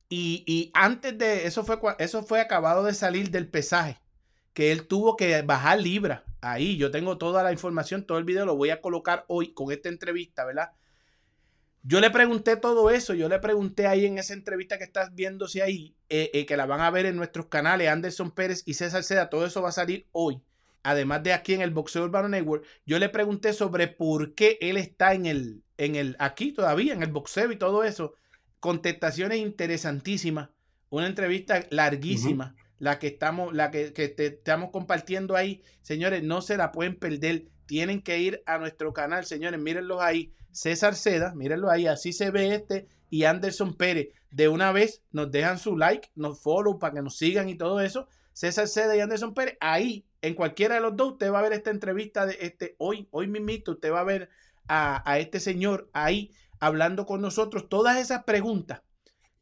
[0.09, 3.99] Y, y antes de eso fue eso fue acabado de salir del pesaje,
[4.53, 6.25] que él tuvo que bajar libra.
[6.41, 9.73] Ahí yo tengo toda la información, todo el video lo voy a colocar hoy con
[9.73, 10.71] esta entrevista, ¿verdad?
[11.87, 15.61] Yo le pregunté todo eso, yo le pregunté ahí en esa entrevista que estás viéndose
[15.63, 19.05] ahí, eh, eh, que la van a ver en nuestros canales, Anderson Pérez y César
[19.05, 20.41] Seda, todo eso va a salir hoy.
[20.83, 24.79] Además de aquí en el Boxeo Urbano Network, yo le pregunté sobre por qué él
[24.79, 28.15] está en el, en el, aquí todavía, en el boxeo y todo eso.
[28.61, 30.49] Contestaciones interesantísimas.
[30.89, 32.55] Una entrevista larguísima.
[32.79, 35.63] La que estamos, la que, que te- estamos compartiendo ahí.
[35.83, 37.47] Señores, no se la pueden perder.
[37.67, 39.61] Tienen que ir a nuestro canal, señores.
[39.61, 40.33] Mírenlos ahí.
[40.53, 41.87] César Seda, mírenlo ahí.
[41.87, 42.87] Así se ve este.
[43.11, 44.09] Y Anderson Pérez.
[44.31, 47.81] De una vez nos dejan su like, nos follow para que nos sigan y todo
[47.81, 48.09] eso.
[48.33, 51.53] César Seda y Anderson Pérez, ahí, en cualquiera de los dos, usted va a ver
[51.53, 54.29] esta entrevista de este hoy, hoy mismito, usted va a ver
[54.67, 58.83] a, a este señor ahí hablando con nosotros todas esas preguntas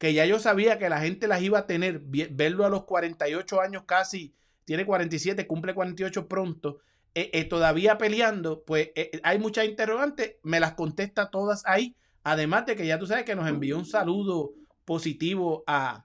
[0.02, 3.60] que ya yo sabía que la gente las iba a tener, verlo a los 48
[3.60, 4.34] años casi,
[4.64, 6.80] tiene 47, cumple 48 pronto,
[7.14, 12.66] eh, eh, todavía peleando, pues eh, hay muchas interrogantes, me las contesta todas ahí, además
[12.66, 14.52] de que ya tú sabes que nos envió un saludo
[14.84, 16.04] positivo a,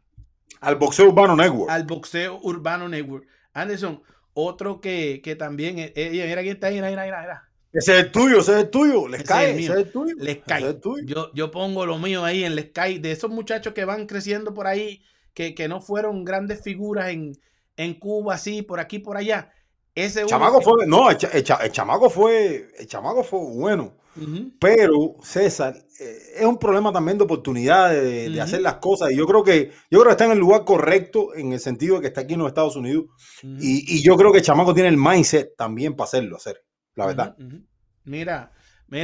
[0.61, 1.69] Al Boxeo Urbano Network.
[1.69, 3.27] al Boxeo Urbano Network.
[3.53, 4.01] Anderson,
[4.33, 7.43] otro que, que también, eh, eh, mira quién está ahí, mira, mira, mira, mira.
[7.73, 9.07] Ese es el tuyo, ese es el tuyo.
[9.07, 10.15] Les Ese cae, ese es el tuyo.
[10.17, 10.61] Les cae.
[10.63, 11.03] es el tuyo.
[11.05, 14.53] Yo, yo pongo lo mío ahí en el Sky, de esos muchachos que van creciendo
[14.53, 15.03] por ahí,
[15.33, 17.33] que, que no fueron grandes figuras en,
[17.75, 19.51] en Cuba, así, por aquí, por allá.
[20.05, 23.95] Ese uno Chamaco fue, no, el, el cha- el chamaco fue, el chamaco fue bueno.
[24.59, 29.11] Pero, César, eh, es un problema también de oportunidad de, hacer las cosas.
[29.11, 31.95] Y yo creo que, yo creo que está en el lugar correcto en el sentido
[31.95, 33.05] de que está aquí en los Estados Unidos.
[33.59, 36.63] Y, y yo creo que el chamaco tiene el mindset también para hacerlo, hacer,
[36.95, 37.35] la verdad.
[38.05, 38.51] Mira,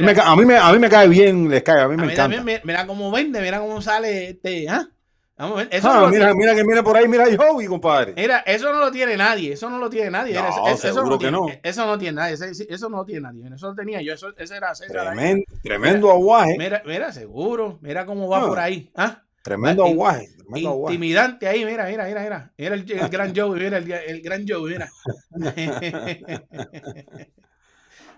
[0.00, 0.24] mira.
[0.24, 2.12] a, mí me, a mí me cae bien, les cae, a mí a me mí
[2.12, 2.36] encanta.
[2.36, 4.88] también, mira, mira cómo vende, mira cómo sale este, ¿ah?
[5.36, 8.14] Eso, Ah, no mira, tiene, mira que viene por ahí, mira Joey, compadre.
[8.16, 10.32] mira, eso no lo tiene nadie, eso no lo tiene nadie.
[10.34, 11.46] No, eso, eso seguro que tiene, no.
[11.60, 12.34] Eso no tiene nadie,
[12.68, 13.50] eso no lo tiene nadie.
[13.52, 15.06] Eso lo tenía yo, eso, ese era César.
[15.06, 16.54] Tremendo, tremendo aguaje.
[16.56, 18.46] Mira, mira, seguro, mira cómo va Ah.
[18.46, 18.92] por ahí.
[18.94, 19.22] ¿ah?
[19.42, 20.28] Tremendo Ah, aguaje.
[20.36, 20.94] Tremendo aguaje.
[20.94, 22.52] Intimidante ahí, mira, mira, mira, mira.
[22.58, 24.88] Mira el, el gran Joey, mira el, el gran Joey, mira.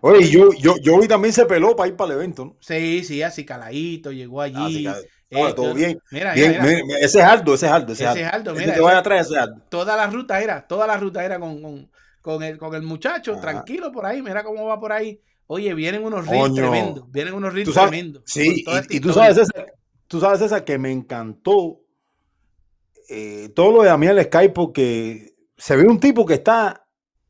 [0.02, 2.56] Oye, yo, yo, Joey también se peló para ir para el evento, ¿no?
[2.60, 4.86] sí, sí, así caladito, llegó allí.
[4.86, 6.01] Así Eh, todo bien.
[6.11, 6.74] Mira, Bien, mira, mira.
[6.74, 9.27] mira, mira, ese es Aldo, ese es Aldo, ese, Ese es Aldo, mira, ese- atrás,
[9.27, 9.62] ese es Aldo.
[9.69, 11.90] Toda la ruta era, toda la ruta era con, con,
[12.23, 13.40] con el, con el muchacho, Ajá.
[13.40, 15.20] tranquilo por ahí, mira cómo va por ahí.
[15.48, 16.55] Oye, vienen unos Coño.
[16.55, 18.23] tremendos, vienen unos sabes- tremendos.
[18.27, 19.66] Sí, y, y tú sabes, César,
[20.07, 21.81] tú sabes, César, que me encantó
[23.09, 26.86] eh, todo lo de Damián Sky porque se ve un tipo que está,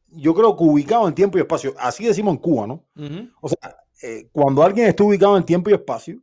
[0.09, 1.75] yo creo que ubicado en tiempo y espacio.
[1.79, 2.85] Así decimos en Cuba, ¿no?
[3.41, 6.19] O sea, eh, cuando alguien está ubicado en tiempo y espacio,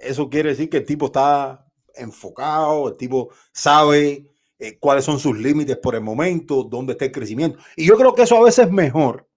[0.00, 5.36] eso quiere decir que el tipo está enfocado, el tipo sabe eh, cuáles son sus
[5.38, 7.58] límites por el momento, dónde está el crecimiento.
[7.76, 9.28] Y yo creo que eso a veces es mejor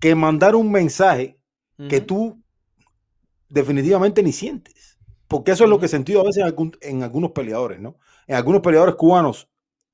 [0.00, 1.38] que mandar un mensaje
[1.88, 2.42] que tú
[3.48, 4.98] definitivamente ni sientes.
[5.28, 7.98] Porque eso es lo que he sentido a veces en, algún- en algunos peleadores, ¿no?
[8.26, 9.48] En algunos peleadores cubanos,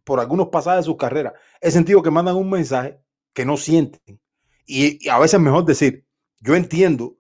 [0.05, 2.99] por algunos pasajes de sus carreras, he sentido que mandan un mensaje
[3.33, 4.21] que no sienten.
[4.67, 6.07] y, y a veces es mejor decir,
[6.41, 7.17] yo entiendo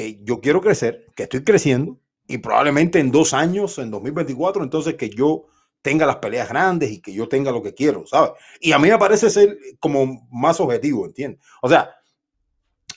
[0.00, 4.94] que yo quiero crecer, que estoy creciendo y probablemente en dos años, en 2024, entonces
[4.94, 5.44] que yo
[5.82, 8.30] tenga las peleas grandes y que yo tenga lo que quiero, ¿sabes?
[8.60, 11.40] Y a mí me parece ser como más objetivo, ¿entiendes?
[11.62, 11.90] O sea,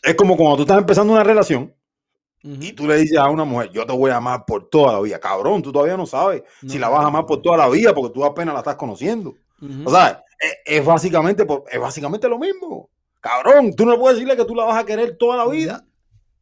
[0.01, 1.73] es como cuando tú estás empezando una relación
[2.61, 4.99] y tú le dices a una mujer, yo te voy a amar por toda la
[5.01, 5.19] vida.
[5.19, 8.13] Cabrón, tú todavía no sabes si la vas a amar por toda la vida porque
[8.13, 9.33] tú apenas la estás conociendo.
[9.85, 12.89] O sea, es, es básicamente, por- es básicamente lo mismo.
[13.21, 15.85] Cabrón, tú no puedes decirle que tú la vas a querer toda la vida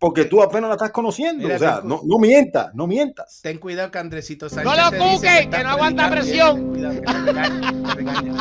[0.02, 1.44] porque tú apenas la estás conociendo.
[1.44, 3.40] Mira, o sea, ten- no, no mientas, no mientas.
[3.44, 4.66] Ten cuidado que Andresito Sánchez.
[4.84, 6.70] lo te dice cuques, que no aguanta presión.
[6.72, 8.34] cuidado, que te regaña, te regaña.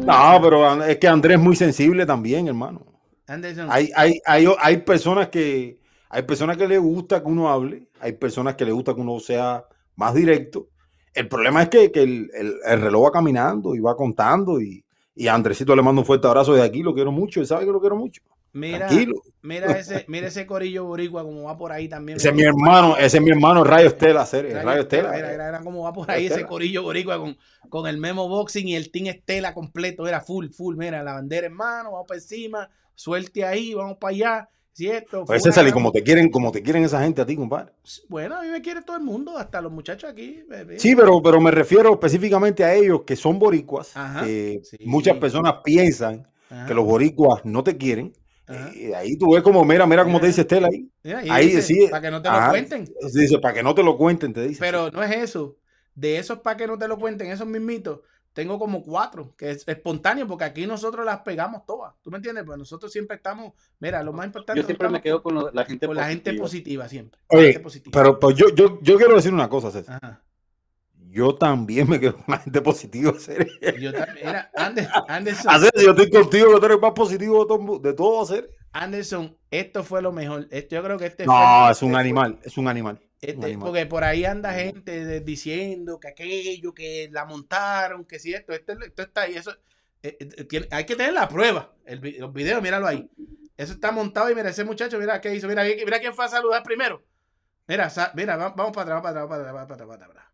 [0.00, 2.84] No, pero es que Andrés es muy sensible también, hermano.
[3.26, 5.78] Anderson, Hay, hay, hay, hay personas que
[6.10, 9.18] hay personas que le gusta que uno hable, hay personas que le gusta que uno
[9.18, 9.64] sea
[9.96, 10.68] más directo.
[11.14, 14.84] El problema es que, que el, el- el reloj va caminando y va contando y,
[15.14, 17.64] y a Andresito le mando un fuerte abrazo de aquí, lo quiero mucho, él sabe
[17.64, 18.20] que lo quiero mucho.
[18.58, 19.14] Mira, Tranquilo.
[19.42, 22.16] mira ese, mira ese corillo boricua como va por ahí también.
[22.18, 25.32] Ese es mi hermano, ese es mi hermano Rayo Estela, serie, Rayo Rayo Estela, Estela.
[25.32, 27.36] Mira, mira cómo va por ahí ese corillo boricua con,
[27.68, 30.06] con el Memo Boxing y el Team Estela completo.
[30.06, 30.76] Era full, full.
[30.76, 34.48] Mira, la bandera en mano, vamos para encima, suelte ahí, vamos para allá.
[34.70, 35.24] ¿Cierto?
[35.24, 37.72] Pues César, y como te quieren, como te quieren esa gente a ti, compadre.
[38.08, 40.44] Bueno, a mí me quiere todo el mundo, hasta los muchachos aquí.
[40.48, 40.78] bebé.
[40.78, 44.60] Sí, pero, pero me refiero específicamente a ellos que son boricuas, Ajá, sí.
[44.84, 48.12] muchas personas piensan Ajá, que los boricuas no te quieren.
[48.74, 50.88] Y ahí tú ves como, mira, mira cómo te dice Estela ahí.
[51.30, 51.86] Ahí dice, sí.
[51.90, 52.50] Para que no te lo Ajá.
[52.50, 52.88] cuenten.
[53.12, 54.60] Dice, para que no te lo cuenten, te dice.
[54.60, 55.56] Pero no es eso.
[55.94, 58.00] De esos para que no te lo cuenten, esos mismitos,
[58.32, 61.92] tengo como cuatro, que es espontáneo, porque aquí nosotros las pegamos todas.
[62.02, 62.44] ¿Tú me entiendes?
[62.44, 65.86] Pues nosotros siempre estamos, mira, lo más importante Yo siempre me quedo con la gente
[65.88, 66.42] con la gente positiva.
[66.42, 67.20] positiva siempre.
[67.28, 68.00] Oye, gente positiva.
[68.00, 69.98] Pero pues, yo, yo, yo quiero decir una cosa, César.
[70.00, 70.22] Ajá.
[71.10, 73.18] Yo también me quedo con la gente positiva.
[73.18, 73.46] serio.
[73.80, 74.28] Yo también,
[75.08, 78.50] Anderson, Hacer, yo estoy contigo, que tú eres más positivo de todo, de todo hacer.
[78.72, 80.46] Anderson, esto fue lo mejor.
[80.50, 82.96] Esto- yo creo que este No, fue, es un este animal, es un animal.
[82.98, 83.66] fue- un este- animal.
[83.68, 88.52] porque por ahí anda gente de- diciendo que aquello, que la montaron, que si esto,
[88.52, 89.34] esto, esto está ahí.
[89.36, 89.52] Eso,
[90.02, 91.72] eh, eh, tiene- hay que tener la prueba.
[91.86, 93.08] El, los videos, míralo ahí.
[93.56, 95.48] Eso está montado y mira, ese muchacho, mira qué hizo.
[95.48, 97.02] Mira, mira quién fue a saludar primero.
[97.66, 100.24] Mira, mira, va- vamos para atrás, para atrás, para atrás, para atrás.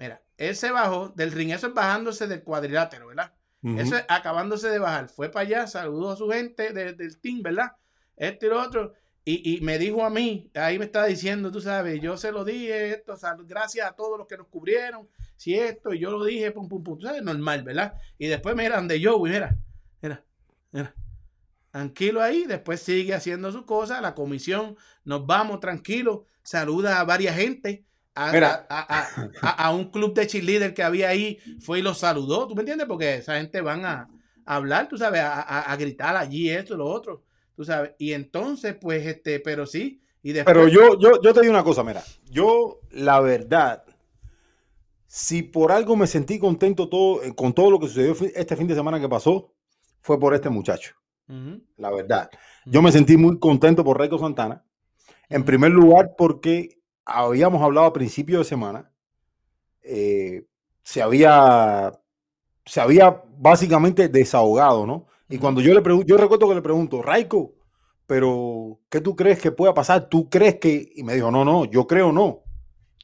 [0.00, 3.32] Mira, él se bajó del ring, eso es bajándose del cuadrilátero, ¿verdad?
[3.78, 5.10] Eso es acabándose de bajar.
[5.10, 7.72] Fue para allá, saludó a su gente de- del team, ¿verdad?
[8.16, 8.94] Este y lo otro.
[9.22, 12.42] Y, y me dijo a mí, ahí me está diciendo, tú sabes, yo se lo
[12.42, 13.14] dije, esto,
[13.46, 15.06] gracias a todos los que nos cubrieron,
[15.36, 17.92] si esto, y yo lo dije, pum, pum, pum, tú sabes, normal, ¿verdad?
[18.16, 19.58] Y después miran de Joey, mira,
[20.00, 20.24] mira,
[20.72, 20.94] mira.
[21.70, 27.36] Tranquilo ahí, después sigue haciendo su cosa, la comisión, nos vamos tranquilos, saluda a varias
[27.36, 28.30] gente, a,
[28.68, 29.06] a-
[29.42, 32.60] a- a- un club de cheerleader que había ahí, fue y lo saludó, ¿tú me
[32.62, 32.86] entiendes?
[32.86, 34.08] Porque esa gente van a,
[34.44, 37.22] hablar, tú sabes, a, gritar allí esto, lo otro,
[37.54, 40.54] tú sabes, y entonces, pues, este, pero sí, y después...
[40.54, 43.84] Pero yo, yo, yo te digo una cosa, mira, yo la verdad,
[45.06, 48.66] si por algo me sentí contento todo, eh, con todo lo que sucedió este fin
[48.66, 49.52] de semana que pasó,
[50.02, 50.94] fue por este muchacho,
[51.76, 52.28] la verdad.
[52.66, 54.64] Yo me sentí muy contento por Raico Santana.
[55.28, 58.90] En primer lugar, porque habíamos hablado a principio de semana,
[59.82, 60.44] eh,
[60.82, 61.92] se había,
[62.64, 65.06] se había básicamente desahogado, ¿no?
[65.28, 67.54] Y cuando yo le pregunto, yo recuerdo que le pregunto, Raico,
[68.06, 70.08] pero ¿qué tú crees que pueda pasar?
[70.08, 70.92] ¿Tú crees que?
[70.96, 72.42] Y me dijo, no, no, yo creo no.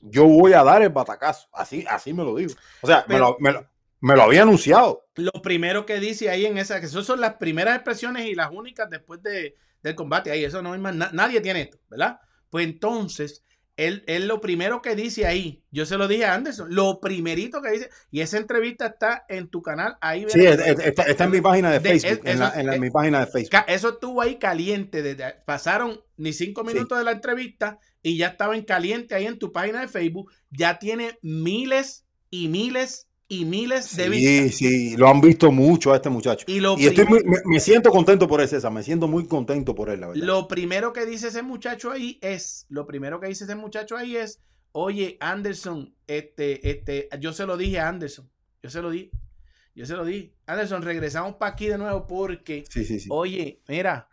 [0.03, 1.49] Yo voy a dar el batacazo.
[1.53, 2.53] Así, así me lo digo.
[2.83, 3.67] O sea, me lo, me lo-
[4.01, 5.07] me lo había anunciado.
[5.17, 8.51] lo primero que dice ahí en esa, que esas son las primeras expresiones y las
[8.53, 10.31] únicas después de, del combate.
[10.31, 12.21] Ahí, eso no hay más, na- nadie tiene esto, ¿verdad?
[12.51, 13.45] Pues entonces,
[13.77, 17.61] él, él lo primero que dice ahí, yo se lo dije a Anderson, lo primerito
[17.61, 21.03] que dice, y esa entrevista está en tu canal, ahí Sí, verás- es- es- está,
[21.03, 22.21] está en mi página de De- Facebook.
[22.27, 23.61] es- en la- en la- es- mi página de Facebook.
[23.67, 25.03] Eso estuvo ahí caliente.
[25.03, 26.73] desde- pasaron ni cinco Sí.
[26.75, 30.33] minutos de la entrevista y ya estaba en caliente ahí en tu página de Facebook.
[30.51, 34.55] Ya tiene miles y miles y miles de Sí, vistas.
[34.57, 36.45] sí, lo han visto mucho a este muchacho.
[36.49, 38.73] Y lo, Y estoy muy- me, me siento contento por él, César.
[38.73, 40.23] Me siento muy contento por él, la verdad.
[40.25, 44.17] lo primero que dice ese muchacho ahí es, lo primero que dice ese muchacho ahí
[44.17, 44.41] es,
[44.73, 48.31] oye, Anderson, este, este, yo se lo dije a Anderson,
[48.63, 49.11] yo se lo di,
[49.75, 50.33] yo se lo di.
[50.47, 53.09] Anderson, regresamos para aquí de nuevo porque, Sí, sí, sí.
[53.11, 54.09] oye, mira,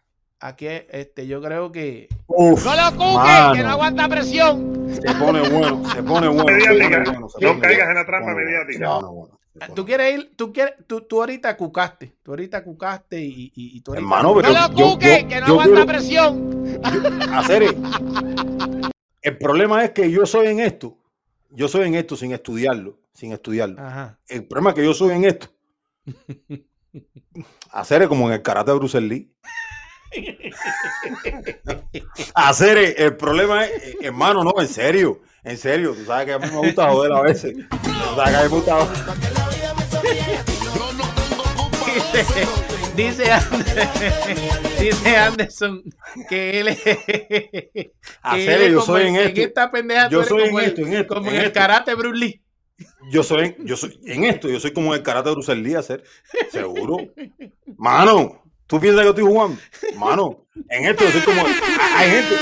[0.48, 4.88] aquí, este, yo creo que Uf, No lo cuques, que no aguanta presión.
[4.94, 6.46] Se pone bueno, se pone bueno.
[6.48, 6.98] se Mediática.
[7.04, 9.00] pone bueno, se No caigas en la trampa mediática.
[9.00, 9.40] pone bueno,
[9.76, 13.82] Tú quieres ir, tú quieres, tú, tú ahorita cucaste, tú ahorita cucaste y, y, y
[13.82, 16.54] tú ahorita- Hermano, No pero lo yo- cuques, yo- que no aguanta quiero- presión.
[17.34, 17.64] hacer
[19.22, 20.98] el problema es que yo soy en esto
[21.52, 24.18] yo soy en esto sin estudiarlo sin estudiarlo Ajá.
[24.28, 25.48] el problema es que yo soy en esto
[27.72, 29.32] hacer como en el karate de Bruce Lee
[32.36, 36.40] Hacer eh, el problema es, hermano, no, en serio, en serio, tú sabes que a
[36.40, 37.54] mí me gusta joder a veces.
[37.70, 38.88] Tú sabes que a mí me gusta
[42.96, 43.26] dice,
[44.80, 45.84] dice Anderson
[46.30, 46.80] que él es.
[46.82, 47.92] que
[48.22, 49.42] Hacer, él es yo como soy el- en esto.
[49.42, 51.60] esta pendeja, Yo soy en como el- esto, en esto, Como en en el esto.
[51.60, 52.40] karate Bruce Lee.
[53.12, 56.04] Yo soy, yo soy en esto, yo soy como el karate Bruce Lee, hacer,
[56.52, 56.98] seguro.
[57.78, 59.58] Mano, ¿tú piensas que yo estoy jugando?
[59.98, 61.42] Mano, en esto yo soy como.
[61.98, 62.36] Hay gente.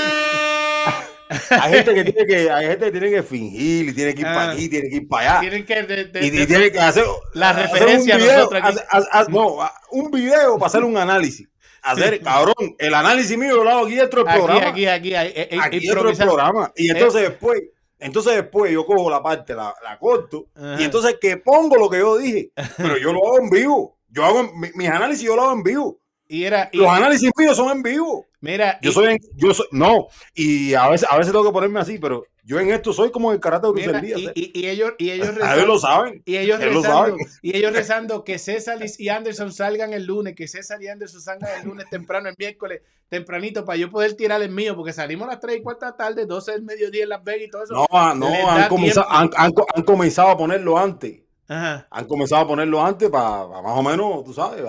[1.50, 4.26] Hay gente que tiene que, hay gente que tiene que fingir y tiene que ir
[4.26, 4.34] Ah.
[4.34, 5.40] para aquí, tiene que ir para allá.
[5.40, 5.82] Tienen que.
[5.82, 8.78] de- de- Y, y de- tiene que hacer La hacer un referencia a video, aquí.
[8.90, 11.48] hacer- no, a- un video para hacer un análisis.
[11.84, 14.68] Hacer, cabrón, el análisis mío yo lo hago aquí dentro del programa.
[14.68, 16.70] aquí, aquí, aquí, eh, eh, aquí dentro del programa.
[16.76, 16.92] Y Eh.
[16.92, 17.60] entonces después,
[17.98, 20.76] entonces después yo cojo la parte, la, la corto, Ajá.
[20.80, 22.50] y entonces que pongo lo que yo dije.
[22.76, 23.96] Pero yo lo hago en vivo.
[24.10, 25.98] Yo hago mis análisis yo lo hago en vivo.
[26.32, 26.70] Y era.
[26.72, 28.24] y- Los análisis míos son en vivo.
[28.40, 31.52] mira, Yo y- soy en- yo soy, no, y a veces, a veces tengo que
[31.52, 34.92] ponerme así, pero yo en esto soy como el karate de mira, Lee, y, ellos,
[34.98, 36.22] y ellos A ellos lo saben.
[36.24, 37.26] Y ellos Ellos lo rezando, saben.
[37.42, 41.50] y ellos rezando que César y Anderson salgan el lunes, que César y Anderson salgan
[41.60, 42.80] el lunes temprano, el miércoles,
[43.10, 45.92] tempranito, para yo poder tirar el mío, porque salimos a las 3 y cuarta de
[45.92, 47.74] la tarde, 12 del mediodía en Las Vegas y todo eso.
[47.74, 51.20] No, ah, no, han comenzado, han comenzado a ponerlo antes.
[51.48, 51.86] Ajá.
[51.90, 54.62] Han comenzado a ponerlo antes para más o menos, tú sabes,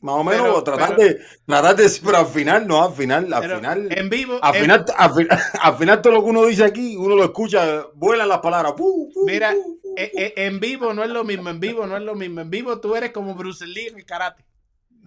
[0.00, 3.32] más o menos Pero- tratar pero- de, tratar de, pero al final, no, al final,
[3.32, 6.44] al final, en vivo, al en- final, al final, al final todo lo que uno
[6.46, 8.72] dice aquí, uno lo escucha, vuelan las palabras.
[8.74, 11.96] pu, pu, mira, pu, eh, eh, en vivo no es lo mismo, en vivo no
[11.96, 14.44] es lo mismo, en vivo tú eres como Bruce Lee en el karate,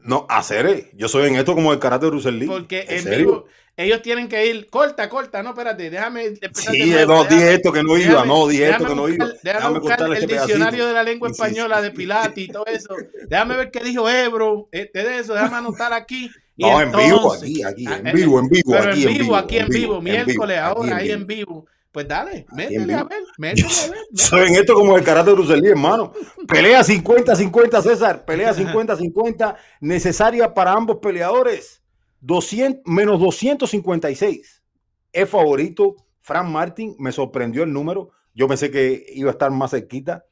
[0.03, 2.47] No, hacer, yo soy en esto como el karate de Bruce Lee.
[2.47, 3.45] porque ¿En vivo
[3.77, 7.53] ellos tienen que ir, corta, corta, no, espérate, déjame empezar de Sí, nuevo, no, dije
[7.53, 9.25] esto que no iba, déjame- no, dije esto que no iba.
[9.25, 10.87] Déjame Déjame buscar el este diccionario pedacito.
[10.87, 11.95] de la lengua española de sí.
[11.95, 12.95] Pilates y todo eso.
[13.27, 16.29] Déjame ver qué dijo Ebro, este de eso, déjame anotar aquí.
[16.57, 19.35] Y No, en vivo, aquí, aquí, Ah, en vivo, en vivo, Pero aquí, en vivo,
[19.35, 21.65] aquí en vivo, miércoles, ahora, ahí en vivo.
[21.91, 23.99] Pues dale, en métele a ver, métele a ver.
[24.13, 26.13] Soy en esto como el Bruce Lee, hermano.
[26.47, 28.23] Pelea 50-50, César.
[28.23, 31.83] Pelea 50-50, necesaria para ambos peleadores.
[32.21, 34.63] 200, menos 256.
[35.11, 35.95] Es favorito.
[36.21, 38.11] Frank Martin, me sorprendió el número.
[38.33, 40.23] Yo pensé que iba a estar más cerquita.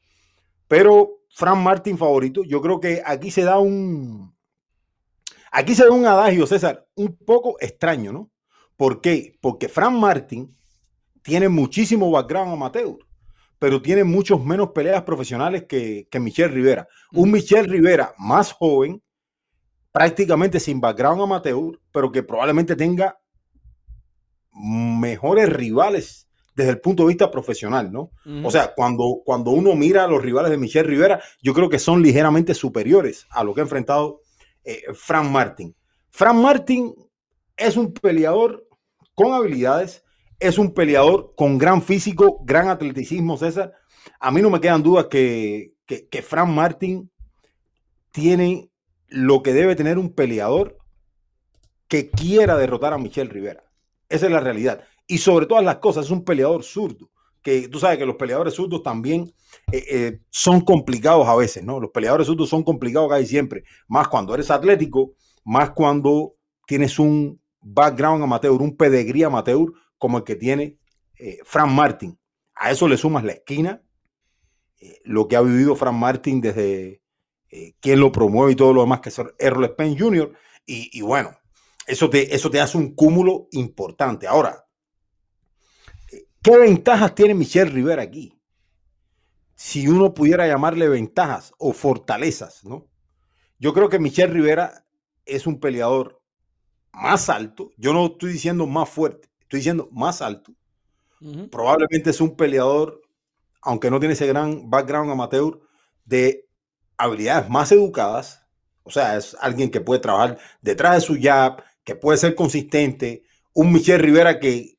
[0.66, 2.42] Pero Frank Martin favorito.
[2.42, 4.34] Yo creo que aquí se da un.
[5.52, 8.30] Aquí se da un adagio, César, un poco extraño, ¿no?
[8.76, 9.36] ¿Por qué?
[9.42, 10.56] Porque Frank Martin
[11.22, 12.96] tiene muchísimo background amateur,
[13.58, 16.88] pero tiene muchos menos peleas profesionales que, que Michelle Rivera.
[17.12, 19.02] Un Michelle Rivera más joven,
[19.92, 23.18] prácticamente sin background amateur, pero que probablemente tenga
[24.52, 28.10] mejores rivales desde el punto de vista profesional, ¿no?
[28.44, 31.78] O sea, cuando, cuando uno mira a los rivales de Michelle Rivera, yo creo que
[31.78, 34.20] son ligeramente superiores a lo que ha enfrentado
[34.64, 35.74] eh, Frank Martin.
[36.10, 36.94] Frank Martin
[37.56, 38.66] es un peleador
[39.14, 40.04] con habilidades,
[40.40, 43.74] es un peleador con gran físico, gran atleticismo, César.
[44.18, 47.10] A mí no me quedan dudas que, que, Frank Martin
[48.10, 48.70] tiene
[49.08, 50.78] lo que debe tener un peleador
[51.88, 53.62] que quiera derrotar a Michelle Rivera.
[54.08, 54.82] Esa es la realidad.
[55.06, 57.10] Y sobre todas las cosas, es un peleador zurdo.
[57.42, 59.32] Que tú sabes que los peleadores zurdos también
[59.72, 61.80] eh, eh, son complicados a veces, ¿no?
[61.80, 63.64] Los peleadores zurdos son complicados casi siempre.
[63.88, 65.12] Más cuando eres atlético,
[65.44, 66.34] más cuando
[66.66, 69.66] tienes un background amateur, un pedigrí amateur
[70.00, 70.80] como el que tiene
[71.16, 72.18] eh, Frank Martin.
[72.56, 73.84] A eso le sumas la esquina,
[74.80, 77.02] eh, lo que ha vivido Frank Martin desde
[77.50, 80.32] eh, quien lo promueve y todo lo demás que es Errol Spence Jr.
[80.66, 81.36] Y, bueno,
[81.86, 84.28] eso te, eso te hace un cúmulo importante.
[84.28, 84.66] Ahora,
[86.12, 88.40] eh, ¿qué ventajas tiene Michelle Rivera aquí?
[89.56, 92.88] Si uno pudiera llamarle ventajas o fortalezas, ¿no?
[93.58, 94.86] Yo creo que Michelle Rivera
[95.26, 96.22] es un peleador
[96.92, 97.72] más alto.
[97.76, 100.52] Yo no estoy diciendo más fuerte, estoy diciendo más alto.
[101.50, 103.02] Probablemente es un peleador,
[103.60, 105.60] aunque no tiene ese gran background amateur,
[106.04, 106.48] de
[106.96, 108.46] habilidades más educadas.
[108.84, 113.24] O sea, es alguien que puede trabajar detrás de su jab, que puede ser consistente.
[113.52, 114.78] Un Michelle Rivera que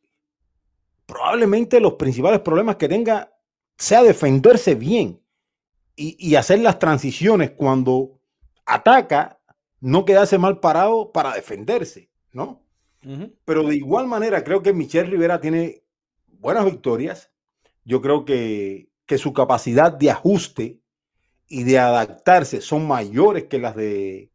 [1.05, 3.29] probablemente los principales problemas que tenga
[3.77, 5.21] sea defenderse bien
[5.97, 8.21] y, y hacer las transiciones cuando
[8.65, 9.41] ataca,
[9.81, 12.60] no quedarse mal parado para defenderse, ¿no?
[13.45, 15.83] Pero de igual manera, creo que Michelle Rivera tiene
[16.27, 17.31] buenas victorias.
[17.83, 20.79] Yo creo que, que su capacidad de ajuste
[21.47, 24.31] y de adaptarse son mayores que las de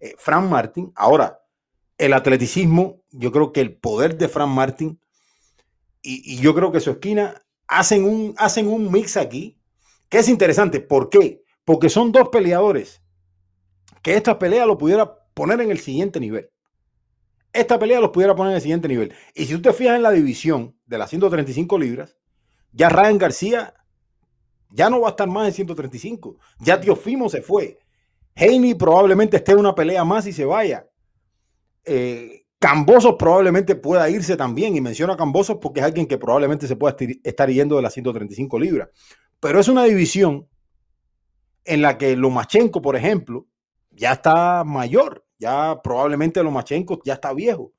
[0.00, 0.92] eh, Frank Martin.
[0.94, 1.42] Ahora,
[1.98, 4.98] el atleticismo, yo creo que el poder de Frank Martin
[6.02, 9.58] y, y yo creo que su esquina hacen un, hacen un mix aquí
[10.08, 10.80] que es interesante.
[10.80, 11.42] ¿Por qué?
[11.64, 13.02] Porque son dos peleadores
[14.02, 16.48] que esta pelea lo pudiera poner en el siguiente nivel.
[17.56, 19.12] Esta pelea los pudiera poner en el siguiente nivel.
[19.34, 22.16] Y si tú te fijas en la división de las 135 libras,
[22.72, 23.74] ya Ryan García
[24.70, 26.38] ya no va a estar más en 135.
[26.60, 27.78] Ya Fimo se fue.
[28.34, 30.86] Haney probablemente esté en una pelea más y se vaya.
[31.84, 34.76] Eh, Cambosos probablemente pueda irse también.
[34.76, 37.94] Y menciona a Cambosos porque es alguien que probablemente se pueda estar yendo de las
[37.94, 38.88] 135 libras.
[39.40, 40.48] Pero es una división
[41.64, 43.46] en la que Lomachenko, por ejemplo,
[43.90, 45.25] ya está mayor.
[45.38, 47.72] Ya probablemente Lomachenko ya está viejo.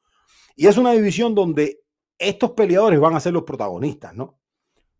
[0.55, 1.81] Y es una división donde
[2.17, 4.39] estos peleadores van a ser los protagonistas, ¿no?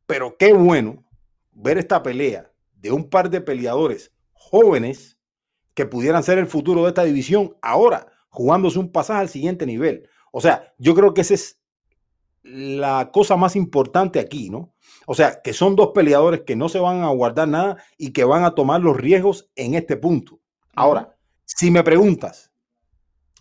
[0.06, 1.04] Pero qué bueno
[1.52, 5.18] ver esta pelea de un par de peleadores jóvenes
[5.74, 10.08] que pudieran ser el futuro de esta división ahora jugándose un pasaje al siguiente nivel.
[10.32, 11.60] O sea, yo creo que esa es
[12.44, 14.74] la cosa más importante aquí, ¿no?
[15.06, 18.24] O sea, que son dos peleadores que no se van a guardar nada y que
[18.24, 20.40] van a tomar los riesgos en este punto.
[20.76, 21.17] Ahora,
[21.48, 22.52] si me preguntas,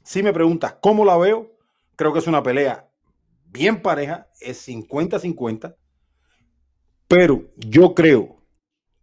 [0.05, 1.59] si me preguntas cómo la veo,
[1.97, 2.89] creo que es una pelea
[3.47, 5.77] bien pareja, es 50-50.
[7.09, 8.45] Pero yo creo,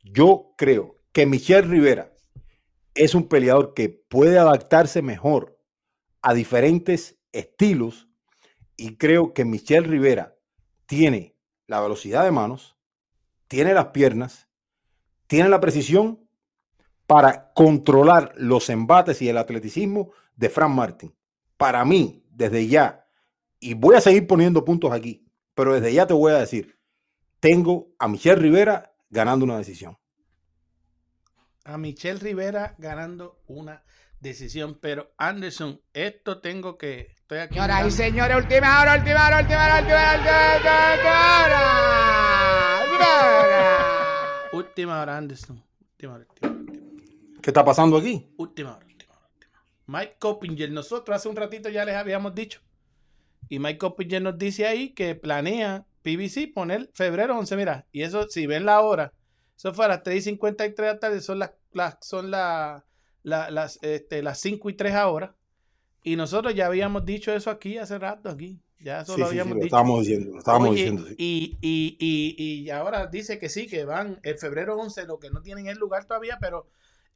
[0.03, 2.13] yo creo que Michelle Rivera
[2.95, 5.59] es un peleador que puede adaptarse mejor
[6.21, 8.07] a diferentes estilos
[8.77, 10.37] y creo que Michelle Rivera
[10.85, 11.35] tiene
[11.67, 12.77] la velocidad de manos,
[13.49, 14.47] tiene las piernas,
[15.27, 16.22] tiene la precisión
[17.07, 21.13] para controlar los embates y el atleticismo de Frank Martin.
[21.57, 23.05] Para mí, desde ya,
[23.59, 25.25] y voy a seguir poniendo puntos aquí,
[25.55, 26.77] pero desde ya te voy a decir,
[27.39, 29.97] tengo a Michelle Rivera ganando una decisión.
[31.65, 33.83] A Michelle Rivera ganando una
[34.19, 37.13] decisión, pero Anderson, esto tengo que.
[37.15, 37.55] Estoy aquí.
[37.55, 40.17] Señoras y señores, última hora, última hora, última hora, última hora,
[44.51, 45.17] última hora.
[45.17, 45.63] Anderson.
[45.83, 46.25] Última hora, última hora,
[47.43, 48.25] ¿Qué está pasando aquí?
[48.37, 49.69] Última hora, última hora, última hora.
[49.85, 52.61] Mike Coppinger, nosotros hace un ratito ya les habíamos dicho.
[53.49, 58.29] Y Mike Coppinger nos dice ahí que planea PBC poner febrero 11, mira, y eso,
[58.29, 59.11] si ven la hora,
[59.57, 62.81] eso fue a las 3 y 53 de la tarde, son las, las, son las,
[63.23, 65.35] las, este, las 5 y 3 ahora.
[66.01, 68.61] Y nosotros ya habíamos dicho eso aquí hace rato, aquí.
[68.79, 69.65] Ya eso lo habíamos dicho.
[69.65, 71.05] Estábamos diciendo, lo estábamos diciendo.
[71.17, 75.29] Y, y, y, y, ahora dice que sí, que van el febrero 11, lo que
[75.29, 76.67] no tienen el lugar todavía, pero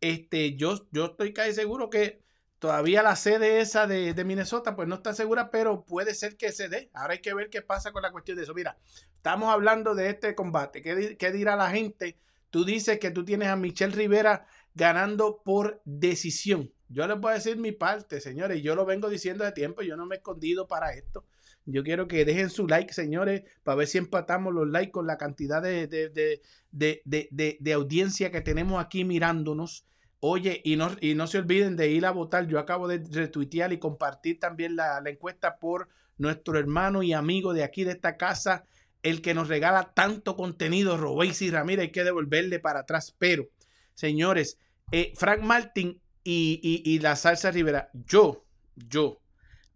[0.02, 2.22] este, yo, yo estoy casi seguro que
[2.60, 6.70] Todavía la sede esa de, Minnesota, pues no está segura, pero puede ser que se
[6.70, 6.90] dé.
[6.94, 8.56] Ahora hay que ver qué pasa con la cuestión de eso.
[8.56, 8.78] Mira,
[9.16, 10.82] estamos hablando de este combate.
[10.82, 12.18] ¿Qué, dirá la gente?
[12.50, 16.72] Tú dices que tú tienes a Michelle Rivera ganando por decisión.
[16.90, 18.64] Yo les voy a decir mi parte, señores.
[18.64, 19.84] Yo lo vengo diciendo de tiempo.
[19.84, 21.26] Yo no me he escondido para esto.
[21.70, 25.18] Yo quiero que dejen su like, señores, para ver si empatamos los likes con la
[25.18, 29.86] cantidad de, de, de audiencia que tenemos aquí mirándonos.
[30.20, 32.48] Oye, y no, y no se olviden de ir a votar.
[32.48, 37.64] Yo acabo de retuitear y compartir también la, encuesta por nuestro hermano y amigo de
[37.64, 38.66] aquí de esta casa,
[39.04, 43.14] el que nos regala tanto contenido, y Ramírez, hay que devolverle para atrás.
[43.20, 43.48] Pero,
[43.94, 44.58] señores,
[44.92, 48.44] eh, Frank Martin y, y, la salsa Rivera, yo,
[48.76, 49.22] yo,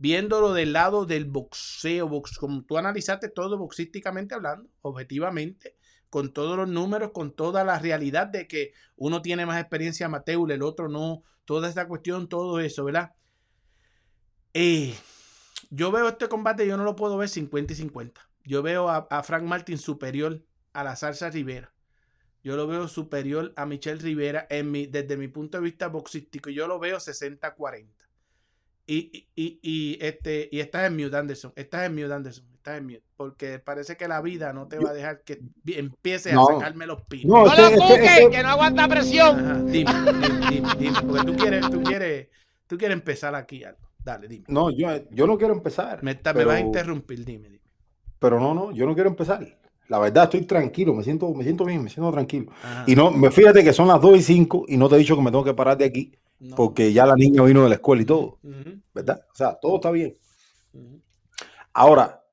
[0.02, 5.78] viéndolo del lado del boxeo, box, como tú analizaste todo boxísticamente hablando, objetivamente,
[6.10, 10.52] con todos los números, con toda la realidad de que uno tiene más experiencia amateur,
[10.52, 13.14] el otro no, toda esta cuestión, todo eso, ¿verdad?
[14.56, 14.96] Eh,
[15.70, 18.28] yo veo este combate, yo no lo puedo ver 50 y 50.
[18.44, 21.76] Yo veo a, Frank Martin superior a la Salsa Rivera.
[22.44, 26.50] Yo lo veo superior a Michelle Rivera en mi, desde mi punto de vista boxístico.
[26.50, 28.01] Yo lo veo 60-40.
[28.92, 31.54] Y, y, y, este, y estás en mute, Anderson.
[31.56, 32.46] Estás en mute, Anderson.
[32.54, 33.04] Estás en mute.
[33.16, 37.02] Porque parece que la vida no te va a dejar que empiece a sacarme los
[37.04, 37.26] pinos.
[37.26, 39.72] No, no lo busques, que no aguanta presión.
[39.72, 39.94] dime,
[40.50, 42.28] dime, dime, Porque tú quieres, tú quieres,
[42.68, 43.80] tú quieres empezar aquí algo.
[44.04, 44.44] Dale, dime.
[44.50, 46.04] No, yo, yo no quiero empezar.
[46.04, 47.64] Me, me vas a interrumpir, dime, dime.
[48.20, 49.58] Pero no, no, yo no quiero empezar.
[49.88, 52.52] La verdad, estoy tranquilo, me siento, me siento bien, me siento tranquilo.
[52.88, 55.16] Y no, me fíjate que son las 2 y 5 y no te he dicho
[55.16, 56.12] que me tengo que parar de aquí
[56.56, 58.40] porque ya la niña vino de la escuela y todo,
[58.94, 59.26] ¿verdad?
[59.32, 60.18] O sea, todo está bien.
[61.74, 62.24] Ahora,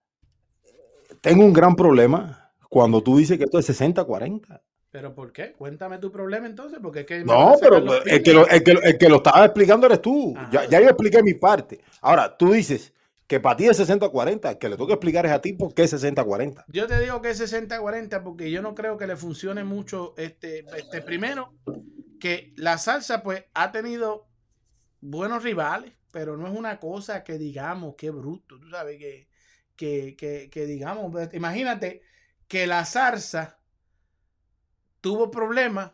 [1.21, 4.61] tengo un gran problema cuando tú dices que esto es 60-40.
[4.91, 5.53] ¿Pero por qué?
[5.53, 7.23] Cuéntame tu problema entonces, porque es que...
[7.23, 10.35] No, pero el que, lo, el, que, el que, lo, estaba explicando eres tú.
[10.51, 11.81] Ya, ya, yo expliqué mi parte.
[12.01, 12.95] Ahora, tú dices
[13.27, 15.83] que para ti es 60-40, que le tengo que explicar es a ti por qué
[15.83, 16.65] es 60-40.
[16.69, 20.65] Yo te digo que es 60-40 porque yo no creo que le funcione mucho este,
[20.75, 21.53] este primero
[22.19, 24.29] que la salsa pues ha tenido
[25.01, 29.29] buenos rivales, pero no es una cosa que digamos que bruto, tú sabes que,
[29.77, 30.17] que,
[30.53, 32.03] que, digamos, pues, imagínate
[32.49, 33.59] que la salsa
[35.01, 35.91] tuvo problemas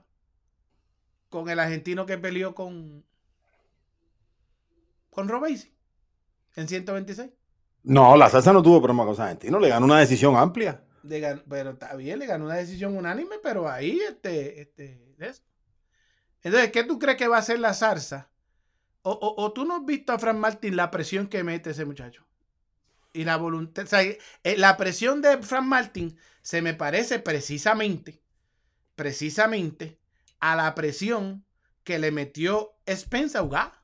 [1.28, 3.04] con el argentino que peleó con
[5.10, 5.72] con Robesi.
[6.56, 7.32] en 126.
[7.84, 10.82] No, la salsa no tuvo problema con Santino, le ganó una decisión amplia.
[11.04, 15.42] Gan- pero está bien, le ganó una decisión unánime, pero ahí, este, este, de eso.
[16.44, 18.30] Entonces, ¿qué tú crees que va a hacer la zarza?
[19.02, 21.84] O, o- o tú no has visto a Fran Martín la presión que mete ese
[21.84, 22.24] muchacho.
[23.12, 24.18] Y la voluntad, o sea, eh,
[24.56, 28.22] la presión de Fran Martín se me parece precisamente,
[28.94, 29.98] precisamente
[30.40, 31.44] a la presión
[31.84, 33.80] que le metió Spence a Uga.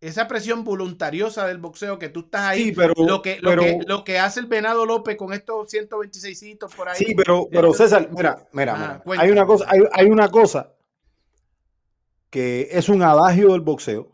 [0.00, 2.64] Esa presión voluntariosa del boxeo que tú estás ahí.
[2.64, 5.70] Sí, pero- lo, que, lo, pero- que, lo que hace el Venado López con estos
[5.70, 6.96] 126 por ahí.
[6.98, 10.72] Sí, pero, pero César, mira, mira, mira, hay una cosa, hay, hay una cosa
[12.36, 14.12] que es un adagio del boxeo,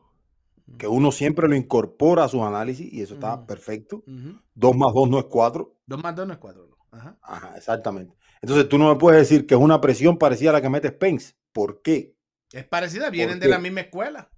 [0.78, 4.04] que uno siempre lo incorpora a sus análisis y eso está perfecto.
[4.06, 4.38] Ujú.
[4.54, 5.74] Dos más dos no es cuatro.
[5.86, 6.68] Dos más dos no es cuatro.
[6.68, 6.96] ¿no?
[6.96, 7.18] Ajá.
[7.20, 8.14] Ajá, exactamente.
[8.40, 10.90] Entonces tú no me puedes decir que es una presión parecida a la que mete
[10.90, 11.34] Spence.
[11.50, 12.14] ¿Por qué?
[12.52, 14.30] Es parecida, vienen de la misma escuela.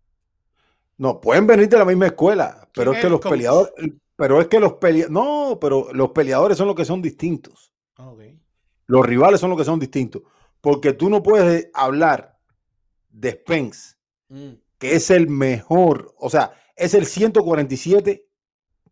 [0.97, 3.73] No, pueden venir de la misma escuela, pero ¿Quién es es que los peleadores,
[4.17, 7.71] pero es que los peleadores, no, pero los peleadores son los que son distintos.
[7.99, 8.23] Ok.
[8.87, 10.23] Los rivales son los que son distintos.
[10.63, 12.34] Porque tú no puedes hablar
[13.15, 13.95] de Spence,
[14.29, 14.55] Mm.
[14.79, 18.27] que es el mejor, o sea, es el 147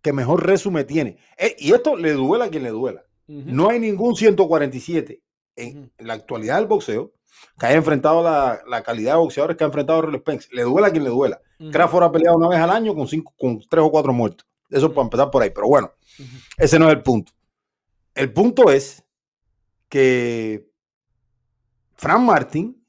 [0.01, 1.19] que mejor resumen tiene.
[1.39, 3.05] Eh, y esto le duela a quien le duela.
[3.27, 5.23] No hay ningún 147
[5.57, 7.13] en, la actualidad del boxeo
[7.59, 10.49] que haya enfrentado la, la calidad de boxeadores que ha enfrentado Errol Spence.
[10.53, 11.41] Le duela a quien le duela.
[11.59, 11.71] Ujú.
[11.71, 14.47] Crawford ha peleado una vez al año con, cinco, con tres o cuatro muertos.
[14.69, 15.51] Eso para empezar por ahí.
[15.51, 15.93] Pero bueno,
[16.59, 17.33] ese no es el punto.
[18.15, 19.03] El punto es
[19.89, 20.69] que
[21.95, 22.82] Fran Martin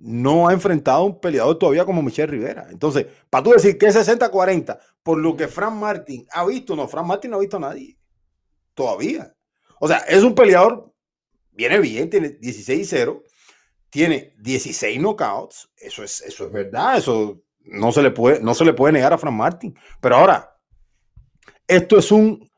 [0.00, 2.66] no ha enfrentado a un peleador todavía como Michelle Rivera.
[2.70, 6.88] Entonces, para tú decir que es 60-40, por lo que Fran Martin ha visto, no,
[6.88, 7.98] Fran Martin no ha visto a nadie.
[8.74, 9.34] Todavía.
[9.78, 10.92] O sea, es un peleador,
[11.52, 13.22] viene bien, tiene 16-0,
[13.90, 15.70] tiene 16 knockouts.
[15.76, 19.12] Eso es, eso es verdad, eso no se, le puede, no se le puede negar
[19.12, 19.76] a Fran Martin.
[20.00, 20.56] Pero ahora,
[21.66, 22.50] esto es un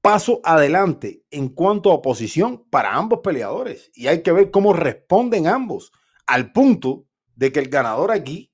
[0.00, 3.90] paso adelante en cuanto a posición para ambos peleadores.
[3.94, 5.92] Y hay que ver cómo responden ambos,
[6.26, 7.04] al punto
[7.36, 8.50] de que el ganador aquí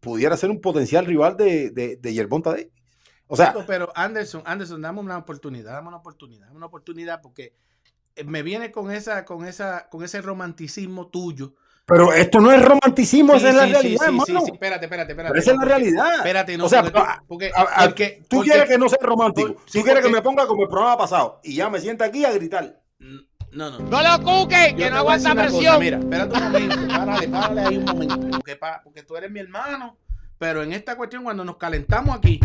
[0.00, 2.68] pudiera ser un potencial rival de, de, de Yerbonta Davis.
[3.26, 7.54] O sea, pero Anderson, Anderson, dame una oportunidad, dame una oportunidad, dame una oportunidad porque
[8.16, 11.54] eh, me viene con esa, con esa, con ese romanticismo tuyo.
[11.86, 14.44] pero esto no es romanticismo, Sí, esa es la realidad, sí, hermano.
[14.52, 15.28] espérate, espérate, espérate.
[15.32, 16.14] Pero esa es la realidad.
[16.16, 18.88] Espérate, no, o sea, porque, tú- porque- a- a- porque- tú porque- quieres que no
[18.90, 19.56] sea romántico.
[19.72, 22.32] tú quieres que me ponga como el programa pasado y ya me sienta aquí a
[22.32, 22.82] gritar.
[23.52, 23.78] No, no.
[23.80, 25.78] No lo cuque, Yo que no aguanta una cosa, presión.
[25.80, 28.18] Mira, espérate un momento, párale, párale ahí un momento.
[28.30, 29.98] Porque, pa- porque tú eres mi hermano,
[30.38, 32.40] pero en esta cuestión, cuando nos calentamos aquí,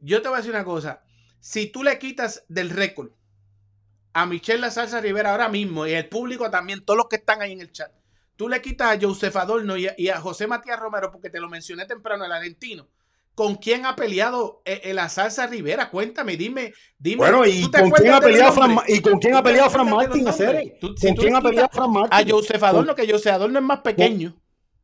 [0.00, 1.02] yo te voy a decir una cosa.
[1.40, 3.10] Si tú le quitas del récord
[4.12, 7.40] a Michelle La Salsa Rivera ahora mismo y el público también, todos los que están
[7.40, 7.92] ahí en el chat,
[8.34, 11.38] tú le quitas a Joseph Adorno y a, y a José Matías Romero, porque te
[11.38, 12.88] lo mencioné temprano, el argentino.
[13.38, 15.90] ¿Con quién ha peleado eh, eh, la salsa Rivera?
[15.90, 17.18] Cuéntame, dime, dime.
[17.18, 19.70] Bueno, ¿y ¿tú te con quién ha peleado Fran, y con quién ¿Tú ha peleado
[19.70, 22.18] Fran Martin, si ¿Con quién ha peleado Fran Martin?
[22.18, 24.34] A Joseph Adorno, que Joseph Adorno es más pequeño.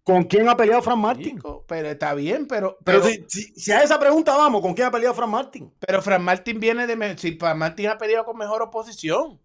[0.04, 1.34] ¿Con quién ha peleado Fran Martin?
[1.34, 2.78] Chico, pero está bien, pero.
[2.84, 5.74] Pero, Pero, si, si- si a esa pregunta vamos, ¿con quién ha peleado Fran Martin?
[5.80, 7.18] pero Fran Martin viene de.
[7.18, 9.40] Si Fran Martin ha peleado con mejor oposición.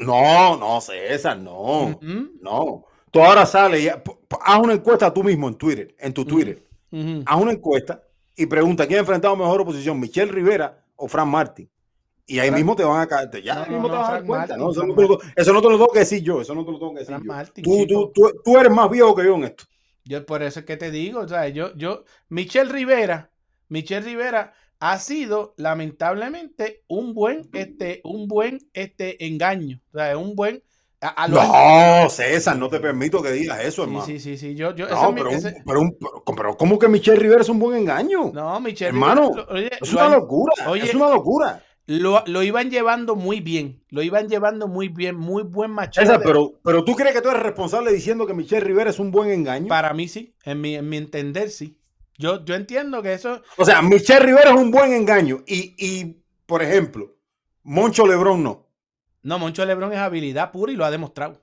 [0.00, 2.00] No, no, César, no.
[2.40, 2.86] No.
[3.10, 6.64] Tú ahora sales y haz una encuesta tú mismo en Twitter, en tu Twitter.
[6.90, 7.22] ujú.
[7.26, 8.02] Haz una encuesta
[8.42, 11.68] y pregunta quién ha enfrentado mejor oposición, Michelle Rivera o Fran Martin.
[12.26, 13.30] Y ahí mismo te van a caer.
[13.30, 14.56] te- Ya No, ahí mismo no, te vas a dar cuenta.
[14.56, 14.70] Martin, ¿no?
[14.70, 16.40] Eso, no te lo, eso no te lo tengo que decir yo.
[16.40, 17.24] Eso no te lo tengo que decir yo.
[17.24, 19.64] Martin, Tú, tú, tú, tú eres más viejo que yo en esto.
[20.04, 23.30] Yo por eso es que te digo, o sea, yo, yo, Michelle Rivera,
[23.68, 30.34] Michelle Rivera ha sido lamentablemente un buen, este, un buen, este, engaño, o sea, un
[30.34, 30.62] buen,
[31.00, 34.04] a, a lo- No, César, no te permito que digas eso, hermano.
[34.04, 35.96] sí, sí, sí, yo, yo, No, pero, un- ese- pero, un-
[36.36, 38.30] pero- ¿cómo que Michelle Rivera es un buen engaño?
[38.34, 40.52] no, Michelle Hermano, Rivera, oye, es una locura.
[40.68, 41.64] oye, es una locura.
[41.86, 46.06] Lo, lo iban llevando muy bien, lo iban llevando muy bien, muy buen machete.
[46.06, 49.10] César, pero, pero tú crees que tú eres responsable diciendo que Michelle Rivera es un
[49.10, 49.66] buen engaño.
[49.66, 51.76] Para mí sí, en mi, en mi entender sí.
[52.16, 55.38] Yo, yo entiendo que eso, O sea, Michelle Rivera es un buen engaño.
[55.48, 57.16] Y, y, por ejemplo,
[57.64, 58.66] Moncho Lebrón no.
[59.22, 61.40] No, Moncho Lebrón es habilidad pura y lo ha demostrado.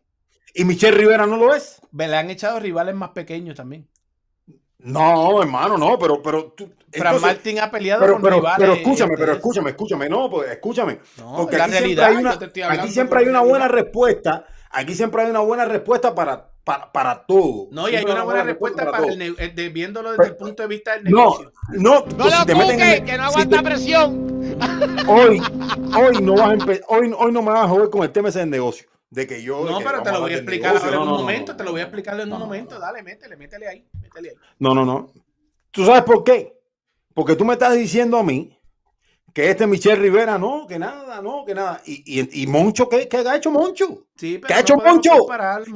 [0.53, 1.79] Y Michelle Rivera no lo es.
[1.91, 3.87] Le han echado rivales más pequeños también.
[4.79, 6.65] No, hermano, no, pero, pero tú.
[6.91, 8.57] Fran entonces- Martin ha peleado pero, con pero, rivales.
[8.59, 10.99] pero escúchame, pero escúchame, escúchame, no, pues escúchame.
[11.17, 13.41] No, porque la aquí siempre realidad, hay una, aquí siempre hay una realidad.
[13.49, 14.45] buena respuesta.
[14.69, 17.67] Aquí siempre hay una buena respuesta para, para, para todo.
[17.71, 20.61] No, y hay una buena respuesta para el, ne- eh, de- viéndolo desde el punto
[20.63, 21.51] de vista del No, negocio.
[21.73, 24.36] no, No pues, si lo te meten en el- que no si aguanta te- presión.
[25.07, 25.41] Hoy,
[25.95, 28.39] hoy no vas a hoy, hoy no me vas a joder con el tema ese
[28.39, 28.87] del negocio.
[29.09, 29.63] De que yo.
[29.63, 30.89] de No, que pero te lo voy a explicar negocio.
[30.89, 32.77] ahora en un momento, te lo voy a explicar en un momento.
[32.79, 34.35] Dale, métele, métele ahí, métele ahí.
[34.59, 35.11] No, no, no.
[35.71, 36.53] ¿Tú sabes por qué?
[37.13, 38.55] porque tú me estás diciendo a mí
[39.33, 41.81] que este Michelle Rivera, no, que nada, no, que nada.
[41.83, 44.05] Y, y, y Moncho, ¿qué, ¿qué, ha hecho Moncho?
[44.15, 45.11] Sí, ¿Qué ha hecho Moncho?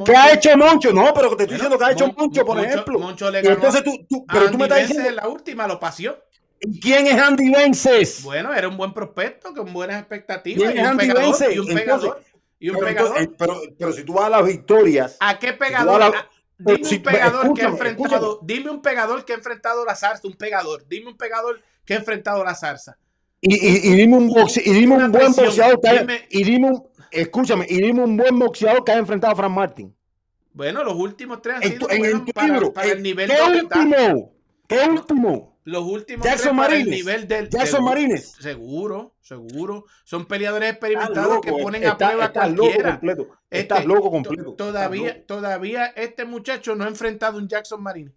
[0.05, 0.93] ¿Qué ha hecho Moncho?
[0.93, 2.99] No, pero te estoy diciendo que ha hecho Moncho, por ejemplo.
[2.99, 5.79] Moncho le ganó entonces tú, tú- pero tú me estás diciendo, en la última lo
[5.79, 6.15] paseó.
[6.61, 8.23] ¿Y ¿quién es Andy Vences?
[8.23, 11.55] Bueno, era un buen prospecto con buenas expectativas ¿Quién y es un Andy pegador, Vences?
[11.55, 12.23] y un Entonces, pegador
[12.59, 13.17] y un pero, pegador.
[13.17, 16.01] entonces, eh, pero, pero si tú vas a las victorias, ¿A qué pegador?
[16.03, 20.27] Ah, Dime un pegador que ha enfrentado, dime un pegador que ha enfrentado la zarza,
[20.27, 22.97] un pegador, dime un pegador que ha enfrentado la zarza.
[23.41, 26.43] Y, y, y dime un, boxe- y dime un buen boxeador que haya- dime- y
[26.43, 29.95] dime un, escúchame, y dime un buen boxeador que haya enfrentado a Frank Martin.
[30.53, 33.27] Bueno, los últimos tres han En, sido en el para, libro, para el eh, nivel
[33.27, 34.33] ¿qué último?
[34.67, 35.50] ¿Qué último?
[35.63, 36.87] Los últimos Jackson Marines.
[36.87, 38.31] nivel del Jackson seguro, Marines.
[38.39, 39.85] Seguro, seguro.
[40.03, 42.89] Son peleadores experimentados loco, que ponen está- a prueba a estás loco cualquiera.
[42.91, 43.21] completo.
[43.49, 44.53] Este, Estás loco to- completo.
[44.55, 45.25] Todavía, loco.
[45.27, 48.11] todavía este muchacho no ha enfrentado un Jackson Marine.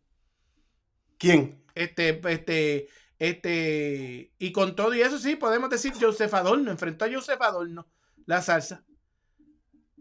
[1.19, 1.63] ¿Quién?
[1.75, 2.89] Este, este,
[3.19, 7.87] este, y con todo y eso sí, podemos decir Joseph Adorno, enfrentó a Joseph Adorno,
[8.27, 8.85] la salsa.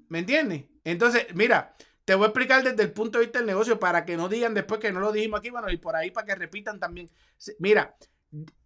[0.08, 0.66] ¿Me entiendes?
[0.84, 1.76] Entonces, mira,
[2.06, 4.54] te voy a explicar desde el punto de vista del negocio para que no digan
[4.54, 7.10] después que no lo dijimos aquí, bueno, y por ahí para que repitan también.
[7.60, 7.96] Mira,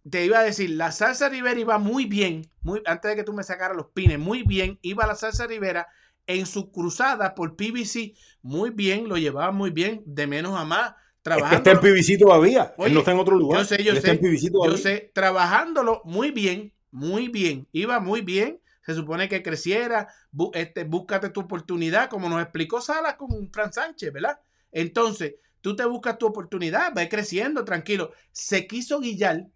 [0.08, 3.32] te iba a decir, la salsa Rivera iba muy bien, muy, antes de que tú
[3.32, 5.86] me sacaras los pines, muy bien, iba la salsa Rivera
[6.26, 10.94] en su cruzada por PBC, muy bien, lo llevaba muy bien, de menos a más,
[11.22, 11.56] trabajando.
[11.56, 12.74] Está en PBC todavía.
[12.76, 13.60] Oye, Él no está en otro lugar.
[13.60, 14.10] Yo sé, yo Él sé.
[14.10, 14.76] Está en PBC todavía.
[14.76, 17.66] Yo sé, trabajándolo muy bien, muy bien.
[17.72, 18.60] Iba muy bien.
[18.88, 20.08] Se supone que creciera.
[20.32, 24.40] Bu- este, búscate tu oportunidad, como nos explicó Salas con Fran Sánchez, ¿verdad?
[24.72, 28.12] Entonces, tú te buscas tu oportunidad, va creciendo, tranquilo.
[28.32, 29.46] Se quiso guillar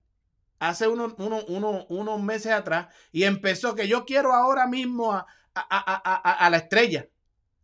[0.58, 5.26] hace unos, unos, unos, unos meses atrás y empezó que yo quiero ahora mismo a,
[5.54, 7.08] a, a- a- la estrella.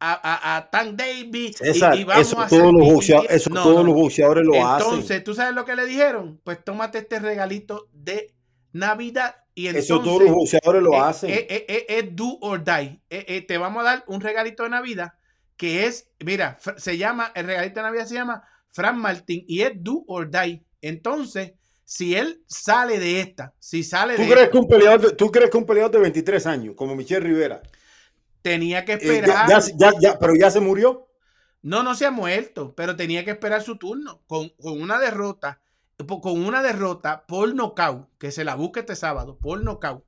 [0.01, 3.77] A, Tank Davis y, y vamos eso a hacer- todos los boxeadores, eso no, todos
[3.78, 5.24] no, los boxeadores lo Entonces, hacen.
[5.24, 6.40] ¿tú sabes lo que le dijeron?
[6.45, 8.32] Pues tómate este regalito de
[8.73, 9.90] Navidad y entonces...
[9.90, 11.30] Eso todos los boxeadores lo eh, hacen.
[11.30, 13.01] eh, eh, eh, Es do or die.
[13.47, 15.12] Te vamos a dar un regalito de Navidad
[15.56, 19.72] que es, mira, se llama, el regalito de Navidad se llama Fran Martín y es
[19.74, 20.62] do or die.
[20.80, 21.55] Entonces,
[21.85, 25.30] si él sale de esta, si sale ¿Tú de crees, esta, que un peleador ¿Tú
[25.32, 27.60] crees que un peleador de 23 años, como Michelle Rivera,
[28.43, 29.48] tenía que eh, ya- esperar...
[29.48, 31.09] ya, ya, ya- pero ya se murió?
[31.62, 35.60] No, no se ha muerto, pero tenía que esperar su turno con, con una derrota,
[36.06, 40.04] con una derrota por nocaut, que se la busque este sábado, por nocaut,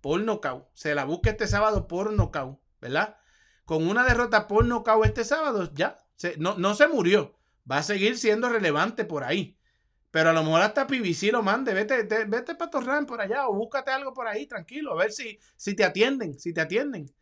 [0.00, 3.16] por nocaut, se la busque este sábado por nocaut, ¿verdad?
[3.64, 5.98] Con una derrota por nocaut este sábado, ya,
[6.38, 7.34] no, no se murió,
[7.70, 9.56] va a seguir siendo relevante por ahí.
[10.10, 13.46] Pero a lo mejor hasta PBC lo mande, vete, te- vete para Torran por allá
[13.48, 17.12] o búscate algo por ahí, tranquilo, a ver si, si te atienden, si te atienden.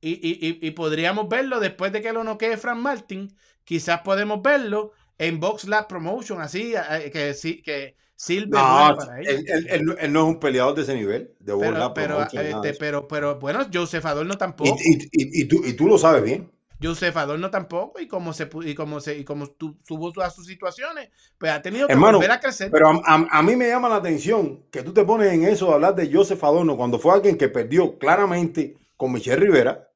[0.00, 3.34] Y, y- y- y podríamos verlo después de que lo noquee Frank Martin.
[3.64, 9.20] Quizás podemos verlo en Box Lab Promotion, así eh, que sí, que sirve No, para
[9.20, 11.34] él, él- él no- él no es un peleador de ese nivel.
[11.40, 14.76] De Pero, World pero, Promotion, este, pero, pero, bueno, Joseph Adorno tampoco.
[14.84, 16.50] y- y- y tú, y tú lo sabes bien.
[16.82, 17.98] Joseph Adorno tampoco.
[18.00, 21.08] Y como se y como se, y como tu- tuvo todas sus situaciones,
[21.38, 22.70] pues ha tenido que Hermano, volver a crecer.
[22.70, 25.68] Pero a, a- a mí me llama la atención que tú te pones en eso
[25.68, 29.88] de hablar de Joseph Adorno cuando fue alguien que perdió claramente con Michelle Rivera,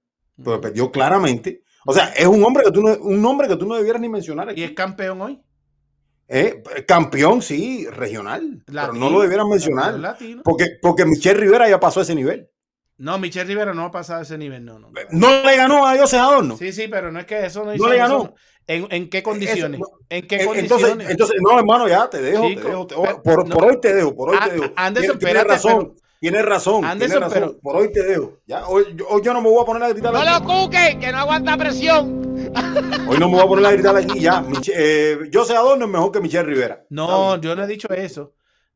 [0.42, 1.62] pero perdió claramente.
[1.90, 4.10] O sea, es un hombre que tú no, un nombre que tú no debieras ni
[4.10, 4.60] mencionar aquí.
[4.60, 5.40] y es campeón hoy.
[6.28, 9.94] Eh, campeón, sí, regional, pero no lo debieras mencionar.
[9.98, 10.42] latino.
[10.44, 12.50] Porque, porque Michelle Rivera ya pasó a ese nivel.
[12.98, 14.90] No, Michelle Rivera no ha pasado ese nivel, no, no.
[15.12, 16.58] No le ganó a Joseph Adorno.
[16.58, 17.88] Sí, sí, pero no es que eso no No hizo.
[17.88, 18.18] le eso ganó.
[18.24, 18.34] no-
[18.66, 19.80] ¿En, en qué condiciones?
[19.80, 20.82] Eso, ¿En qué Eh, condiciones?
[20.90, 22.46] Entonces, entonces, no, hermano, ya te dejo.
[22.48, 23.54] Chico, te dejo, te- pero- por, no.
[23.56, 24.64] por hoy te dejo, por hoy Ah, te dejo.
[24.76, 27.32] Anderson, Tienes- tienes espérate, razón, tienes razón, Anderson, tienes razón.
[27.52, 28.38] pero- por hoy te dejo.
[28.46, 30.28] Ya, hoy, yo- hoy yo no me voy a poner a gritar No aquí.
[30.30, 32.18] lo cuque, que no aguanta presión.
[33.08, 34.20] Hoy no me voy a poner a gritar aquí.
[34.20, 36.84] Ya, Mich- eh, José Adorno es mejor que Michelle Rivera.
[36.90, 38.32] No, yo no he dicho eso.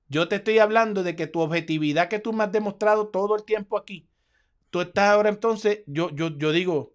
[0.08, 3.44] Yo te estoy hablando de que tu objetividad que tú me has demostrado todo el
[3.44, 4.08] tiempo aquí,
[4.70, 6.92] tú estás ahora entonces, yo, yo, yo digo,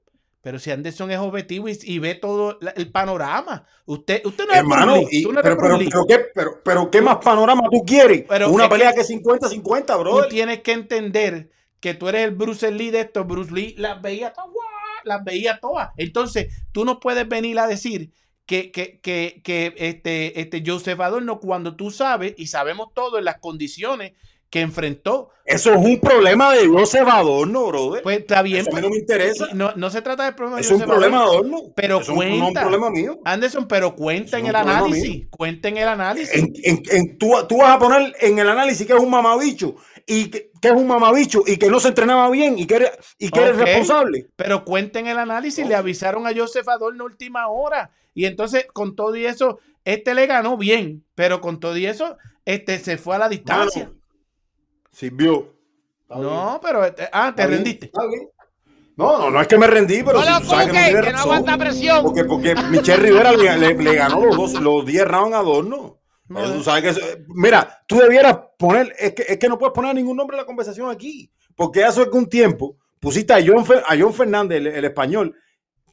[0.47, 4.53] pero si Anderson es objetivo y, y ve todo la- el panorama, usted, usted no
[4.53, 7.83] es Hermano, y- tú no pero, pero, pero, ¿qué, pero, pero ¿qué más panorama tú
[7.85, 8.23] quieres?
[8.29, 10.27] Pero Una que- pelea que es 50-50, tú bro.
[10.29, 11.49] tienes que entender
[11.81, 13.25] que tú eres el Bruce Lee de esto.
[13.25, 14.53] Bruce Lee las veía todas,
[15.03, 15.89] las veía todas.
[15.97, 18.13] Entonces, tú no puedes venir a decir
[18.45, 23.25] que, que, que, que este, este Joseph Adorno, cuando tú sabes y sabemos todo en
[23.25, 24.13] las condiciones
[24.49, 28.01] que enfrentó, Eso es un problema de Joseph Adorno, brother.
[28.03, 28.59] pues está bien.
[28.61, 29.47] Eso a mí pues, no me interesa.
[29.53, 32.15] No, no se trata del problema de Es un problema de Adorno, pero es un-
[32.15, 32.61] no es un cuenta.
[32.61, 33.19] problema mío.
[33.25, 35.27] Anderson, pero cuenta en el análisis.
[35.29, 36.33] Cuenta en el análisis.
[36.63, 39.75] En- en- tú, tú vas a poner en el análisis que es un mamabicho
[40.05, 42.91] y que, que es un mamabicho y que no se entrenaba bien y que era,
[43.17, 44.27] y que era Ok, responsable.
[44.37, 47.91] Pero cuenten el análisis, le avisaron a Joseph Adorno última hora.
[48.13, 52.17] Y entonces, con todo y eso, este le ganó bien, pero con todo y eso,
[52.45, 53.91] este se fue a la distancia.
[54.97, 55.53] Sirvió.
[56.01, 56.27] Está bien.
[56.33, 57.85] no, pero este- ah, te Está bien, rendiste.
[57.85, 58.29] está bien.
[58.95, 60.85] No, no, no es que me rendí, pero No si lo tú sabes que no
[60.87, 61.19] que no razón.
[61.19, 62.03] aguanta presión.
[62.03, 65.99] Porque, porque Michelle Rivera le, le- le ganó los, dos, los 10 rounds a Adorno.
[66.27, 66.53] No, Pero eh.
[66.57, 69.93] tú sabes que eso- mira, tú debieras poner, es que, es que no puedes poner
[69.93, 74.13] ningún nombre en la conversación aquí, porque hace algún tiempo pusiste a John, a John
[74.15, 75.35] Fernández, el, el español,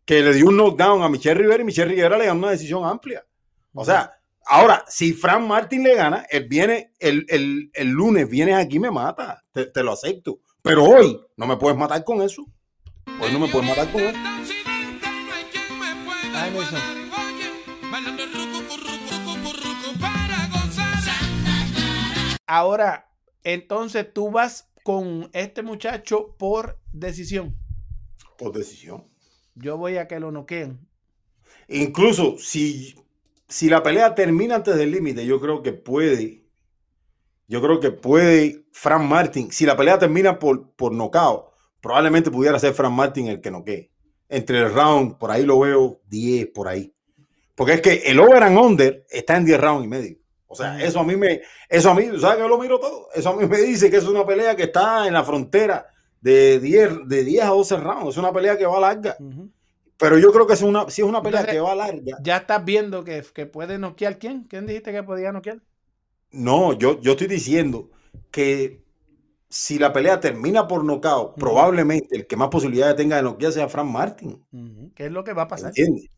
[0.07, 2.87] que le dio un knockdown a Michelle Rivera y Michelle Rivera le ganó una decisión
[2.87, 3.23] amplia.
[3.75, 4.13] O sea,
[4.47, 8.81] ahora, si Frank Martin le gana, él viene, el, el- el lunes vienes aquí y
[8.81, 10.41] me mata, te, te lo acepto.
[10.63, 12.45] Pero hoy no me puedes matar con eso.
[13.21, 14.19] Hoy no me puedes matar con eso.
[16.35, 16.53] Ay.
[22.47, 23.11] Ahora,
[23.43, 27.57] entonces tú vas con este muchacho por decisión.
[28.39, 29.05] Por decisión.
[29.55, 30.87] Yo voy a que lo noqueen.
[31.69, 32.95] Incluso si,
[33.49, 36.45] si la pelea termina antes del límite, yo creo que puede.
[37.47, 39.53] Yo creo que puede Frank Martin.
[39.53, 43.91] Si la pelea termina por, por knockout, probablemente pudiera ser Frank Martin el que noquee.
[44.29, 46.95] Entre el round, por ahí lo veo 10 por ahí.
[47.55, 50.17] Porque es que el over and under está en 10 rounds y medio.
[50.47, 53.09] O sea, eso a mí me, eso a mí, ¿sabes que yo lo miro todo?
[53.13, 55.87] Eso a mí me dice que es una pelea que está en la frontera
[56.21, 58.09] de 10, de 10 a 12 rounds.
[58.11, 59.17] Es una pelea que va larga.
[59.19, 59.51] Ujú.
[59.99, 62.17] Pero yo creo que es una, si es una pelea Entonces, que va larga.
[62.23, 64.45] Ya estás viendo que, que puede noquear quién.
[64.45, 65.61] ¿Quién dijiste que podía noquear?
[66.33, 67.91] No, yo, yo estoy diciendo
[68.31, 68.83] que
[69.49, 73.69] si la pelea termina por nocaut, probablemente el que más posibilidades tenga de noquear sea
[73.69, 74.45] Frank Martin.
[74.95, 75.71] ¿Qué es lo que va a pasar?
[75.71, 76.11] ¿Entiendes?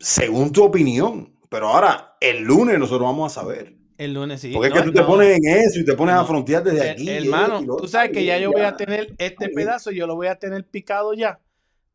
[0.00, 1.34] Según tu opinión.
[1.48, 3.74] Pero ahora, el lunes nosotros vamos a saber.
[3.96, 4.52] El lunes sí.
[4.52, 6.90] Porque es que tú te pones en eso y te pones a frontear desde Eh,
[6.90, 7.04] aquí.
[7.04, 10.06] y hermano, y lo tú sabes que ya yo voy a tener este pedazo, yo
[10.06, 11.40] lo voy a tener picado ya.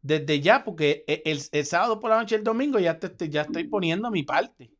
[0.01, 3.29] Desde ya, porque e- el, el sábado por la noche, el domingo, ya, te, te-
[3.29, 4.71] ya estoy poniendo mi parte.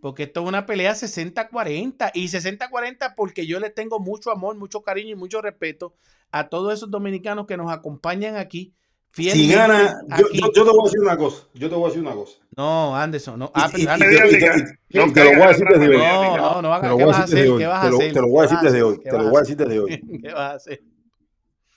[0.00, 2.10] Porque esto es una pelea 60-40.
[2.14, 5.94] Y 60-40 porque yo le tengo mucho amor, mucho cariño y mucho respeto
[6.30, 8.72] a todos esos dominicanos que nos acompañan aquí.
[9.12, 10.38] Si gana, yo, aquí.
[10.40, 11.44] yo- yo te voy a decir una cosa.
[11.54, 12.32] Yo te voy a decir una cosa.
[12.56, 13.50] No, Anderson, no.
[13.54, 15.42] Ah, y- pero y te- Anderson, y te- y te- No y te lo voy
[15.42, 15.96] a decir desde hoy.
[15.96, 16.90] no, no, no Te hagas.
[16.90, 17.46] lo ¿Qué vas a hacer?
[17.56, 18.12] ¿Qué vas a hacer?
[18.12, 18.98] te lo ¿Qué voy a decir desde hoy.
[18.98, 20.00] ¿Qué Te lo voy a decir desde hoy.
[20.22, 20.82] ¿Qué vas a hacer?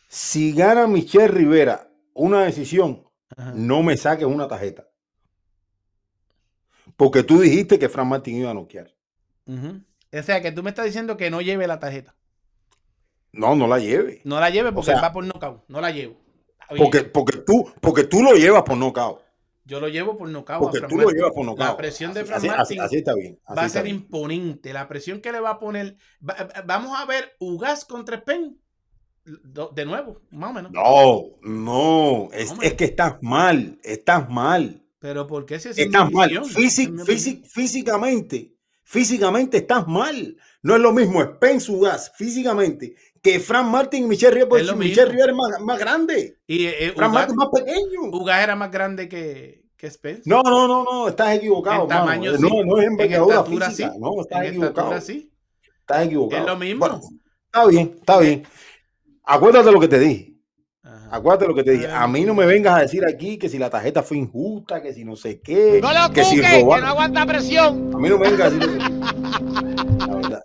[0.07, 1.88] Si gana Michelle Rivera
[2.19, 3.03] una decisión,
[3.35, 3.53] Ajá.
[3.55, 4.87] no me saques una tarjeta.
[6.97, 8.93] Porque tú dijiste que Fran Martín iba a noquear.
[9.45, 9.81] Ujú.
[10.11, 12.15] O sea, que tú me estás diciendo que no lleve la tarjeta.
[13.31, 14.21] No, no la lleve.
[14.25, 15.63] No la lleve porque sea, va por nocaut.
[15.67, 16.19] No la llevo.
[16.77, 19.21] Porque, porque, tú, porque tú lo llevas por nocaut.
[19.65, 20.61] Yo lo llevo por nocaut.
[20.63, 21.69] Porque tú lo llevas por nocaut.
[21.69, 23.39] La presión de Fran así, así- Martin así está bien.
[23.55, 23.97] va a ser bien.
[23.97, 24.73] imponente.
[24.73, 25.95] La presión que le va a poner.
[26.27, 28.59] va- vamos a ver Ugas contra Spain.
[29.73, 30.71] De nuevo, más o menos.
[30.71, 32.29] No, no.
[32.33, 33.79] Es, es que estás mal.
[33.83, 34.83] Estás mal.
[34.99, 36.29] Pero ¿por qué si Estás mal.
[36.45, 38.53] Físic- físic- físicamente.
[38.83, 40.35] Físicamente estás mal.
[40.63, 44.49] No es lo mismo Spence Ugas físicamente que Fran Martin y Michelle Rivera.
[44.49, 45.05] porque Michelle.
[45.11, 46.39] Rivera es más, más grande.
[46.47, 48.01] Y eh, Fran Ugas, Martin es más pequeño.
[48.11, 50.23] Ugas era más grande que, que Spence.
[50.25, 51.83] No, no, no, no, estás equivocado.
[51.83, 52.61] En tamaño no, sí.
[52.65, 53.91] no es En envergadura estatura física.
[53.93, 53.99] sí.
[53.99, 54.69] No, estás En equivocado.
[54.95, 55.31] estatura sí.
[55.81, 56.41] Estás equivocado.
[56.41, 56.79] Es lo mismo.
[56.79, 57.01] Bueno,
[57.45, 58.43] está bien, está bien.
[59.31, 60.33] Acuérdate lo que te dije.
[60.83, 61.09] Ajá.
[61.11, 61.87] Acuérdate lo que te dije.
[61.91, 64.93] A mí no me vengas a decir aquí que si la tarjeta fue injusta, que
[64.93, 66.85] si no sé qué, No lo que si cuque, que robaron.
[66.85, 67.91] no aguanta presión.
[67.93, 70.07] A mí no me vengas a decir eso.
[70.07, 70.43] La verdad.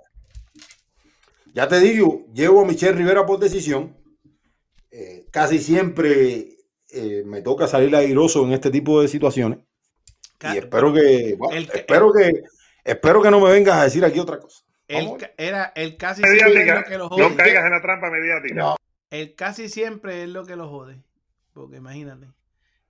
[1.55, 3.97] Ya te digo, llevo a Michelle Rivera por decisión.
[4.91, 6.49] Eh, casi siempre
[6.91, 9.61] eh, me toca salir airoso en este tipo de situaciones.
[10.53, 12.43] Y espero que, bueno, el que- espero que,
[12.85, 14.64] espero que no me vengas a decir aquí otra cosa.
[14.89, 17.23] Era el casi siempre es lo que lo jode.
[17.31, 18.77] No caigas en la trampa mediática.
[19.11, 20.99] El casi siempre es lo que lo jode.
[21.53, 22.27] Porque imagínate.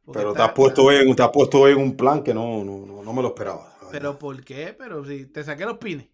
[0.04, 2.64] Porque Pero te está- has puesto en, te has puesto en un plan que no,
[2.64, 3.72] no, no, no me lo esperaba.
[3.92, 4.18] Pero.
[4.18, 4.74] ¿por qué?
[4.76, 6.06] Pero si te saqué los pines.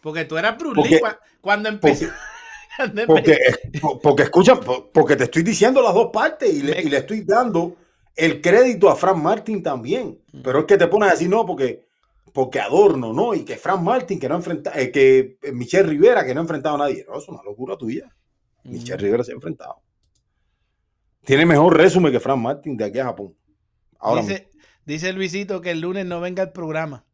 [0.00, 1.00] Porque tú eras Bruce Porque- Lee
[1.40, 2.06] cuando empezó.
[2.76, 6.74] cuando Porque, empezó- porque escucha, po- porque te estoy diciendo las dos partes y le,
[6.76, 7.76] Me- y le estoy dando
[8.16, 10.18] el crédito a Frank Martin también.
[10.32, 10.42] Mm.
[10.42, 11.86] Pero es que te pones a decir no, porque,
[12.32, 13.34] porque adorno, ¿no?
[13.34, 16.76] Y que Frank Martin, que no enfrenta, eh, que Michelle Rivera, que no ha enfrentado
[16.76, 17.04] a nadie.
[17.08, 18.14] No, es una locura tuya.
[18.64, 19.76] Michelle Rivera se ha enfrentado.
[21.24, 23.34] Tiene mejor resumen que Frank Martin de aquí a Japón.
[23.98, 24.36] Ahora mismo.
[24.36, 24.50] dice,
[24.86, 27.04] dice Luisito que el lunes no venga el programa.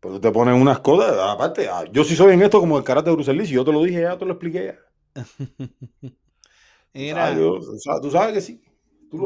[0.00, 2.84] Pero tú te pones unas cosas, aparte, ah, yo sí soy en esto como el
[2.84, 4.76] karate de Bruce Lee, si yo te lo dije ya, te lo expliqué
[5.14, 5.22] ya.
[6.92, 8.62] Mira, yo- o sea, tú sabes que sí.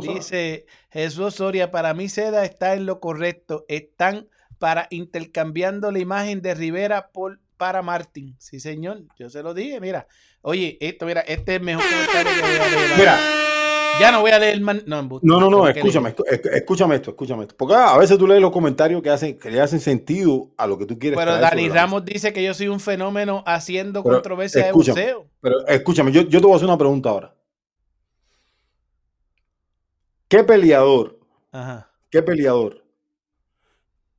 [0.00, 3.64] Dice Jesús Soria, para mí Seda está en lo correcto.
[3.68, 4.28] Están
[4.58, 8.36] para intercambiando la imagen de Rivera por, para Martín.
[8.38, 9.80] Sí, señor, yo se lo dije.
[9.80, 10.06] Mira,
[10.42, 12.98] oye, esto, mira, este es el mejor comentario que voy a leer.
[12.98, 13.18] Mira.
[14.00, 16.14] Ya no voy a leer man- no, embuste, No, no, escúchame,
[16.52, 17.56] escúchame esto, escúchame esto.
[17.56, 20.68] Porque ah, a veces tú lees los comentarios que hacen, que le hacen sentido a
[20.68, 21.18] lo que tú quieres.
[21.18, 25.26] Pero Dani Ramos dice que yo soy un fenómeno haciendo Pero, controversia de boxeo.
[25.40, 27.34] Pero escúchame, yo, yo te voy a hacer una pregunta ahora.
[30.28, 31.18] ¿Qué peleador,
[31.52, 31.90] Ajá.
[32.10, 32.84] qué peleador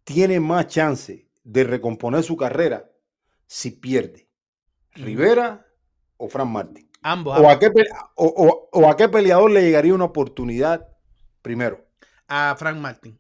[0.04, 2.90] tiene más chance de recomponer su carrera
[3.48, 4.28] si pierde?
[4.94, 5.66] ¿Rivera
[6.18, 6.90] o Fran Martín?
[7.02, 7.34] Ambos.
[7.34, 7.54] ¿O ambos.
[7.56, 10.88] a, qué, pe- o, o- o a qué peleador le llegaría una oportunidad
[11.42, 11.86] primero?
[12.28, 13.20] A Frank Martin.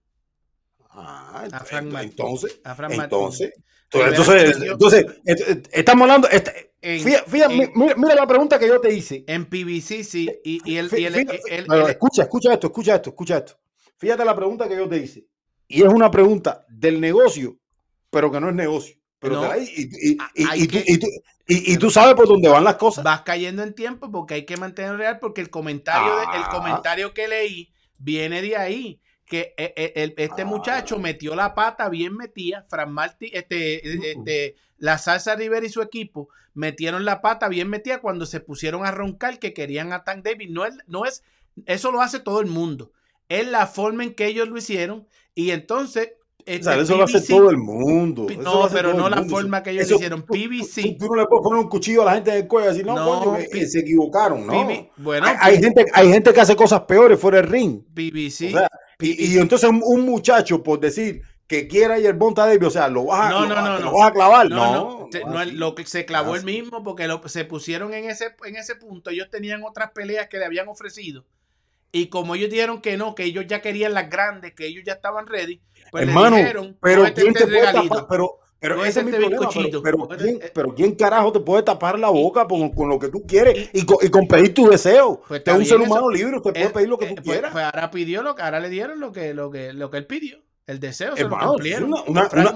[0.91, 2.09] Ah, A Frank Martin.
[2.09, 3.03] entonces, A Frank Martin.
[3.17, 3.53] entonces,
[3.93, 6.49] entonces, entonces, et- estamos hablando, est-
[6.81, 9.23] en- fía- fía- en- mira, mira la pregunta que yo te hice.
[9.27, 10.29] En PBC, sí.
[10.43, 13.59] Y, y el, Fí- y el- el- escucha, escucha esto, escucha esto, escucha esto.
[13.97, 15.25] Fíjate la pregunta que yo te hice.
[15.67, 17.57] Y es una pregunta del negocio,
[18.09, 18.95] pero que no es negocio.
[19.19, 19.41] Pero No.
[19.49, 21.07] la- y, tú, que- y tú-
[21.47, 23.03] y- y tú sabes por dónde van las cosas.
[23.03, 26.49] vas cayendo en tiempo porque hay que mantener real porque el comentario, de- el Ah.
[26.51, 29.01] comentario que leí viene de ahí.
[29.29, 30.45] Que eh, eh, este Ah.
[30.45, 35.69] muchacho metió la pata bien metida, Fran Martín, este, eh, este, la Salsa Rivera y
[35.69, 40.03] su equipo metieron la pata bien metida cuando se pusieron a roncar que querían a
[40.03, 40.49] Tank Davis.
[40.49, 41.23] No es, no es,
[41.67, 42.91] eso lo hace todo el mundo.
[43.29, 45.07] Es la forma en que ellos lo hicieron.
[45.35, 46.13] Y entonces.
[46.39, 48.25] O sea, eso lo hace todo el mundo.
[48.27, 50.25] Eso no, pero no la forma que ellos Eso- hicieron.
[50.25, 50.81] tú- PBC.
[50.97, 52.85] Tú, tú no le puedes poner un cuchillo a la gente del cuello y decir,
[52.87, 54.53] no, No, coño, P- se equivocaron, ¿no?
[54.53, 57.83] PB bueno, hay, hay gente, hay gente que hace cosas peores fuera del ring.
[57.93, 58.47] PBC.
[58.47, 58.67] O sea,
[58.99, 62.71] y, y entonces un, un muchacho, por decir que quiera ir el Bonta Davis, o
[62.71, 63.91] sea, lo vas a, No, lo no, no, te no.
[63.91, 64.49] lo vas a clavar.
[64.49, 66.45] No, No, lo que se clavó el así.
[66.45, 69.09] mismo porque lo- se pusieron en ese, en ese punto.
[69.09, 71.25] Ellos tenían otras peleas que le habían ofrecido.
[71.91, 74.93] Y como ellos dijeron que no, que ellos ya querían las grandes, que ellos ya
[74.93, 75.61] estaban ready,
[75.91, 77.95] pues Hermano, le dijeron, pero "Cógete ¿quién te este puede regalito".
[77.95, 78.07] tapar?
[78.09, 79.29] Pero, pero ese es mi problema.
[79.37, 79.81] Pero, bizcochito.
[79.81, 82.99] pero, Cógete- ¿quién, eh, pero ¿quién carajo te puede tapar la boca con, con lo
[82.99, 85.21] que tú quieres y, con, y con pedir tu deseo?
[85.27, 87.15] Pues es un ser humano eso- libre, usted puede Eh, pedir lo que eh, tú
[87.15, 87.51] pues- quieras.
[87.51, 90.05] pues ahora pidió lo que ahora le dieron lo que, lo que, lo que él
[90.07, 90.39] pidió.
[90.67, 91.53] El deseo se Hermano,
[92.05, 92.55] una, gran,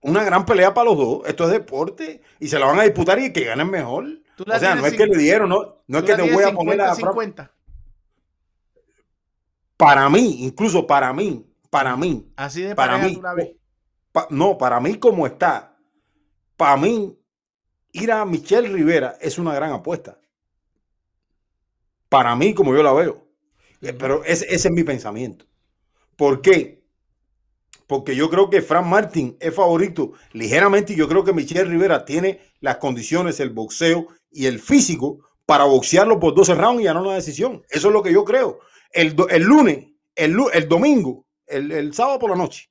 [0.00, 1.20] una gran pelea para los dos.
[1.26, 4.06] Esto es deporte y se la van a disputar y que ganen mejor.
[4.44, 6.42] La O sea, no es que le dieron, no, no es que la te voy
[6.42, 7.50] a poner a 50-50.
[9.76, 13.50] Para mí, incluso para mí, para mí, Así de para mí, tú la ves.
[14.12, 15.76] Pa- no, para mí como está,
[16.56, 17.18] para mí,
[17.92, 20.20] ir a Michelle Rivera es una gran apuesta.
[22.08, 23.26] Para mí, como yo la veo.
[23.80, 25.46] Eh, Pero ese, ese es mi pensamiento.
[26.16, 26.82] ¿Por qué?
[27.86, 32.04] Porque yo creo que Frank Martin es favorito ligeramente y yo creo que Michelle Rivera
[32.04, 37.02] tiene las condiciones, el boxeo y el físico para boxearlo por 12 rounds y ganar
[37.02, 37.62] una decisión.
[37.68, 38.60] Eso es lo que yo creo.
[38.92, 42.70] El, lunes, el, lu- el domingo, el, el sábado por la noche.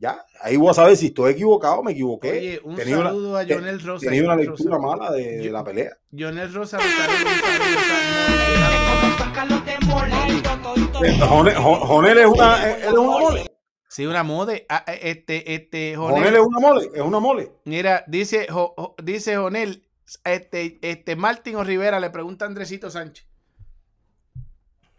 [0.00, 2.30] Ya, ahí voy a saber si estoy equivocado, me equivoqué.
[2.30, 4.06] Oye, un Tenía una- saludo a te- Jonel Rosa.
[4.06, 4.86] Tenía una lectura Rosa.
[4.96, 5.90] mala de, la pelea.
[6.10, 6.78] Jonel Rosa
[11.28, 13.46] Jonel, Jon- Jonel es una, es una mole.
[13.88, 14.66] Sí, una mode.
[14.68, 16.34] Ah, eh, Este, este, Jonel Jonel.
[16.34, 17.52] es una mole, es una mole.
[17.64, 19.84] Mira, dice, Jo- Jo- dice Jonel,
[20.24, 23.26] este, este, Martín o Rivera le pregunta a Andresito Sánchez.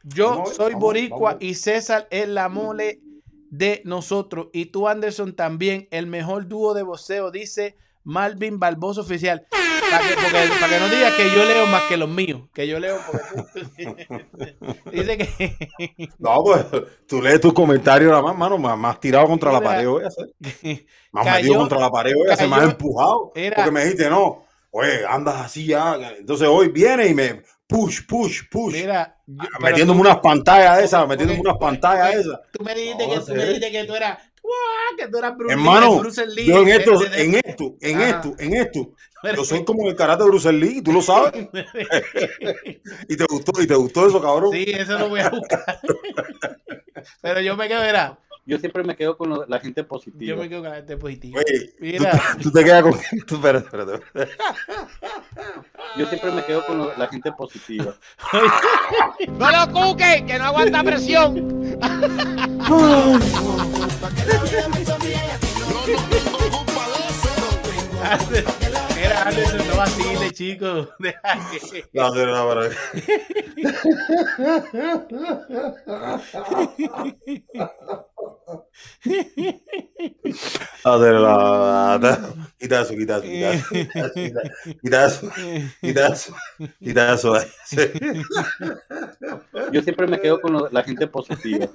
[0.03, 2.99] Yo Vamos a soy vamos, boricua vamos a y César es la mole
[3.51, 4.47] de nosotros.
[4.53, 9.45] Y tú, Anderson, también, el mejor dúo de boxeo, dice Malvin Barbosa Oficial.
[9.91, 12.43] Para que, porque- para que no diga que yo leo más que los míos.
[12.53, 13.23] Que yo leo porque
[13.53, 13.85] tú-
[14.91, 16.65] dice que No, pues
[17.07, 20.29] tú lees tus comentarios nada más, mano, más, más tirado contra la pared hacer.
[21.11, 23.31] Más Cayó- metido contra la pared a hacer, más cayó- empujado.
[23.35, 25.95] era- Porque me dijiste, no, oye, andas así ya.
[26.17, 27.41] Entonces hoy viene y me
[27.71, 28.73] push, push, push.
[28.73, 32.39] Mira, yo- Ah, metiéndome tú- unas pantallas de esas, metiéndome unas pantallas de esas.
[32.51, 34.97] Tú me dijiste, que, tú me dijiste que tú eras, ¡guau!
[34.97, 38.01] que tú eras Bruce Hermano, Bruce Lee, yo en esto, de- de- en esto, en
[38.01, 38.91] esto, en esto,
[39.35, 41.31] yo soy como el karate de Bruce Lee, tú lo sabes.
[43.07, 44.51] y te gustó, y te gustó eso, cabrón.
[44.51, 45.79] Sí, eso lo voy a buscar.
[47.21, 50.35] Pero yo me quedo, mira, Yo siempre me quedo con lo- la gente positiva.
[50.35, 51.41] yo me quedo con la gente positiva.
[51.79, 52.93] Mira, tú te quedas con.
[53.27, 54.01] Tú, espérate.
[55.97, 57.95] Yo siempre me quedo con lo- la gente positiva.
[59.37, 61.77] No lo cuque, que no aguanta presión.
[68.95, 70.89] Mira, Anderson, no vacile, chico.
[70.99, 71.21] Deja
[71.71, 72.69] que- No, no, no, pero-
[77.53, 78.05] No,
[80.85, 82.17] no, no, no.
[82.59, 83.27] Quita eso, quita eso,
[84.81, 85.31] quita eso,
[85.81, 86.35] quita eso,
[86.79, 88.11] quita eso, quita eso, quita eso.
[89.71, 91.67] Yo siempre me quedo con la gente positiva.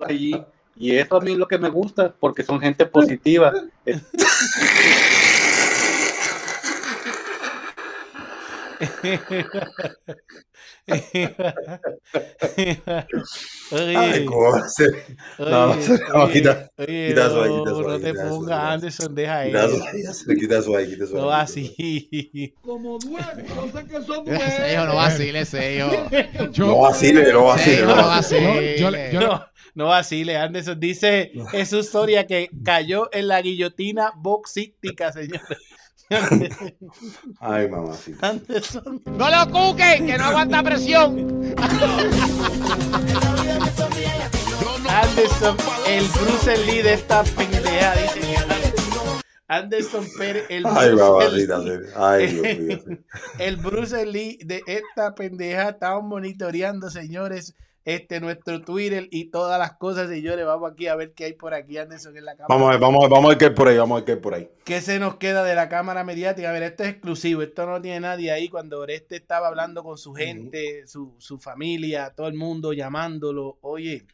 [0.00, 0.44] Allí
[0.76, 3.52] Y eso a mí es lo que me gusta, porque son gente positiva.
[8.80, 9.44] Eh,
[13.96, 14.90] Ay, ¿cómo va a ser?
[15.38, 18.14] No, Oye, no, oye, quita, oye, quita eso ahí, no, quita eso no ahí, te
[18.14, 21.42] pongas, Anderson, deja Quita eso ahí, quita eso ahí, quita eso No ahí.
[21.42, 21.74] así.
[24.26, 25.90] Ese hijo no vacile, ese hijo.
[26.58, 28.82] No vacile, no vacile, Ese hijo no no vacile.
[28.82, 29.12] vacile.
[29.12, 30.80] No, no vacile, Anderson.
[30.80, 35.42] Dice Jesús Soria que cayó en la guillotina boxística, señores.
[37.40, 38.34] Ay, mamacita.
[39.06, 41.54] No lo cuque, que no aguanta presión.
[44.88, 45.56] Anderson,
[45.86, 48.36] el Bruce Lee de esta pendeja, dice
[49.46, 51.58] Anderson Pérez, el Ay, Bruce mamacita.
[51.58, 51.80] Lee.
[51.96, 52.98] Ay, Dios mío.
[53.38, 57.54] El Bruce Lee de esta pendeja estamos monitoreando, señores,
[57.84, 60.44] este nuestro Twitter y todas las cosas, señores.
[60.44, 62.48] Vamos aquí a ver qué hay por aquí, Anderson, en la cámara.
[62.48, 63.98] Vamos a ver, vamos a ver, vamos a ver qué hay por ahí, vamos a
[64.00, 64.50] ver qué hay por ahí.
[64.64, 66.50] ¿Qué se nos queda de la cámara mediática?
[66.50, 68.48] A ver, esto es exclusivo, esto no tiene nadie ahí.
[68.48, 74.06] Cuando Oreste estaba hablando con su gente, su, su familia, todo el mundo llamándolo, oye,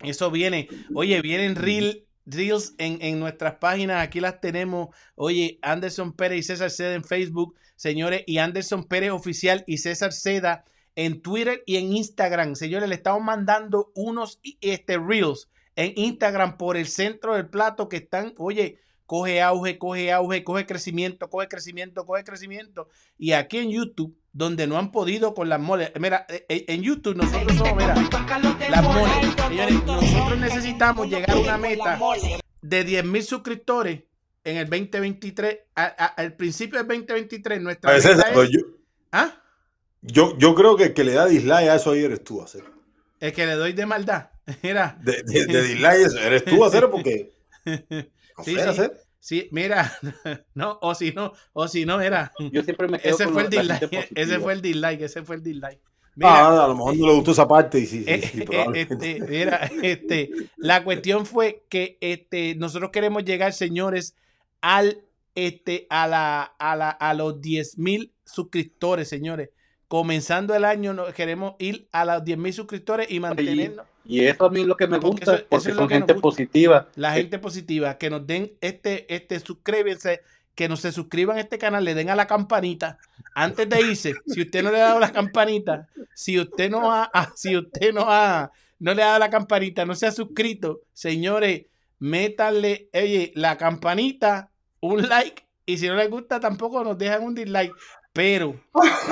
[0.00, 6.12] eso viene, oye, vienen reel, reels en, en nuestras páginas, aquí las tenemos, oye, Anderson
[6.12, 10.64] Pérez y César Seda en Facebook, señores, y Anderson Pérez Oficial y César Seda
[11.00, 16.76] en Twitter y en Instagram, señores, le estamos mandando unos este, reels en Instagram por
[16.76, 22.04] el centro del plato que están, oye, coge auge, coge auge, coge crecimiento, coge crecimiento,
[22.04, 22.88] coge crecimiento.
[23.16, 26.82] Y aquí en YouTube, donde no han podido con las moles, mira, eh, eh, en
[26.82, 27.94] YouTube nosotros somos, mira,
[28.68, 29.34] las moles.
[29.48, 31.96] Señores, nosotros necesitamos llegar a una meta
[32.60, 34.02] de 10 mil suscriptores
[34.42, 38.34] en el 2023, a- a- al principio del 2023, nuestra meta es-
[39.12, 39.42] ¿Ah?
[40.02, 42.64] Yo, yo creo que el que le da dislike a eso ahí eres tú, hacer.
[43.20, 44.30] el que le doy de maldad.
[44.62, 47.32] Mira, De, de, de dislike eso eres tú, hacer, porque.
[48.38, 48.68] No Sí, sé, sí.
[48.68, 48.92] hacer.
[49.18, 49.98] sí, mira,
[50.54, 52.32] no, o si no, o si no, mira.
[52.52, 55.36] Yo siempre me quedo Ese con fue el dislike, ese fue el dislike, ese fue
[55.36, 55.80] el dislike.
[56.14, 58.40] Mira, Ah, a lo mejor no le gustó esa parte y sí, sí, eh, sí,
[58.40, 58.94] eh, probablemente.
[58.94, 64.16] este, mira, este, la cuestión fue que este, nosotros queremos llegar, señores,
[64.60, 65.04] al,
[65.34, 69.50] este, a, la, a, la, a los 10 mil suscriptores, señores.
[69.88, 73.86] Comenzando el año, queremos ir a los 10 mil suscriptores y mantenernos.
[74.04, 75.80] Y eso a mí es lo que me Porque gusta, eso- eso porque es lo
[75.82, 76.88] son gente positiva.
[76.94, 80.20] la gente positiva, que nos den este, este, suscríbanse,
[80.54, 82.98] que nos se suscriban a este canal, le den a la campanita.
[83.34, 87.10] Antes de irse, si usted no le ha dado la campanita, si usted no ha,
[87.14, 90.80] ah, si usted no ha, no le ha dado la campanita, no se ha suscrito,
[90.92, 91.66] señores,
[91.98, 94.50] métanle, oye, la campanita,
[94.80, 97.72] un like, y si no les gusta tampoco nos dejan un dislike.
[98.18, 98.56] Pero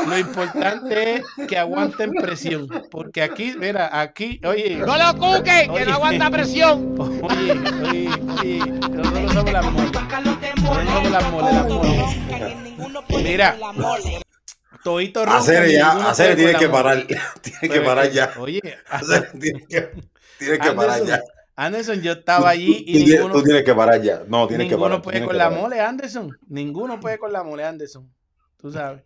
[0.08, 5.70] lo importante es que aguanten presión, porque aquí, mira, aquí, oye, No lo cuque, que
[5.70, 5.86] Oye.
[5.86, 6.96] no aguanta presión.
[6.98, 7.52] Oye,
[7.88, 8.08] oye,
[8.40, 9.92] oye, nosotros somos las moles.
[9.92, 13.22] Nosotros somos las moles, las moles.
[13.22, 13.56] Mira,
[14.82, 17.06] Toito Hacer ya, ninguno hacer puede tiene que parar.
[17.42, 18.32] Tiene que parar ya.
[18.40, 18.60] Oye,
[18.90, 19.88] Hacer tiene que,
[20.40, 21.20] tiene que parar ya.
[21.54, 24.22] Anderson, yo estaba allí Tú y tienes- ninguno, tú tienes que parar ya.
[24.26, 25.02] No, tienes que ninguno parar.
[25.02, 26.36] puede tienes con la mole, Anderson.
[26.48, 28.15] Ninguno puede con la mole, Anderson.
[28.66, 29.04] Tú sabes.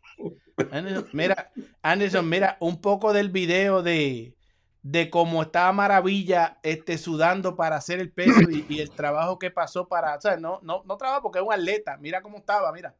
[0.72, 1.50] Anderson, mira,
[1.82, 4.34] Anderson, mira un poco del video de,
[4.82, 9.50] de cómo estaba Maravilla este, sudando para hacer el peso y, y el trabajo que
[9.50, 12.72] pasó para, o sea, no, no, no trabajo porque es un atleta, mira cómo estaba,
[12.72, 12.94] mira,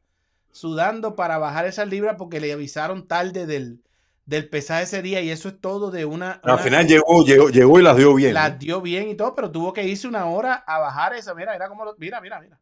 [0.52, 3.80] sudando para bajar esas libras porque le avisaron tarde del,
[4.26, 6.42] del pesaje ese día y eso es todo de una...
[6.44, 8.34] Al final llegó, llegó, llegó y las dio bien.
[8.34, 8.58] las ¿no?
[8.58, 11.34] dio bien y todo, pero tuvo que irse una hora a bajar esa.
[11.34, 12.58] Mira, mira cómo lo- mira, mira, mira.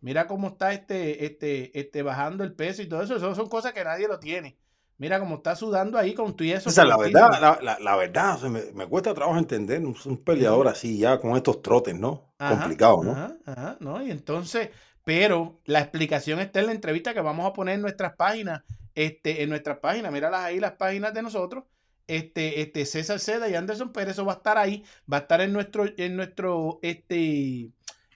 [0.00, 3.16] Mira cómo está este, este, este bajando el peso y todo eso.
[3.16, 4.58] Eso son cosas que nadie lo tiene.
[4.98, 6.70] Mira cómo está sudando ahí con tu y eso.
[6.70, 9.84] O sea, la verdad, la, la, la verdad, o sea, me, me cuesta trabajo entender
[9.84, 12.34] un, un peleador así ya con estos trotes, ¿no?
[12.38, 13.12] Ajá, Complicado, ¿no?
[13.12, 14.02] Ajá, ajá, ¿no?
[14.02, 14.70] Y entonces,
[15.04, 18.62] pero la explicación está en la entrevista que vamos a poner en nuestras páginas,
[18.94, 21.64] este, en nuestras páginas, míralas ahí, las páginas de nosotros,
[22.08, 25.40] este, este, César Seda y Anderson Pérez, eso va a estar ahí, va a estar
[25.40, 27.70] en nuestro, en nuestro, este,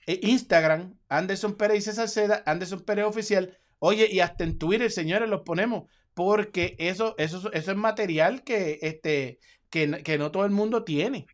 [0.07, 4.91] eh, Instagram, Anderson Pérez y César Seda, Anderson Pérez Oficial, oye, y hasta en Twitter,
[4.91, 9.39] señores, los ponemos, porque eso, eso, eso es material que, este,
[9.69, 11.27] que, que no todo el mundo tiene.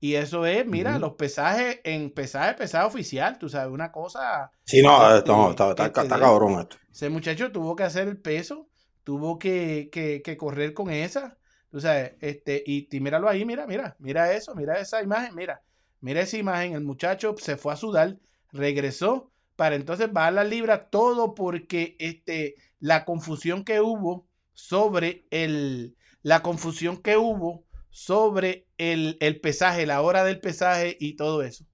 [0.00, 4.50] Y eso es, mira, los pesajes en pesaje, pesaje oficial, tú sabes, una cosa.
[4.64, 6.76] Sí, no, no, está, está, cabrón esto.
[6.92, 8.68] Ese muchacho tuvo que hacer el peso,
[9.02, 11.38] tuvo que, que, que correr con esa,
[11.70, 15.62] tú sabes, este, y, y míralo ahí, mira, mira, mira eso, mira esa imagen, mira,
[16.04, 18.18] mira esa imagen, el muchacho se fue a sudar,
[18.52, 25.96] regresó para entonces bajar las libras, todo porque este, la confusión que hubo sobre el,
[26.22, 31.64] la confusión que hubo sobre el, el pesaje, la hora del pesaje y todo eso.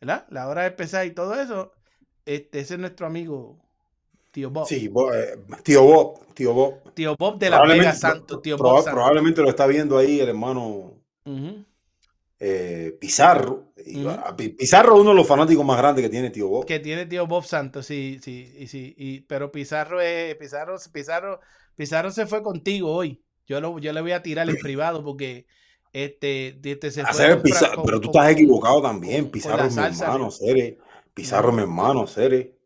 [0.00, 0.26] ¿Verdad?
[0.30, 1.72] La hora del pesaje y todo eso.
[2.24, 3.58] Este, ese es nuestro amigo
[4.30, 4.66] Tío Bob.
[4.66, 6.92] Sí, Bo- eh, tío Bob, tío Bob.
[6.94, 8.40] Tío Bob de la Vega Santo.
[8.40, 8.92] Tío Bob Santo.
[8.92, 10.94] Probablemente lo está viendo ahí el hermano.
[12.40, 13.72] Eh, Pizarro.
[14.08, 16.66] Ah, Pizarro es uno de los fanáticos más grandes que tiene tío Bob.
[16.66, 18.94] Que tiene tío Bob Santos, sí, sí, y sí.
[18.96, 21.40] Y, pero Pizarro es, Pizarro, Pizarro,
[21.76, 23.22] Pizarro se fue contigo hoy.
[23.46, 25.46] Yo, lo, yo le voy a tirar en privado porque
[25.92, 29.30] este, este se fue con Fra- Pizarro, con- pero tú estás con- equivocado también.
[29.30, 30.30] Pizarro es mi hermano, ¿no?
[30.30, 30.78] Cere.
[31.14, 32.56] Pizarro es mi hermano, Cere.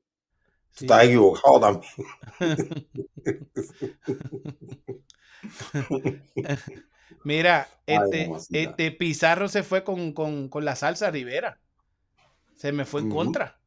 [0.76, 1.92] Tú estás equivocado también.
[7.22, 11.60] Mira, este, este Pizarro se fue con, con, con la salsa Rivera.
[12.54, 13.60] Se me fue en contra.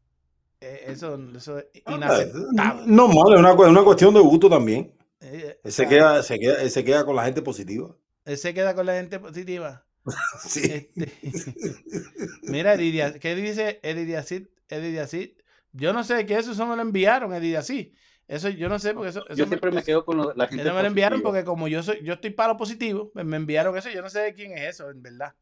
[0.61, 2.85] Eh, Eso, eso es Ah, inaceptable.
[2.85, 4.93] No, mal, es una, una cuestión de gusto también.
[5.19, 7.95] Eh, Él se ah, queda, se queda, él se queda con la gente positiva.
[8.26, 9.85] él se queda con la gente positiva.
[10.39, 10.61] Sí.
[10.64, 11.11] Este,
[12.43, 14.47] mira, Edidia, ¿qué dice Edidiacid?
[14.69, 15.31] Edidiacid.
[15.73, 17.93] Yo no sé qué eso, eso me lo enviaron, Edidiacid.
[18.28, 20.64] Eso yo no sé porque eso, eso Yo siempre me quedo con lo- la gente
[20.64, 23.78] eso me lo enviaron porque como yo soy, yo estoy para lo positivo, me enviaron
[23.78, 25.34] eso, yo no sé de quién es eso, en verdad.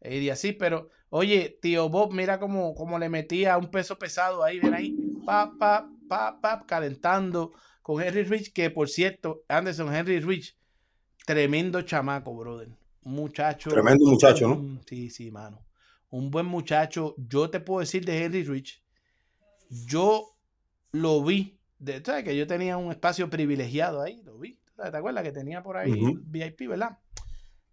[0.00, 4.74] Edidiacid, pero oye, tío Bob, mira cómo, cómo le metía un peso pesado ahí, ven
[4.74, 4.94] ahí,
[5.24, 10.54] pa, pa, pa, pa, calentando con Henry Rich, que por cierto, Anderson Henry Rich,
[11.24, 12.68] tremendo chamaco, brother.
[13.04, 13.70] Un muchacho.
[13.70, 14.56] Tremendo muchacho, ¿no?
[14.56, 15.64] Mm, Sí, sí, mano.
[16.10, 17.14] Un buen muchacho.
[17.18, 18.82] Yo te puedo decir de Henry Rich.
[19.68, 20.36] Yo
[20.92, 21.58] lo vi.
[21.84, 22.24] De, ¿sabes?
[22.24, 24.22] Que yo tenía un espacio privilegiado ahí.
[24.24, 24.58] Lo vi.
[24.76, 24.92] ¿sabes?
[24.92, 26.20] ¿Te acuerdas que tenía por ahí Ujú.
[26.24, 26.98] VIP, verdad?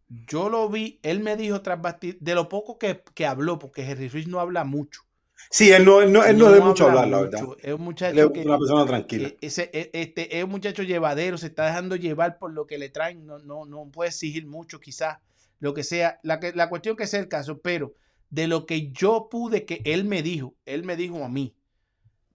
[0.09, 0.99] Yo lo vi.
[1.03, 4.39] Él me dijo tras basti- de lo poco que, que habló, porque Henry Rich no
[4.39, 5.01] habla mucho.
[5.49, 7.57] Sí, él no, él no, él no, de mucho habla hablar, la verdad.
[7.61, 9.31] Es un muchacho es que, una persona tranquila.
[9.41, 12.89] ese, eh, este, es un muchacho llevadero, se está dejando llevar por lo que le
[12.89, 15.17] traen, no, no, no puede exigir mucho quizás,
[15.59, 17.93] lo que sea, la, que, la cuestión que sea el caso, pero
[18.29, 21.55] de lo que yo pude que él me dijo, él me dijo a mí,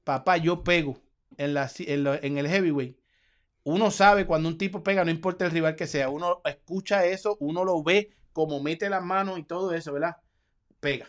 [0.04, 0.98] papá, yo pego
[1.38, 2.98] en, la, en, lo- en el heavyweight.
[3.64, 7.36] Uno sabe cuando un tipo pega, no importa el rival que sea, uno escucha eso,
[7.40, 10.16] uno lo ve como mete las manos y todo eso, ¿verdad?
[10.80, 11.08] Pega,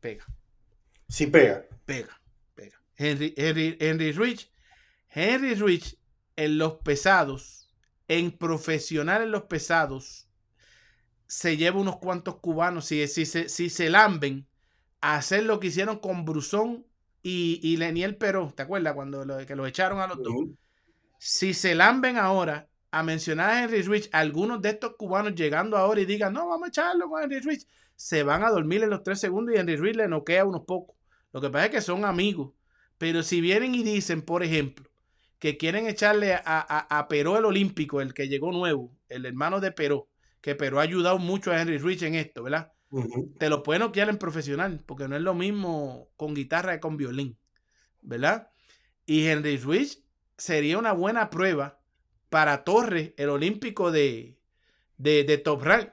[0.00, 0.24] pega
[1.08, 1.64] Sí pega.
[1.84, 2.20] pega,
[2.54, 2.76] pega.
[2.96, 4.50] Henry, Henry, Henry Rich,
[5.10, 5.98] Henry Rich
[6.36, 7.70] en los pesados,
[8.08, 10.28] en profesional en los pesados,
[11.26, 14.46] se lleva unos cuantos cubanos, si, si, se- si se lamben,
[15.00, 16.86] a hacer lo que hicieron con Brusón
[17.22, 18.94] y, y Leniel Peró, ¿te acuerdas?
[18.94, 20.34] Cuando lo, que lo echaron a los dos.
[21.18, 26.00] Si se lamben ahora a mencionar a Henry Rich, algunos de estos cubanos llegando ahora
[26.00, 27.66] y digan, no, vamos a echarlo con Henry Rich,
[27.96, 30.96] se van a dormir en los tres segundos y Henry Rich le noquea unos pocos.
[31.32, 32.52] Lo que pasa es que son amigos.
[32.98, 34.90] Pero si vienen y dicen, por ejemplo,
[35.38, 39.60] que quieren echarle a, a, a Peró el Olímpico, el que llegó nuevo, el hermano
[39.60, 40.08] de Peró,
[40.40, 42.72] que Peró ha ayudado mucho a Henry Rich en esto, ¿verdad?
[43.38, 46.96] Te lo pueden noquear en profesional, porque no es lo mismo con guitarra que con
[46.96, 47.38] violín,
[48.02, 48.50] ¿verdad?
[49.06, 50.00] Y Henry Rich
[50.36, 51.80] sería una buena prueba
[52.30, 54.38] para Torres, el olímpico de,
[54.98, 55.90] de, de Top Rank.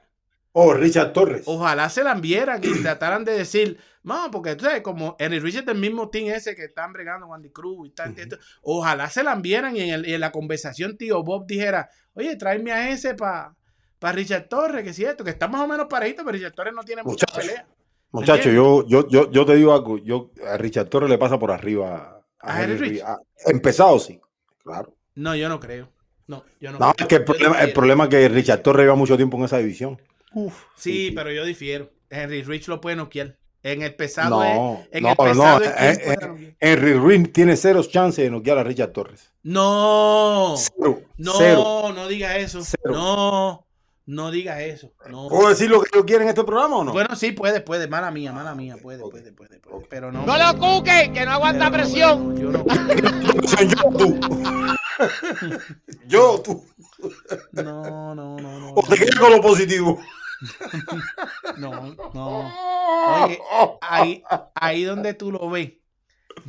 [0.52, 1.44] Oh, Richard Torres.
[1.46, 5.56] Ojalá se la vieran y trataran de decir, no, porque tú sabes, como Henry Rich
[5.56, 8.20] es del mismo team ese que están bregando con Andy Cruz y tal, Ujú.
[8.20, 11.88] esto, ojalá se la vieran y en, el- y en la conversación tío Bob dijera,
[12.14, 13.56] oye, tráeme a ese para
[14.00, 16.74] para Richard Torres, que es cierto, que está más o menos parejito, pero Richard Torres
[16.74, 17.40] no tiene mucha Muchacho.
[17.40, 17.66] pelea.
[18.12, 19.98] Muchacho, yo, yo, yo, yo te digo algo.
[19.98, 23.02] Yo, a Richard Torres le pasa por arriba a, ¿A Henry Rich?
[23.06, 24.20] Ah, Empezado, sí.
[24.64, 24.92] Claro.
[25.14, 25.88] No, yo no creo.
[26.26, 27.06] No, yo no, No, creo.
[27.06, 29.44] es que el Yo problema, el problema es que Richard Torres lleva mucho tiempo en
[29.44, 30.00] esa división.
[30.34, 31.90] Uf, Sí, pero yo difiero.
[32.08, 33.36] Henry Rich lo puede noquear.
[33.62, 34.88] En el pesado No, es.
[34.92, 36.56] En no, el pesado no, es quien eh, eh.
[36.60, 39.32] Henry Rich tiene cero chances de noquear a Richard Torres.
[39.42, 41.02] No, Cero.
[41.18, 41.92] no, Cero.
[41.94, 42.62] no digas eso.
[42.64, 42.94] Cero.
[42.94, 43.66] No,
[44.10, 44.92] no digas eso.
[45.08, 45.28] No.
[45.28, 46.92] ¿Puedo decir lo que yo quiero en este programa o no?
[46.92, 47.86] Bueno, sí, puede, puede.
[47.88, 48.76] Mala mía, mala mía.
[48.82, 49.86] Puede, puede, puede, puede.
[49.88, 50.26] Pero no.
[50.26, 52.36] No lo cuque, que no aguanta pero no, presión.
[52.36, 52.64] Yo no.
[53.66, 54.20] yo tú.
[56.06, 56.64] yo tú.
[57.52, 58.72] No, no, no, no.
[58.74, 59.98] O te quedas con lo positivo.
[61.58, 63.24] No, no.
[63.24, 63.38] Oye,
[63.82, 64.22] ahí,
[64.54, 65.72] ahí donde tú lo ves,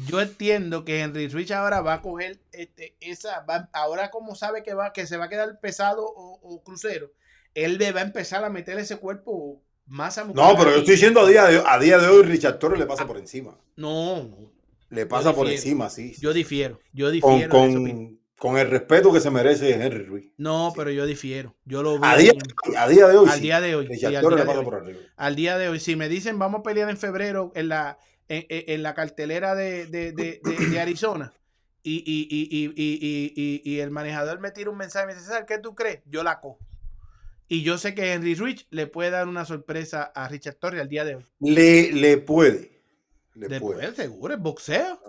[0.08, 4.64] yo entiendo que Henry Rich ahora va a coger este, esa, va- ahora como sabe
[4.64, 7.12] que va, que se va a quedar pesado o, o crucero,
[7.56, 10.94] él le va a empezar a meter ese cuerpo más a No, pero yo estoy
[10.95, 13.57] diciendo a día de, a día de hoy, Richard Torres le pasa por encima.
[13.76, 14.52] No, no,
[14.90, 16.14] Le pasa por encima, sí.
[16.19, 17.49] yo difiero, yo difiero.
[17.49, 20.32] con, con el respeto que se merece Henry Ruiz.
[20.38, 21.56] No, pero yo difiero.
[21.65, 22.19] Yo lo A veo.
[22.22, 22.34] día,
[22.78, 23.41] a día de hoy, al sí.
[23.41, 23.88] día de hoy.
[23.88, 24.65] Richard sí, al Torres día le de pasa hoy.
[24.65, 24.99] por arriba.
[25.18, 27.98] al día de hoy, si me dicen vamos a pelear en febrero en la,
[28.30, 31.34] en, la cartelera de, de- de- Arizona
[31.84, 35.57] y, y, y, y, el manejador me tira un mensaje y me dice, César, ¿qué
[35.57, 36.02] tú crees?
[36.06, 36.60] Yo la cojo.
[37.53, 40.88] Y yo sé que Henry Rich le puede dar una sorpresa a Richard Torres al
[40.88, 41.26] día de hoy.
[41.41, 42.82] Le, le puede.
[43.34, 43.80] Le Le puede.
[43.82, 45.02] puede, seguro, es boxeo.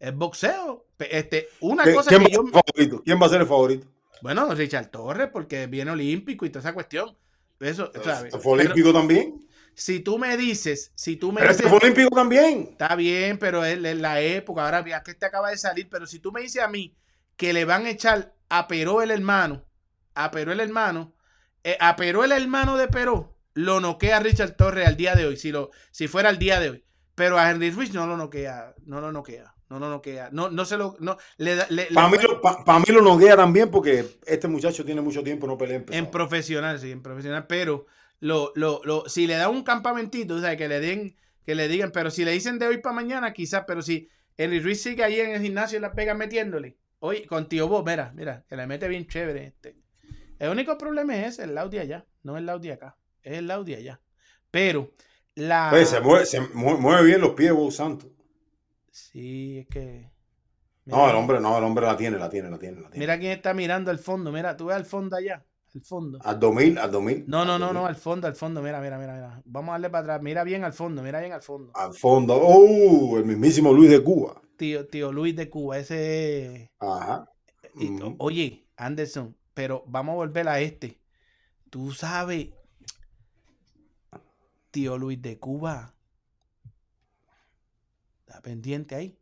[0.00, 0.86] Es boxeo.
[0.98, 2.50] Este, una ¿Qué- cosa ¿Quién, que va yo.
[2.50, 3.02] favorito?
[3.04, 3.86] ¿Quién va a ser el favorito?
[4.22, 7.16] Bueno, Richard Torres, porque viene olímpico y toda esa cuestión.
[7.60, 8.34] Eso, ¿sabes?
[8.34, 9.46] ¿Este ¿Fue Pero olímpico también?
[9.74, 12.70] si tú me dices, si tú me Pero dices, fue olímpico también.
[12.72, 16.06] está bien, pero es, es la época, ahora ya que este acaba de salir, pero
[16.08, 16.96] si tú me dices a mí
[17.36, 19.64] que le van a echar a Peró el hermano,
[20.14, 21.14] a Peró el hermano,
[21.64, 25.36] eh, a Peró el hermano de Peró, lo noquea Richard Torres al día de hoy,
[25.36, 26.84] si, lo, si fuera al día de hoy.
[27.14, 30.64] Pero a Henry Ruiz no lo noquea, no lo noquea, no lo noquea, no, no
[30.64, 34.04] se lo, no, le, le- le Para mí, lo- pa- mí lo noquea también porque
[34.26, 37.86] este muchacho tiene mucho tiempo no pelea en En profesional, sí, en profesional, pero
[38.20, 41.16] lo, lo, lo, si le da un campamentito, o sea, que le den,
[41.46, 44.58] que le digan, pero si le dicen de hoy para mañana, quizás, pero si Henry
[44.60, 48.12] Ruiz sigue ahí en el gimnasio y la pega metiéndole, hoy con Tío Bob, mira,
[48.16, 49.76] mira, que le mete bien chévere este.
[50.38, 53.76] El único problema es el lado de allá, no el de acá, es el de
[53.76, 54.00] allá.
[54.50, 54.92] Pero
[55.34, 55.70] la...
[55.84, 58.06] Se, mueve, se mue- mueve bien los pies, vos santo.
[58.90, 60.10] Sí, es que...
[60.86, 62.80] No, el hombre, no, el hombre la tiene, la tiene, la tiene.
[62.80, 63.00] La tiene.
[63.06, 65.44] Mira quién está mirando al fondo, mira, tú ves al fondo allá,
[65.74, 66.18] al fondo.
[66.20, 67.24] Al 2000, al 2000.
[67.26, 67.74] No, no, no, 2000.
[67.74, 69.42] no, al fondo, al fondo, mira, mira, mira, mira.
[69.46, 71.72] Vamos a darle para atrás, mira bien al fondo, mira bien al fondo.
[71.74, 72.34] Al fondo.
[72.40, 73.16] ¡Oh!
[73.18, 74.40] El mismísimo Luis de Cuba.
[74.56, 76.70] Tío, tío Luis de Cuba, ese...
[76.78, 77.26] Ajá.
[77.74, 78.14] Ujú.
[78.18, 81.00] Oye, Anderson, pero vamos a volver a este.
[81.70, 82.48] Tú sabes,
[84.70, 85.94] tío Luis de Cuba,
[88.20, 89.18] está pendiente ahí.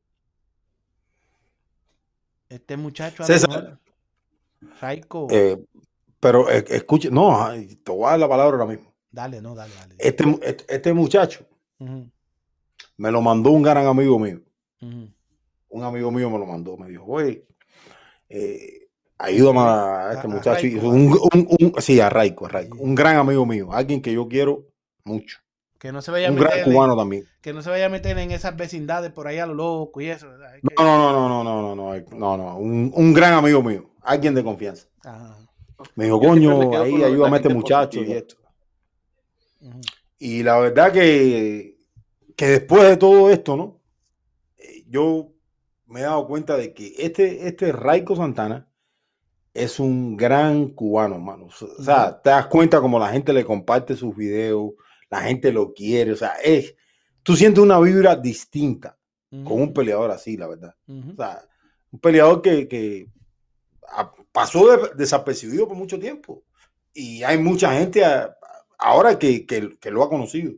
[2.48, 3.78] Este muchacho César.
[4.80, 5.56] Raico, Eh,
[6.20, 7.50] pero eh, escuche, no,
[7.82, 8.92] te voy a dar la palabra ahora mismo.
[9.10, 9.96] dale, no, dale, dale.
[9.98, 11.46] Este, este, este muchacho
[12.96, 14.40] me lo mandó un gran amigo mío.
[14.80, 16.76] Un amigo mío me lo mandó.
[16.76, 17.44] Me dijo, oye,
[18.28, 18.81] eh,
[19.22, 20.66] ayúdame a A- este a muchacho.
[20.82, 22.78] Un, un- un- sí, a Raico, a Raico.
[22.78, 23.72] Un gran amigo mío.
[23.72, 24.66] Alguien que yo quiero
[25.04, 25.38] mucho.
[25.78, 27.24] Que no se vaya a Un gran meter en- cubano también.
[27.40, 30.08] que no se vaya a meter en esas vecindades por ahí a lo loco y
[30.08, 30.28] eso.
[30.28, 30.52] ¿verdad?
[30.52, 32.56] Hay que- No, no, no, no, no, no, no, no, no.
[32.58, 33.90] Un, un gran amigo mío.
[34.02, 34.86] Alguien de confianza.
[35.04, 35.36] Ajá,
[35.96, 38.36] Me dijo, Yo siempre me coño, ahí ayúdame a este muchacho y esto.
[40.18, 41.78] Y la verdad que,
[42.36, 43.80] que después de todo esto, ¿no?
[44.58, 45.32] Eh, Yo
[45.86, 48.68] me he dado cuenta de que este, este Raico Santana
[49.54, 51.46] es un gran cubano, hermano.
[51.46, 54.72] O sea, te das cuenta como la gente le comparte sus videos,
[55.10, 56.74] la gente lo quiere, o sea, es,
[57.22, 58.96] tú sientes una vibra distinta
[59.44, 60.74] con un peleador así, la verdad.
[61.12, 61.42] O sea,
[61.90, 63.08] un peleador que, que
[64.32, 66.42] pasó de- desapercibido por mucho tiempo.
[66.94, 68.34] Y hay mucha gente a-
[68.78, 70.52] ahora que, que- que lo ha conocido.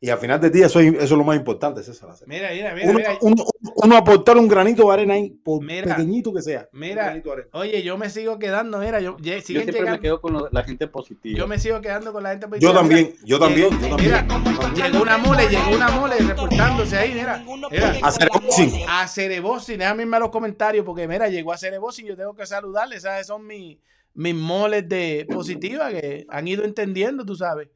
[0.00, 2.10] Y al final del día, eso, es- eso es lo más importante, César.
[2.26, 3.18] Mira, mira, mira, Uno, mira.
[3.20, 3.44] uno-
[3.82, 6.68] uno aportar un granito de arena ahí, por Mira, pequeñito que sea.
[6.70, 7.20] mira.
[7.52, 11.36] Oye, yo me sigo quedando, mira, yo, siempre me quedo con lo- la gente positiva.
[11.36, 12.46] Yo me sigo quedando con la gente.
[12.46, 12.74] Yo positiva.
[12.74, 14.26] también, Mira, yo también, llegó- yo también.
[14.70, 17.44] Mira, llegó una mole, llegó una mole reportándose ahí, mira.
[17.68, 17.96] mira.
[18.04, 18.70] Hacer boxing.
[18.88, 22.46] A Cerebosin, déjame irme a los comentarios porque mira, llegó a Cerebosin, yo tengo que
[22.46, 23.26] saludarle, ¿sabes?
[23.26, 23.78] Son mis,
[24.14, 27.68] mis moles de positiva que han ido entendiendo, tú sabes.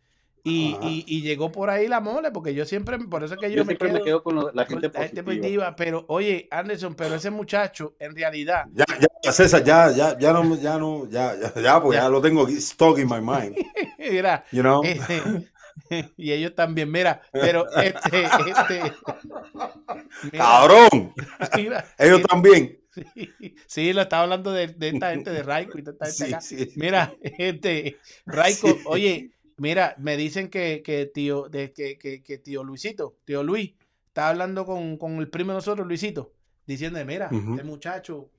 [0.45, 3.49] Y, y, y llegó por ahí la mole, porque yo siempre, por eso es que
[3.51, 5.25] yo, Yo me siempre quedo, me quedo con lo- la con gente gente positiva.
[5.25, 5.77] positiva.
[5.77, 8.85] Pero oye, Anderson, pero ese muchacho, en realidad, Ya,
[9.23, 12.09] ya, César, ya, ya, ya no, ya no, ya, ya, ya, pues ya, Ya.
[12.09, 13.55] lo tengo stuck in my mind.
[13.99, 14.83] mira, You know?
[14.83, 15.23] este,
[16.17, 18.93] y ellos también, mira, pero este, este,
[20.33, 21.15] mira, Cabrón.
[21.57, 22.81] mira, Ellos mira, también.
[23.15, 26.25] sí, sí, lo estaba hablando de, de esta gente de Raico y de esta gente
[26.27, 26.41] Sí, acá.
[26.41, 26.73] sí.
[26.77, 27.97] Mira, este,
[28.27, 28.79] Raico, Sí.
[28.87, 33.73] oye, mira, me dicen que, que tío, de, que, que, que tío Luisito, tío Luis,
[34.09, 36.33] está hablando con, con el primo de nosotros, Luisito,
[36.67, 37.53] diciendo, mira, Ujú.
[37.53, 38.31] este muchacho,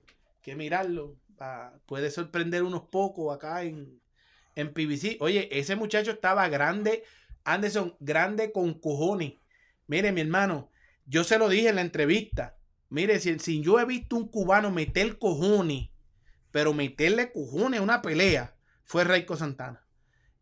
[0.42, 4.00] que mirarlo, pa- puede sorprender unos pocos acá en,
[4.56, 5.18] en PBC.
[5.22, 7.04] Oye, ese muchacho estaba grande,
[7.44, 9.34] Anderson, grande con cojones.
[9.88, 10.70] Mire, mi hermano,
[11.06, 12.56] yo se lo dije en la entrevista.
[12.90, 15.90] Mire, si, si yo he visto un cubano meter cojones,
[16.52, 19.83] pero meterle cojones a una pelea, fue Raico Santana.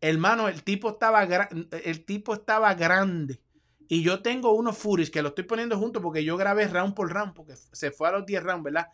[0.02, 3.40] Hermano, el tipo estaba, el tipo estaba grande.
[3.88, 7.12] Y yo tengo unos furis que lo estoy poniendo juntos porque yo grabé round por
[7.12, 8.88] round, porque se fue a los 10 rounds, ¿verdad?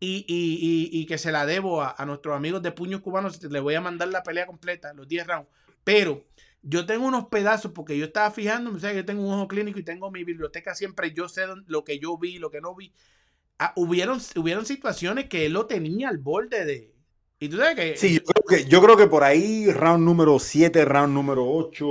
[0.00, 3.42] Y, y- y- que se la debo a, a nuestros amigos de puños cubanos.
[3.42, 5.48] Le voy a mandar la pelea completa, los 10 rounds.
[5.84, 6.24] Pero
[6.62, 9.78] yo tengo unos pedazos porque yo estaba fijando, o sea, yo tengo un ojo clínico
[9.78, 11.12] y tengo mi biblioteca siempre.
[11.12, 12.92] Yo sé lo que yo vi, lo que no vi.
[13.58, 16.93] Ah, hubieron, hubieron situaciones que él lo tenía al borde de.
[17.40, 17.96] Y tú sabes que.
[17.96, 21.86] Sí, yo creo que, yo creo que por ahí, round número 7, round número 8,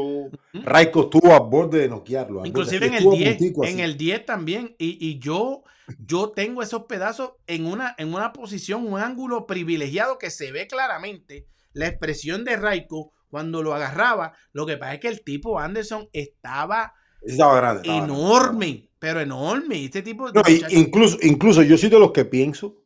[0.64, 2.45] Raico estuvo a borde de noquearlo.
[2.45, 4.76] Inclusive en el estuvo a 10, puntico en el 10 también.
[4.80, 5.64] Y, y yo,
[5.99, 10.68] yo tengo esos pedazos en una, en una posición, un ángulo privilegiado que se ve
[10.68, 14.34] claramente la expresión de Raico cuando lo agarraba.
[14.53, 17.82] Lo que pasa es que el tipo Anderson estaba Estaba grande.
[17.82, 18.14] estaba grande.
[18.14, 19.84] enorme, pero enorme.
[19.86, 22.78] Este tipo de No, incluso, incluso yo soy de los que pienso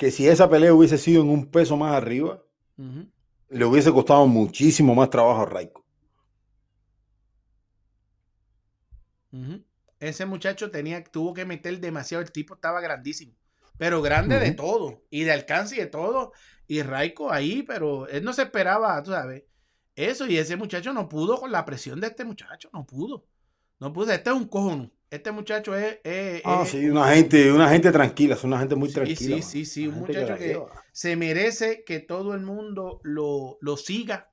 [0.00, 2.42] que si esa pelea hubiese sido en un peso más arriba,
[3.50, 5.84] le hubiese costado muchísimo más trabajo a Raico.
[9.98, 13.34] Ese muchacho tenía, tuvo que meter demasiado, el tipo estaba grandísimo,
[13.76, 16.32] pero grande de todo, y de alcance y de todo,
[16.66, 19.44] y Raico ahí, pero él no se esperaba, tú sabes,
[19.96, 23.26] eso, y ese muchacho no pudo con la presión de este muchacho, no pudo,
[23.78, 25.98] no pudo, este es un cojono, este muchacho es...
[26.04, 29.36] es- Ah, es- sí, una gente, una gente tranquila, es una gente muy tranquila.
[29.36, 30.62] sí, sí, sí, un muchacho que
[30.92, 34.30] se merece que todo el mundo lo, lo siga.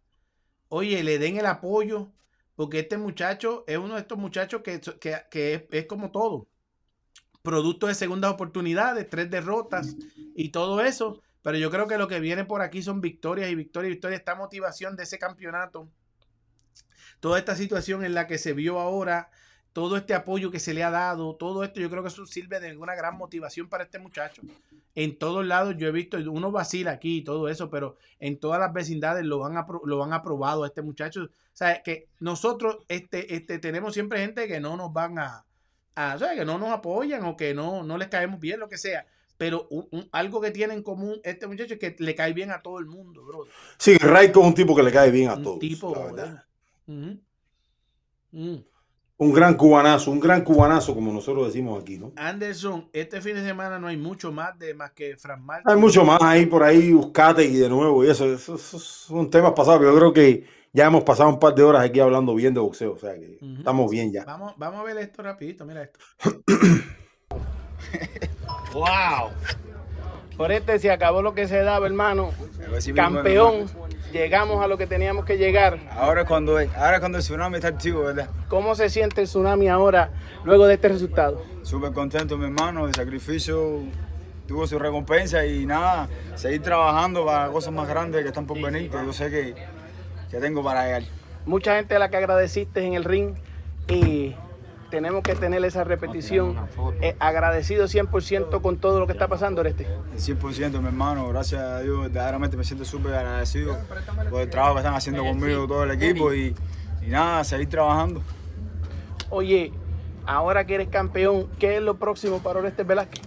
[0.69, 2.11] Oye, le den el apoyo,
[2.55, 6.47] porque este muchacho es uno de estos muchachos que, que- que es, es como todo.
[7.41, 9.95] Producto de segundas oportunidades, tres derrotas
[10.35, 11.21] y todo eso.
[11.43, 14.19] Pero yo creo que lo que viene por aquí son victorias y victorias y victorias.
[14.19, 15.89] Esta motivación de ese campeonato,
[17.19, 19.29] toda esta situación en la que se vio ahora,
[19.77, 22.59] todo este apoyo que se le ha dado, todo esto, yo creo que eso sirve
[22.59, 24.41] de una gran motivación para este muchacho.
[24.95, 28.59] En todos lados yo he visto, uno vacila aquí y todo eso, pero en todas
[28.59, 31.25] las vecindades lo han, apro- lo han aprobado a este muchacho.
[31.25, 35.45] O sea, que nosotros este, este, tenemos siempre gente que no nos van a,
[35.93, 38.67] a o sea, que no nos apoyan o que no, no les caemos bien, lo
[38.67, 39.05] que sea.
[39.37, 42.49] Pero un- un- algo que tiene en común este muchacho es que le cae bien
[42.49, 43.45] a todo el mundo, bro.
[43.77, 45.59] Sí, Raico es un tipo que le cae bien a Un todos.
[45.59, 46.45] tipo, la verdad.
[48.31, 48.55] Mm.
[49.19, 52.11] Un gran cubanazo, un gran cubanazo, como nosotros decimos aquí, ¿no?
[52.17, 55.71] Anderson, este fin de semana no hay mucho más de más que Fran Martin.
[55.71, 59.27] Hay mucho más ahí por ahí, buscate y de nuevo, y eso, eso- esos son
[59.31, 59.79] temas pasados.
[59.79, 62.59] pero Yo creo que ya hemos pasado un par de horas aquí hablando bien de
[62.59, 64.23] boxeo, o sea que estamos bien ya.
[64.23, 65.97] Vamos, vamos a ver esto rapidito, mira esto.
[68.73, 69.31] ¡Wow!
[70.37, 72.29] Por este se acabó lo que se daba, hermano.
[72.95, 73.65] Campeón.
[74.11, 75.79] Llegamos a lo que teníamos que llegar.
[75.91, 78.29] Ahora es cuando, ahora cuando el tsunami está activo, ¿verdad?
[78.47, 80.11] ¿Cómo se siente el tsunami ahora,
[80.45, 81.43] luego de este resultado?
[81.63, 82.87] Súper contento, mi hermano.
[82.87, 83.81] El sacrificio
[84.47, 88.89] tuvo su recompensa y nada, seguir trabajando para cosas más grandes que están por venir,
[88.89, 89.55] que yo sé que,
[90.31, 91.03] que tengo para llegar.
[91.45, 93.35] Mucha gente a la que agradeciste en el ring
[93.89, 94.35] y
[94.89, 96.55] tenemos que tener esa repetición.
[97.01, 99.87] Eh, agradecido 100% con todo lo que está pasando, Oreste.
[100.13, 103.77] El 100%, mi hermano, gracias a Dios, verdaderamente me siento súper agradecido
[104.29, 106.55] por el trabajo que están haciendo conmigo todo el equipo y,
[107.01, 108.21] y nada, seguir trabajando.
[109.29, 109.73] Oye,
[110.25, 113.21] ahora que eres campeón, ¿qué es lo próximo para Oreste Velázquez?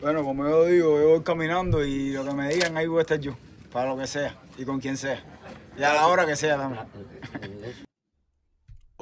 [0.00, 3.02] Bueno, como yo digo, yo voy caminando y lo que me digan ahí voy a
[3.02, 3.36] estar yo,
[3.72, 5.22] para lo que sea y con quien sea.
[5.78, 6.84] Y a la hora que sea también.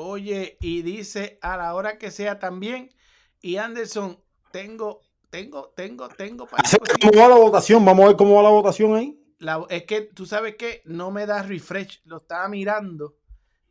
[0.00, 2.90] Oye, y dice a la hora que sea también.
[3.40, 4.18] Y Anderson,
[4.52, 6.46] tengo, tengo, tengo, tengo.
[6.46, 7.10] par de Acerca de cositas.
[7.10, 7.84] ¿Cómo va la votación?
[7.84, 9.20] Vamos a ver cómo va la votación ahí.
[9.38, 13.16] La- es que tú sabes que no me da refresh, lo estaba mirando.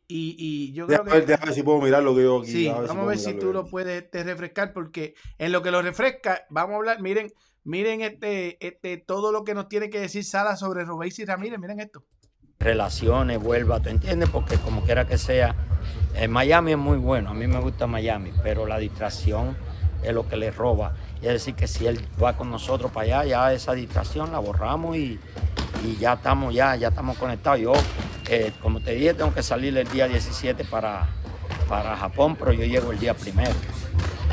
[0.06, 1.26] Y, y yo creo Déjame que.
[1.26, 2.46] déjame ver si puedo mirar lo que yo aquí.
[2.46, 5.62] Sí, si vamos a ver si mirarlo tú lo puedes te refrescar, porque en lo
[5.62, 7.32] que lo refresca, vamos a hablar, miren,
[7.64, 11.58] miren este, este, todo lo que nos tiene que decir Sala sobre Robéis y Ramírez,
[11.58, 12.04] miren esto.
[12.60, 14.28] Relaciones, vuelva, ¿tú entiendes?
[14.30, 15.54] Porque como quiera que sea,
[16.14, 19.56] eh, Miami es muy bueno, a mí me gusta Miami, pero la distracción
[20.02, 20.94] es lo que le roba.
[21.22, 24.40] Y es decir, que si él va con nosotros para allá, ya esa distracción la
[24.40, 25.20] borramos y,
[25.84, 27.60] y ya estamos, ya, ya estamos conectados.
[27.60, 27.72] Yo,
[28.28, 31.06] eh, como te dije, tengo que salir el día 17 para,
[31.68, 33.54] para Japón, pero yo llego el día primero.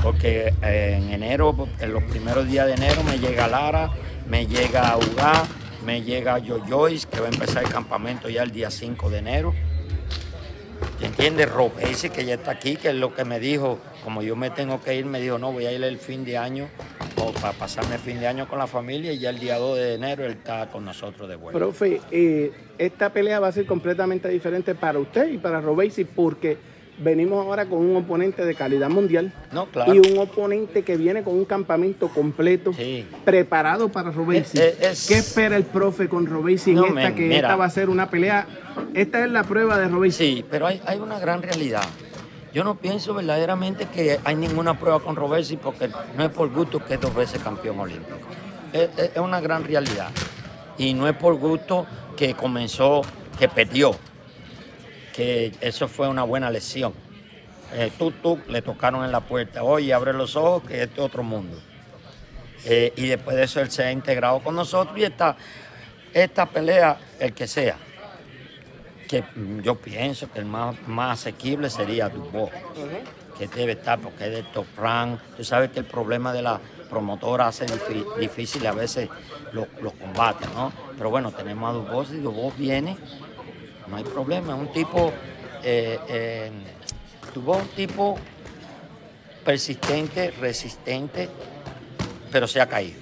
[0.02, 3.92] Porque eh, en enero, en los primeros días de enero me llega Lara,
[4.28, 5.46] me llega Ugá,
[5.86, 9.18] me llega Yo Joyce, que va a empezar el campamento ya el día 5 de
[9.20, 9.54] enero.
[11.00, 11.50] ¿Te entiendes?
[11.52, 14.82] Robesi, que ya está aquí, que es lo que me dijo, como yo me tengo
[14.82, 16.68] que ir, me dijo, no, voy a ir el fin de año,
[17.18, 19.78] o para pasarme el fin de año con la familia, y ya el día 2
[19.78, 21.60] de enero él está con nosotros de vuelta.
[21.60, 26.58] Profe, eh, esta pelea va a ser completamente diferente para usted y para Robesi porque
[26.98, 29.94] venimos ahora con un oponente de calidad mundial No, claro.
[29.94, 33.06] y un oponente que viene con un campamento completo Sí.
[33.26, 34.58] preparado para Robesi.
[34.58, 37.36] Eh, es- ¿Qué espera el profe con Robesi en No, esta men, que mira.
[37.36, 38.48] esta va a ser una pelea?
[38.94, 40.36] Esta es la prueba de Robesi.
[40.38, 41.84] Sí, pero hay, hay una gran realidad.
[42.54, 46.80] Yo no pienso verdaderamente que hay ninguna prueba con Roversi porque no es por gusto
[46.86, 48.16] que es dos veces campeón olímpico.
[48.72, 50.08] Es, es- es una gran realidad.
[50.78, 51.86] Y no es por gusto
[52.16, 53.02] que comenzó,
[53.38, 53.92] que perdió.
[55.16, 56.94] Que eso fue una buena lesión.
[57.74, 59.64] Eh, tú, tú, le tocaron en la puerta.
[59.64, 61.58] Oye, abre los ojos que este es otro mundo.
[62.66, 65.38] Eh, y después de eso él se ha integrado con nosotros y esta,
[66.14, 67.78] esta pelea, el que sea,
[69.08, 69.24] que
[69.62, 72.52] yo pienso que el más, más asequible sería Dubois,
[73.38, 75.20] que debe estar porque es de top rank.
[75.38, 76.60] Tú sabes que el problema de la
[76.90, 77.66] promotora hace
[78.20, 79.10] difícil a veces
[79.52, 80.72] los, los combates, ¿no?
[80.98, 82.98] Pero bueno, tenemos a Dubois y Dubois viene
[83.88, 84.56] no hay problema.
[84.56, 85.12] Un tipo,
[85.64, 86.52] eh, eh,
[87.34, 88.18] tuvo un tipo
[89.44, 91.30] persistente, resistente,
[92.32, 93.00] pero se ha caído.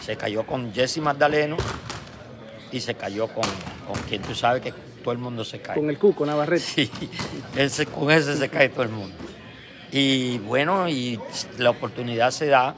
[0.00, 1.56] Se cayó con Jesse Magdaleno
[2.70, 3.44] y se cayó con,
[3.86, 5.76] con quien tú sabes que todo el mundo se cae.
[5.76, 6.62] Con el Cuco Navarrete.
[6.64, 6.90] Sí,
[7.56, 9.16] ese, con ese se cae todo el mundo.
[9.90, 11.20] Y bueno, y
[11.58, 12.74] la oportunidad se da.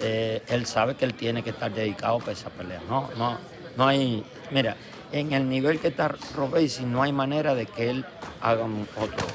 [0.00, 2.80] eh, él sabe que él tiene que estar dedicado para esa pelea.
[2.88, 3.38] No, no,
[3.76, 4.24] no hay.
[4.50, 4.76] Mira,
[5.20, 8.04] en el nivel que está Robesi, no hay manera de que él
[8.40, 9.26] haga un otro,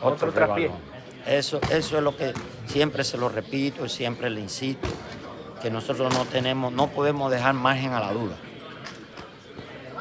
[0.00, 0.70] otro, Otro traspié.
[1.26, 2.32] Eso, eso es lo que
[2.66, 4.88] siempre se lo repito y siempre le insisto,
[5.60, 8.36] que nosotros no tenemos, no podemos dejar margen a la duda.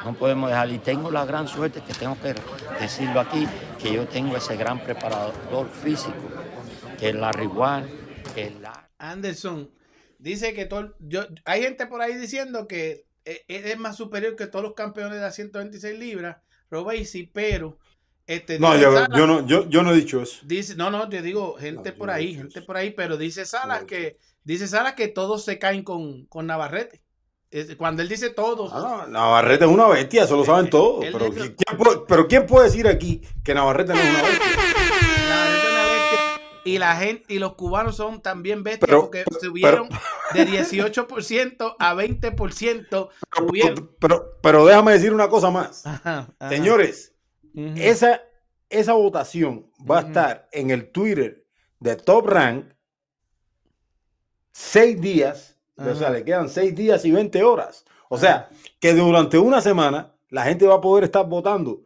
[0.06, 2.34] No podemos dejar, y tengo la gran suerte que tengo que
[2.80, 3.46] decirlo aquí,
[3.82, 6.16] que yo tengo ese gran preparador físico,
[6.98, 7.90] que es Larry Warren,
[8.34, 8.90] que es la...
[8.98, 9.70] Anderson
[10.20, 13.06] dice que todo, yo, hay gente por ahí diciendo que
[13.48, 16.38] es más superior que todos los campeones de las 126 libras,
[16.72, 17.78] Robesi, pero
[18.28, 20.40] este, No, yo, Salas- yo no, yo, yo no he dicho eso.
[20.44, 22.66] Dice, no, no, yo digo gente No, por no ahí, gente eso.
[22.66, 26.46] por ahí, pero dice Salas No, que dice Salas que todos se caen con, con
[26.46, 27.02] Navarrete.
[27.78, 31.04] Cuando él dice todos, Ah, no, Navarrete es una bestia, eso lo saben todos.
[31.04, 34.10] él Pero, dice- ¿quién- quién puede, pero ¿quién puede decir aquí que Navarrete no es
[34.10, 34.40] una bestia?
[36.70, 39.90] y la gente y los cubanos son también bestias Pero- porque pero- subieron
[40.34, 43.10] de 18% a 20%.
[43.36, 43.92] subieron.
[44.00, 45.86] Pero, pero déjame decir una cosa más.
[45.86, 46.50] Ajá, ajá.
[46.50, 47.14] Señores,
[47.76, 48.22] esa,
[48.70, 51.46] esa votación va a estar en el Twitter
[51.80, 52.66] de Top Rank
[54.52, 57.86] seis días, o sea, le quedan seis días y 20 horas.
[58.10, 61.84] O sea, que durante una semana la gente va a poder estar votando.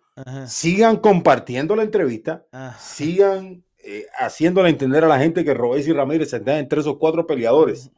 [0.47, 2.45] Sigan compartiendo la entrevista,
[2.79, 7.27] sigan eh, haciéndole entender a la gente que Robés y Ramírez están entre esos cuatro
[7.27, 7.91] peleadores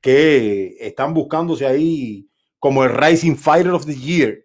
[0.00, 2.28] que están buscándose ahí
[2.58, 4.44] como el Rising Fighter of the Year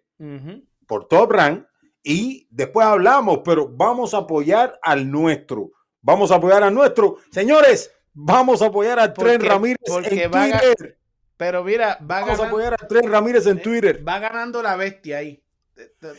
[0.86, 1.64] por Top Rank
[2.02, 5.70] y después hablamos, pero vamos a apoyar al nuestro.
[6.00, 7.18] Vamos a apoyar al nuestro.
[7.30, 10.98] Señores, vamos a apoyar al Tren Ramírez porque en va a Twitter.
[11.36, 14.06] Pero mira, va Vamos a ganando, apoyar al Tren Ramírez en Twitter.
[14.06, 15.42] va ganando la bestia ahí.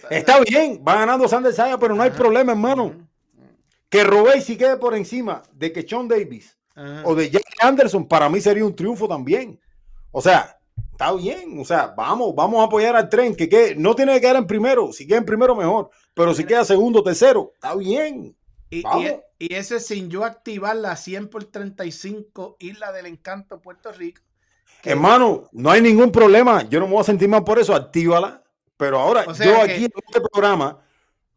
[0.10, 3.07] Está bien, va ganando Sander Saya, pero no hay problema, hermano.
[3.93, 7.03] Que Robey si quede por encima de que Sean Davis Ajá.
[7.05, 9.59] o de Jake Anderson, para mí sería un triunfo también.
[10.11, 10.57] O sea,
[10.91, 11.59] está bien.
[11.59, 14.47] O sea, vamos, vamos a apoyar al tren, que, quede- no tiene que quedar en
[14.47, 14.91] primero.
[14.91, 15.91] Si queda en primero, mejor.
[16.15, 18.35] Pero si queda segundo, tercero, está bien.
[18.71, 23.61] Y, y, y eso es sin yo activar la 100 por 35 Isla del Encanto
[23.61, 24.21] Puerto Rico.
[24.81, 26.67] que- Hermano, no hay ningún problema.
[26.67, 27.75] Yo no me voy a sentir mal por eso.
[27.75, 28.43] Actívala.
[28.75, 30.79] Pero ahora, O sea yo que- aquí en este programa,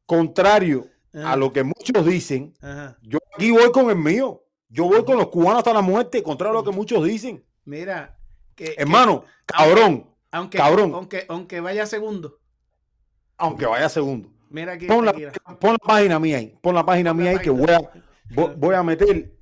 [0.07, 0.87] contrario
[1.17, 1.33] Ajá.
[1.33, 2.99] a lo que muchos dicen, Ajá.
[3.03, 4.43] yo aquí voy con el mío.
[4.69, 7.45] Yo voy con los cubanos hasta la muerte, contrario a lo que muchos dicen.
[7.65, 8.19] Mira,
[8.55, 10.93] que, que- Hermano, cabrón, aunque, cabrón.
[10.95, 12.39] Aunque, aunque vaya segundo.
[13.39, 14.29] aunque vaya segundo.
[14.51, 14.87] Mira aquí.
[14.87, 15.33] Pon la, Shakira.
[15.61, 16.59] pon la página mía ahí.
[16.61, 17.81] Pon la página Pon la mía ahí que voy a,
[18.57, 19.33] voy, a meter.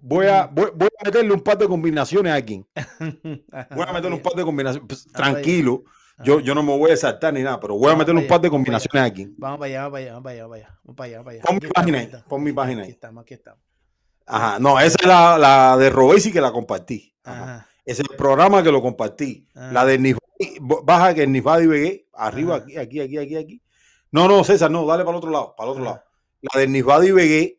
[0.00, 2.66] Voy a, voy, voy a meterle un par de combinaciones a alguien.
[3.74, 4.86] Voy a meterle un par de combinaciones.
[4.88, 5.84] Pues, tranquilo.
[6.24, 8.40] Yo, yo no me voy a saltar ni nada, pero voy a meterle un par
[8.40, 9.34] de combinaciones a alguien.
[9.38, 10.46] Vamos para allá, vamos para allá, vamos para allá,
[10.84, 11.16] vamos para allá.
[11.18, 11.42] Vamos para allá.
[11.42, 12.92] Pon mi Aquí página ahí, aquí pon mi página Aquí ahí.
[12.94, 13.60] estamos, aquí estamos.
[14.26, 17.14] Ajá, no, esa es la, la de Robesi que la compartí.
[17.24, 17.66] Ajá.
[17.84, 19.48] Ese es el programa que lo compartí.
[19.54, 19.72] Ajá.
[19.72, 22.64] La de Nisbadi, baja que Nisbadi Begué, arriba, Ajá.
[22.64, 23.62] aquí, aquí, aquí, aquí, aquí.
[24.12, 25.92] No, no, César, no, dale para el otro lado, para el otro Ajá.
[25.94, 26.04] lado.
[26.42, 27.58] La de Nisbadi Begué,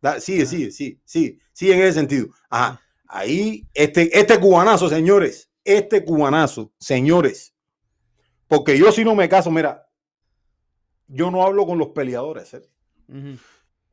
[0.00, 2.28] da- sigue, sigue, sigue, sigue, sigue en ese sentido.
[2.50, 2.80] Ajá.
[3.06, 7.54] Ahí, este, este cubanazo, señores, este cubanazo, señores,
[8.48, 9.88] porque yo si no me caso, mira,
[11.06, 12.54] yo no hablo con los peleadores.
[12.54, 12.62] ¿eh?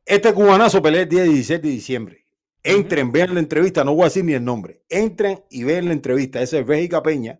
[0.04, 2.26] Este cubanazo pelea el día 17 de diciembre.
[2.62, 4.82] Entren, vean la entrevista, no voy a decir ni el nombre.
[4.88, 6.42] Entren y vean la entrevista.
[6.42, 7.38] Ese es Béjica Peña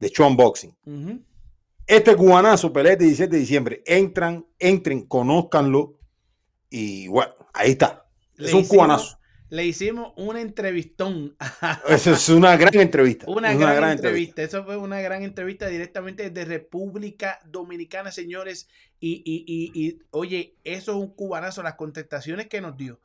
[0.00, 0.74] de Chon Boxing.
[1.86, 3.82] Este cubanazo pelea el 17 de diciembre.
[3.86, 5.98] Entran, entren, conózcanlo.
[6.70, 8.06] Y bueno, ahí está.
[8.38, 9.17] Es un hicimos- cubanazo.
[9.50, 11.36] Le hicimos un entrevistón.
[11.88, 13.26] Esa es una gran entrevista.
[13.28, 14.42] Una, gran, entrevista.
[14.42, 18.68] Eso fue una gran entrevista directamente desde República Dominicana, señores.
[19.00, 23.00] Y, y, y, y, oye, eso es un cubanazo, las contestaciones que nos dio.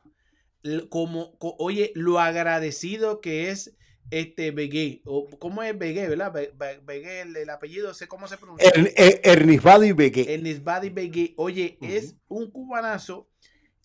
[0.90, 3.74] Como, co- oye, lo agradecido que es
[4.10, 5.00] este Begué.
[5.06, 6.32] O, ¿Cómo es Begué, verdad?
[6.32, 8.68] Be- Be- Begué, el, el apellido, sé cómo se pronuncia.
[8.70, 10.34] Er- Er- Ernisbadi Begué.
[10.34, 11.32] El Nisbadi Begué.
[11.36, 13.28] Oye, es un cubanazo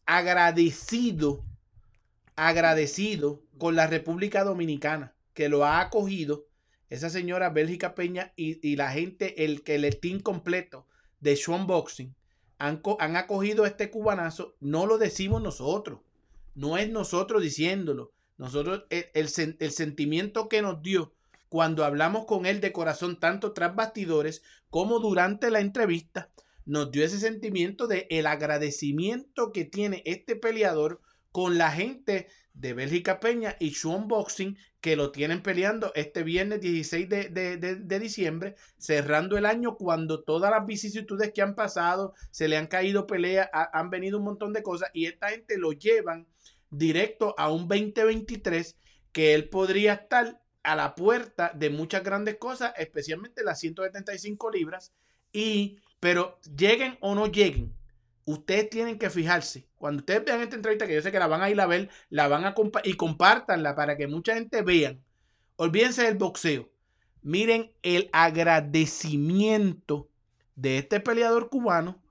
[0.06, 1.46] agradecido,
[2.48, 6.48] agradecido con la República Dominicana, que lo ha acogido,
[6.90, 10.88] esa señora Bélgica Peña y, la gente, el que el team completo
[11.20, 12.16] de Sean Boxing,
[12.58, 16.00] han, han acogido este cubanazo, no lo decimos nosotros,
[16.56, 19.28] no es nosotros diciéndolo, nosotros, el,
[19.60, 21.14] el sentimiento que nos dio
[21.50, 26.30] cuando hablamos con él de corazón, tanto tras bastidores como durante la entrevista,
[26.66, 32.74] nos dio ese sentimiento de el agradecimiento que tiene este peleador con la gente de
[32.74, 38.00] Bélgica Peña y Sean Boxing que lo tienen peleando este viernes 16 de, de- de-
[38.00, 43.06] diciembre, cerrando el año cuando todas las vicisitudes que han pasado, se le han caído
[43.08, 46.28] peleas, ha- han venido un montón de cosas y esta gente lo llevan
[46.70, 48.78] directo a un 2023
[49.12, 54.94] que él podría estar a la puerta de muchas grandes cosas, especialmente las 175 libras.
[55.32, 57.74] Y, pero lleguen o no lleguen,
[58.32, 59.68] ustedes tienen que fijarse.
[59.78, 61.90] Cuando ustedes vean esta entrevista, que yo sé que la van a ir a ver,
[62.10, 65.04] la van a compa y compártanla para que mucha gente vean.
[65.56, 66.70] Olvídense del boxeo.
[67.22, 70.10] Miren el agradecimiento
[70.56, 72.02] de este peleador cubano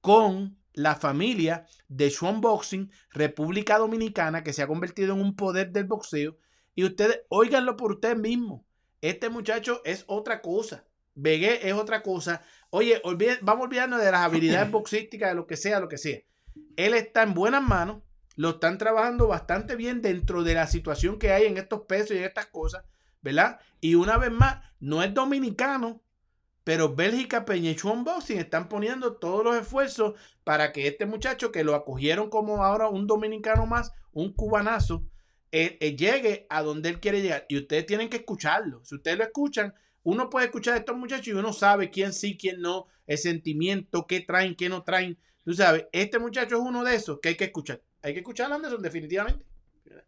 [0.00, 5.72] con la familia de Swan Boxing, República Dominicana, que se ha convertido en un poder
[5.72, 6.36] del boxeo.
[6.76, 8.62] Y ustedes, óiganlo por ustedes mismos.
[9.00, 10.84] Este muchacho es otra cosa.
[11.14, 12.42] Vegué es otra cosa.
[12.70, 15.98] Oye, olvide- vamos a olvidarnos de las habilidades boxísticas, de lo que sea, lo que
[15.98, 16.18] sea.
[16.76, 18.02] Él está en buenas manos.
[18.36, 22.18] Lo están trabajando bastante bien dentro de la situación que hay en estos pesos y
[22.18, 22.84] en estas cosas,
[23.20, 23.58] ¿verdad?
[23.80, 26.00] Y una vez más, no es dominicano,
[26.62, 30.14] pero Bélgica, Chuan Boxing están poniendo todos los esfuerzos
[30.44, 35.04] para que este muchacho que lo acogieron como ahora un dominicano más, un cubanazo,
[35.50, 37.44] eh, eh, llegue a donde él quiere llegar.
[37.48, 38.84] Y ustedes tienen que escucharlo.
[38.84, 39.74] Si ustedes lo escuchan,
[40.08, 44.06] uno puede escuchar a estos muchachos y uno sabe quién sí, quién no, el sentimiento,
[44.06, 45.18] qué traen, qué no traen.
[45.44, 47.82] Tú sabes, este muchacho es uno de esos que hay que escuchar.
[48.02, 49.44] Hay que escuchar a Anderson, definitivamente.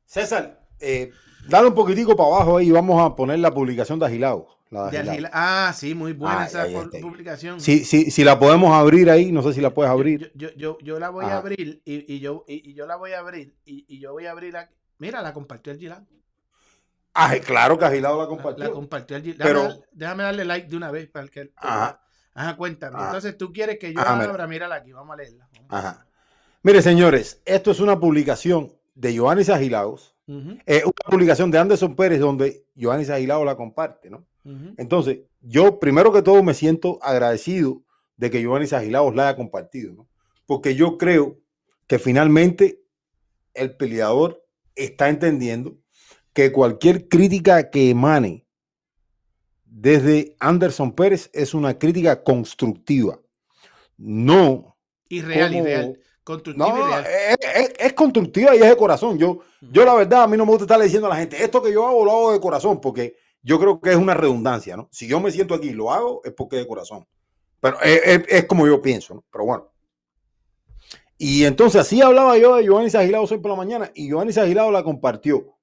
[0.07, 1.11] César, eh,
[1.47, 4.49] dale un poquitico para abajo ahí y vamos a poner la publicación de Agilao.
[4.71, 6.67] La de Ah, sí, muy buena esa
[7.03, 7.61] publicación.
[7.61, 10.33] Si, si, si la podemos abrir ahí, no sé si la puedes abrir.
[10.35, 13.13] Yo, yo, yo la voy a abrir y, y yo, y, y yo la voy
[13.13, 14.77] a abrir y, y yo voy a abrir aquí.
[14.99, 15.79] Mira, la compartió el
[17.15, 18.65] Ah, claro que Agilao la La, compartió.
[18.65, 19.39] la compartió el Gilán.
[19.47, 21.53] Pero- Déjame, dar- déjame darle like de una vez para que.
[21.57, 22.01] Ajá.
[22.35, 22.97] Ajá, cuéntame.
[22.97, 23.07] Ajá.
[23.07, 24.31] Entonces tú quieres que yo Ajá, la mira.
[24.31, 25.49] abra, mírala aquí, vamos a leerla.
[25.69, 26.07] Ajá.
[26.63, 30.15] Mire, señores, esto es una publicación de Joannis Agilaos.
[30.27, 34.25] Ujú, Es una publicación de Anderson Pérez donde Joannis Agilao la comparte, ¿no?
[34.79, 37.83] Entonces, yo primero que todo me siento agradecido
[38.17, 40.09] de que Giovanni Agilaos la haya compartido, ¿no?
[40.47, 41.39] Porque yo creo
[41.87, 42.83] que finalmente
[43.55, 44.43] el peleador
[44.77, 45.77] está entendiendo
[46.33, 48.47] que cualquier crítica que emane
[49.65, 53.19] desde Anderson Pérez es una crítica constructiva.
[53.97, 54.77] No.
[55.09, 56.01] Y real, y como- real.
[56.23, 57.07] Constructivo No, y real.
[57.07, 59.19] es, es- es constructiva y es de corazón.
[59.19, 59.41] Yo,
[59.73, 61.73] yo la verdad, a mí no me gusta estarle diciendo a la gente, esto que
[61.73, 64.89] yo hago lo hago de corazón, porque yo creo que es una redundancia, ¿no?
[64.93, 67.07] Si yo me siento aquí y lo hago, es porque es de corazón.
[67.59, 69.25] Pero es, como yo pienso, ¿no?
[69.33, 69.71] Pero bueno.
[71.19, 74.71] Y entonces así hablaba yo de Giovanni Agilado hoy por la mañana y Giovanni Agilado
[74.71, 75.59] la compartió.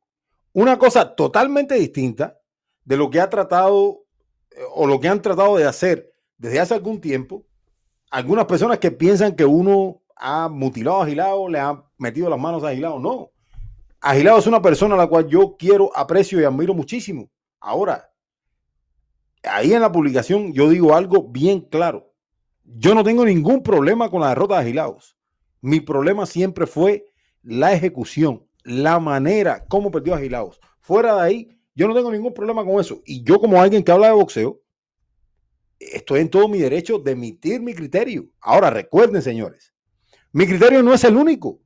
[0.58, 2.40] Una cosa totalmente distinta
[2.84, 4.06] de lo que ha tratado
[4.50, 7.45] eh, o lo que han tratado de hacer desde hace algún tiempo
[8.10, 12.64] algunas personas que piensan que uno ha mutilado a Agilado, le ha metido las manos
[12.64, 12.98] a Agilado.
[12.98, 13.30] No.
[14.02, 17.30] Agilado es una persona a la cual yo quiero, aprecio y admiro muchísimo.
[17.60, 18.10] Ahora,
[19.44, 22.16] ahí en la publicación yo digo algo bien claro.
[22.64, 25.19] Yo no tengo ningún problema con la derrota de Agilados.
[25.61, 27.06] Mi problema siempre fue
[27.44, 30.60] la ejecución, la manera como perdió a Agilados.
[30.82, 33.02] Fuera de ahí, yo no tengo ningún problema con eso.
[33.06, 34.62] Y yo como alguien que habla de boxeo,
[35.80, 38.30] estoy en todo mi derecho de emitir mi criterio.
[38.42, 39.74] Ahora, recuerden, señores,
[40.34, 41.62] mi criterio no es el único,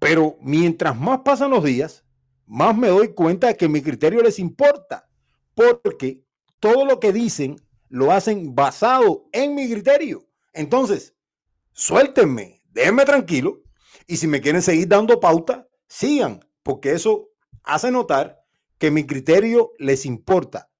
[0.00, 2.04] pero mientras más pasan los días,
[2.46, 5.08] más me doy cuenta de que mi criterio les importa,
[5.54, 6.24] porque
[6.58, 7.56] todo lo que dicen
[7.88, 10.26] lo hacen basado en mi criterio.
[10.52, 11.14] Entonces,
[11.72, 13.62] suéltenme, déjenme tranquilo,
[14.08, 17.30] y si me quieren seguir dando pauta, sigan, porque eso
[17.64, 18.40] hace notar
[18.78, 20.70] que mi criterio les importa.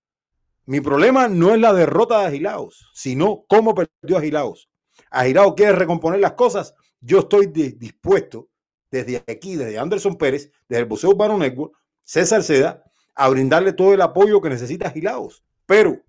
[0.67, 4.69] Mi problema no es la derrota de Agilaos, sino cómo perdió Agilaos.
[5.11, 6.75] Agilao quiere recomponer las cosas.
[7.01, 8.49] Yo estoy di- dispuesto
[8.91, 11.73] desde aquí, desde Anderson Pérez, desde el Boxeo Urbano Network,
[12.05, 15.43] César Seda, a brindarle todo el apoyo que necesita Agilaos.
[15.67, 16.03] Pero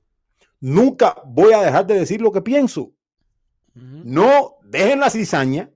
[0.59, 2.91] nunca voy a dejar de decir lo que pienso.
[3.73, 5.71] No dejen la cizaña.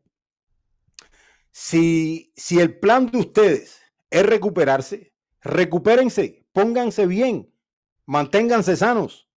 [1.55, 7.53] Si, si el plan de ustedes es recuperarse, recupérense, pónganse bien,
[8.07, 9.29] manténganse sanos,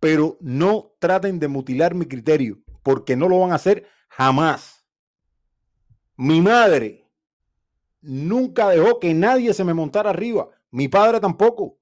[0.00, 4.86] pero no traten de mutilar mi criterio, porque no lo van a hacer jamás.
[6.16, 7.06] Mi madre
[8.00, 11.78] nunca dejó que nadie se me montara arriba, mi padre tampoco.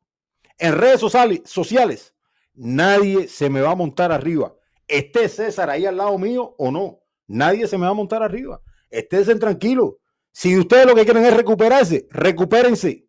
[0.58, 0.98] En redes
[1.44, 2.16] sociales,
[2.52, 4.56] nadie se me va a montar arriba.
[4.88, 6.98] Esté César ahí al lado mío o no,
[7.28, 8.60] nadie se me va a montar arriba.
[8.90, 9.94] Estén tranquilos.
[10.32, 13.06] Si ustedes lo que quieren es recuperarse, recupérense.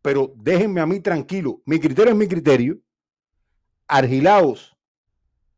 [0.00, 1.62] Pero déjenme a mí tranquilo.
[1.64, 2.78] Mi criterio es mi criterio.
[3.86, 4.76] Argilaos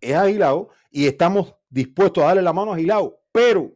[0.00, 3.72] es agilao y estamos dispuestos a darle la mano a Gilao, pero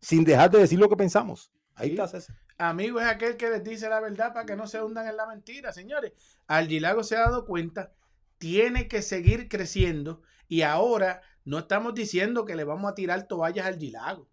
[0.00, 1.52] sin dejar de decir lo que pensamos.
[1.74, 2.36] Ahí está César.
[2.58, 5.26] Amigo es aquel que les dice la verdad para que no se hundan en la
[5.26, 6.12] mentira, señores.
[6.46, 7.92] Algilago se ha dado cuenta,
[8.38, 13.66] tiene que seguir creciendo y ahora no estamos diciendo que le vamos a tirar toallas
[13.66, 14.28] al Algilago.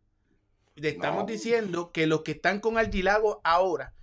[0.76, 1.28] Le estamos No.
[1.28, 3.94] diciendo que los que están con Algilago ahora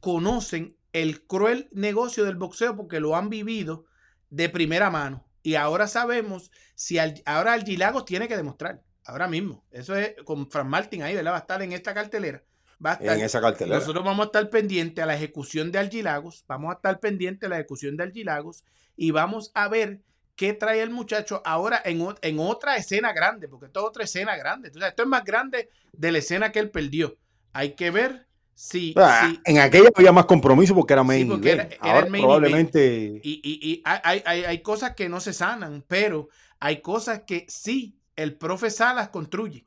[0.00, 3.84] conocen el cruel negocio del boxeo porque lo han vivido
[4.30, 5.26] de primera mano.
[5.42, 9.64] Y ahora sabemos si Al- ahora Algilago tiene que demostrar, ahora mismo.
[9.70, 11.32] Eso es con Fran Martin ahí, ¿verdad?
[11.32, 12.42] Va a estar en esta cartelera.
[12.84, 13.78] Va a estar, En esa cartelera.
[13.78, 17.50] nosotros vamos a estar pendientes a la ejecución de Algilagos, vamos a estar pendientes a
[17.50, 18.64] la ejecución de Algilagos
[18.96, 20.00] y vamos a ver
[20.36, 24.36] qué trae el muchacho ahora en, en otra escena grande, porque esto es otra escena
[24.36, 24.68] grande.
[24.68, 27.16] Entonces, esto es más grande de la escena que él perdió.
[27.52, 28.94] Hay que ver si...
[28.96, 31.72] Ah, si- En aquella había más compromiso porque era main porque event.
[31.72, 35.20] era- era Ahora el main probablemente y, y- y hay, hay- hay- cosas que no
[35.20, 36.28] se sanan, pero
[36.58, 39.66] hay cosas que sí el profe Salas construye.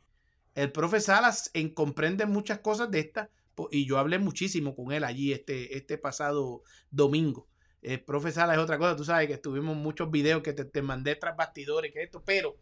[0.55, 3.29] El profe Salas en, comprende muchas cosas de estas
[3.71, 7.47] y yo hablé muchísimo con él allí este, este pasado domingo.
[7.83, 10.81] El profe Salas es otra cosa, tú sabes que estuvimos muchos videos que te, te
[10.81, 12.55] mandé tras bastidores, que esto, pero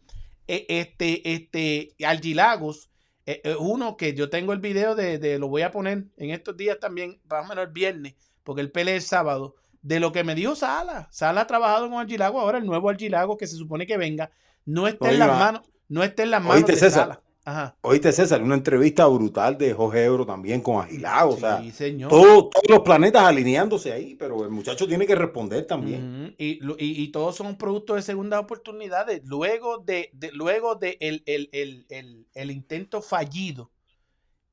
[0.48, 2.90] eh, este, este, Algilagos
[3.24, 6.30] eh, eh, uno que yo tengo el video de, de- lo voy a poner en
[6.30, 10.10] estos días también, más o menos el viernes, porque el pelea el sábado, de lo
[10.12, 11.08] que me dijo Sala.
[11.12, 14.30] Sala ha trabajado con Algilago, ahora el nuevo Algilago que se supone que venga,
[14.64, 17.02] no está en las manos, no está en las manos de César.
[17.02, 17.22] Sala.
[17.44, 17.76] Ajá.
[17.80, 21.30] Oíste, César, una entrevista brutal de Jorge Ebro también con Agilao.
[21.30, 22.08] O sea, Sí, señor.
[22.08, 26.34] todo- todos los planetas alineándose ahí, pero el muchacho tiene que responder también.
[26.38, 29.22] Y, lo- y- y todos son productos de segundas oportunidades.
[29.24, 33.72] Luego de, de- luego de el, el- el- el- el intento fallido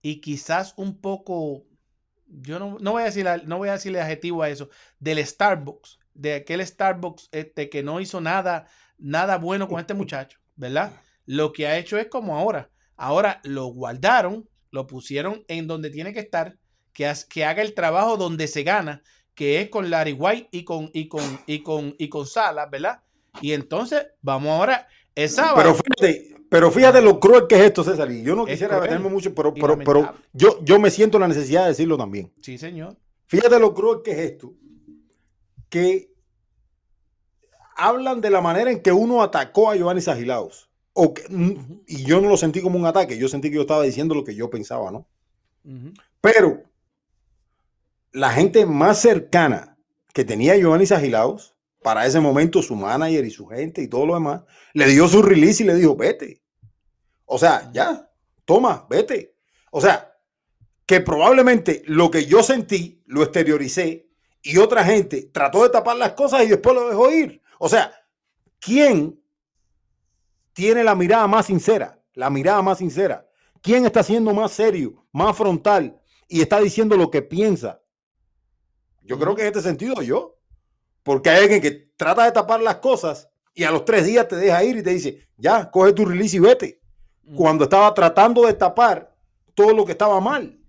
[0.01, 1.66] y quizás un poco,
[2.26, 4.69] yo no, no voy a decir, no voy a decirle adjetivo a eso,
[5.00, 8.66] del Starbucks, de aquel Starbucks este, que no hizo nada,
[8.98, 10.92] nada bueno con este muchacho, ¿verdad?
[11.27, 12.72] Lo que ha hecho es como ahora.
[13.02, 16.58] Ahora lo guardaron, lo pusieron en donde tiene que estar,
[16.92, 19.02] que, que haga el trabajo donde se gana,
[19.34, 23.02] que es con Larry White y con, y con, y con, y con Salas, ¿verdad?
[23.42, 24.86] Y entonces, vamos ahora,
[25.30, 25.56] sábado.
[25.56, 28.11] Pero fíjate, pero fíjate lo cruel que es esto, César.
[28.11, 31.64] Y yo no quisiera meterme mucho, pero, pero, pero yo, yo me siento la necesidad
[31.64, 32.34] de decirlo también.
[32.42, 32.98] Sí, señor.
[33.28, 34.53] Fíjate lo cruel que es esto.
[35.69, 36.11] Que
[37.78, 40.68] hablan de la manera en que uno atacó a Giovanni Sagilaos.
[40.93, 43.61] O que- mm, y yo no lo sentí como un ataque, yo sentí que yo
[43.61, 45.08] estaba diciendo lo que yo pensaba, ¿no?
[46.22, 46.64] Pero
[48.11, 49.77] la gente más cercana
[50.14, 54.16] que tenía Giovanni Sagilaos, para ese momento su manager y su gente y todo lo
[54.16, 54.43] demás,
[54.74, 56.42] le dio su release y le dijo, vete.
[57.26, 58.11] O sea, ya,
[58.43, 59.35] toma, vete.
[59.72, 60.14] O sea,
[60.85, 64.09] que probablemente lo que yo sentí lo exterioricé
[64.42, 67.42] y otra gente trató de tapar las cosas y después lo dejó ir.
[67.59, 67.93] O sea,
[68.59, 69.22] ¿quién
[70.59, 72.03] tiene la mirada más sincera?
[72.15, 73.25] La mirada más sincera.
[73.61, 75.97] ¿Quién está siendo más serio, más frontal
[76.27, 77.81] y está diciendo lo que piensa?
[79.01, 80.38] Yo creo que en este sentido yo.
[81.01, 84.35] Porque hay alguien que trata de tapar las cosas y a los tres días te
[84.35, 86.81] deja ir y te dice, ya, coge tu release y vete.
[87.38, 89.15] Cuando estaba tratando de tapar
[89.53, 90.59] todo lo que estaba mal.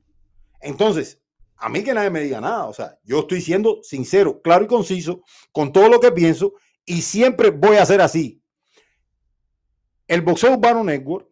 [0.61, 1.21] Entonces,
[1.57, 2.67] a mí que nadie me diga nada.
[2.67, 6.53] O sea, yo estoy siendo sincero, claro y conciso con todo lo que pienso
[6.87, 8.40] y siempre voy a ser así.
[10.11, 11.29] El boxeo urbano network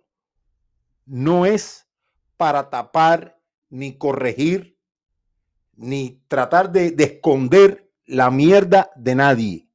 [1.04, 1.88] no es
[2.36, 3.36] para tapar
[3.70, 4.78] ni corregir
[5.74, 9.68] ni tratar de, de esconder la mierda de nadie.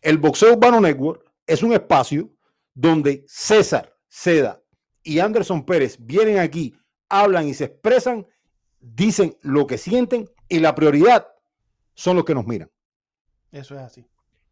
[0.00, 2.30] El boxeo urbano network es un espacio
[2.72, 4.62] donde César Seda
[5.02, 6.74] y Anderson Pérez vienen aquí,
[7.10, 8.26] hablan y se expresan,
[8.80, 11.28] dicen lo que sienten y la prioridad
[11.92, 12.70] son los que nos miran.
[13.52, 14.06] Eso es así.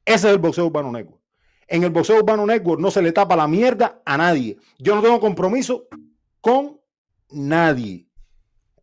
[0.04, 1.25] Ese es el boxeo urbano network.
[1.68, 4.56] En el boxeo urbano network no se le tapa la mierda a nadie.
[4.78, 5.88] Yo no tengo compromiso
[6.40, 6.80] con
[7.30, 8.06] nadie.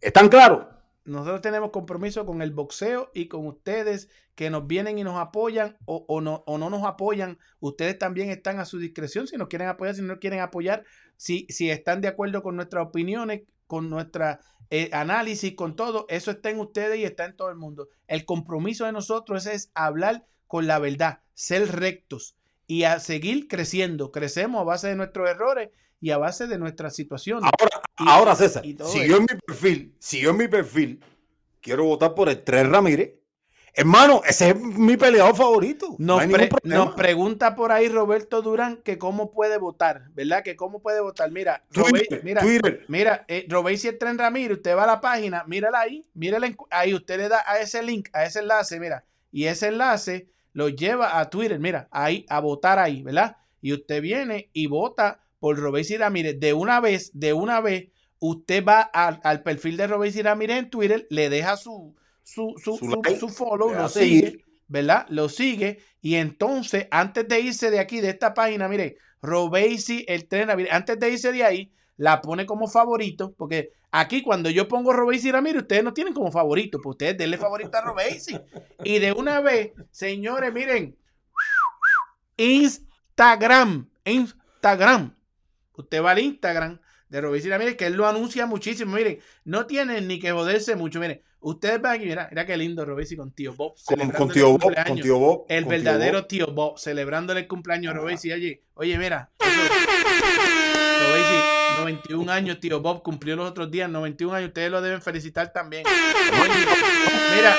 [0.01, 0.65] ¿Están claros?
[1.05, 5.77] Nosotros tenemos compromiso con el boxeo y con ustedes que nos vienen y nos apoyan
[5.85, 7.39] o, no, o no nos apoyan.
[7.59, 10.83] Ustedes también están a su discreción si nos quieren apoyar, si no quieren apoyar,
[11.15, 16.05] si, si están de acuerdo con nuestras opiniones, con nuestra eh, análisis, con todo.
[16.09, 17.89] Eso está en ustedes y está en todo el mundo.
[18.07, 22.35] El compromiso de nosotros es hablar con la verdad, ser rectos
[22.67, 24.11] y a seguir creciendo.
[24.11, 25.69] Crecemos a base de nuestros errores
[25.99, 27.43] y a base de nuestras situaciones.
[27.59, 29.03] Ahora, Y- ahora César, si eso.
[29.03, 30.99] yo en mi perfil, si yo en mi perfil
[31.61, 33.13] quiero votar por el Tres Ramírez,
[33.75, 35.95] hermano, ese es mi peleador favorito.
[35.97, 36.49] no Nos, pre-
[36.95, 40.43] pregunta por ahí Roberto Durán que cómo puede votar, ¿verdad?
[40.43, 41.31] Que cómo puede votar.
[41.31, 42.85] Mira, Twitter, Robey- mira, Twitter.
[42.87, 46.53] mira, eh, Robey si el tren Ramírez, usted va a la página, mírala ahí, mírala
[46.69, 50.69] ahí, usted le da a ese link, a ese enlace, mira, y ese enlace lo
[50.69, 53.37] lleva a Twitter, mira, ahí, a votar ahí, ¿verdad?
[53.61, 58.63] Y usted viene y vota por Robesi Ramírez, de una vez, de una vez, usted
[58.65, 62.85] va al, al perfil de Robesi Ramírez en Twitter, le deja su, su, su, Su
[62.85, 64.31] su- like, su follow, lo seguir.
[64.31, 65.05] sigue, ¿verdad?
[65.09, 70.27] Lo sigue y entonces, antes de irse de aquí, de esta página, mire, Robesi, el
[70.27, 74.91] tren antes de irse de ahí, la pone como favorito, porque aquí cuando yo pongo
[74.91, 78.37] Robesi Ramírez, ustedes no tienen como favorito, pues ustedes denle favorito a Robesi.
[78.83, 80.97] Y de una vez, señores, miren,
[82.37, 85.15] Instagram, Instagram.
[85.75, 88.95] Usted va al Instagram de Robesi Ramírez, que él lo anuncia muchísimo.
[88.95, 90.99] Miren, no tienen ni que joderse mucho.
[90.99, 93.75] Miren, ustedes van aquí, mira, mira qué lindo Robesi con tío Bob.
[93.85, 94.87] Con, tío Bob, cumpleaños.
[94.89, 95.45] con tío Bob.
[95.49, 96.27] El con tío verdadero Bob.
[96.27, 98.31] tío Bob, celebrándole el cumpleaños a Robesi.
[98.31, 99.31] Oye, oye, mira.
[99.39, 99.49] eso-
[101.05, 101.42] Robesi,
[101.79, 104.47] 91 años, tío Bob cumplió los otros días, 91 años.
[104.49, 105.83] Ustedes lo deben felicitar también.
[105.85, 106.65] Oye,
[107.35, 107.55] mira,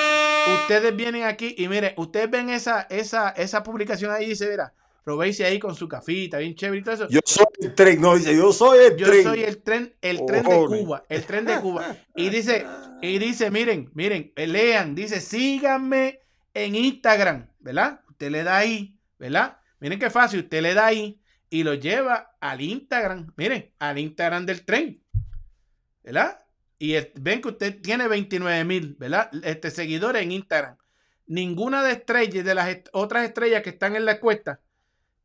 [0.62, 4.73] ustedes vienen aquí y miren, ustedes ven esa, esa, esa publicación ahí y dice, mira,
[5.07, 7.09] Robesi ahí con su cafita, bien chévere y todo eso.
[7.10, 9.23] Yo soy el tren, no dice, yo soy el Yo tren.
[9.23, 10.65] soy el tren, el tren de.
[10.67, 11.94] Cuba, el tren de Cuba.
[12.17, 12.67] Y dice,
[13.02, 16.20] y dice, miren, miren, eh, lean, dice, síganme
[16.55, 18.01] en Instagram, ¿verdad?
[18.09, 19.59] Usted le da ahí, ¿verdad?
[19.81, 24.47] Miren qué fácil, usted le da ahí y lo lleva al Instagram, miren, al Instagram
[24.47, 25.02] del tren,
[26.02, 26.40] ¿verdad?
[26.78, 29.31] Y el- ven que usted tiene 29 mil, ¿verdad?
[29.42, 30.76] Este, seguidores en Instagram.
[31.26, 34.60] Ninguna de estrellas, de las est- otras estrellas que están en la cuesta,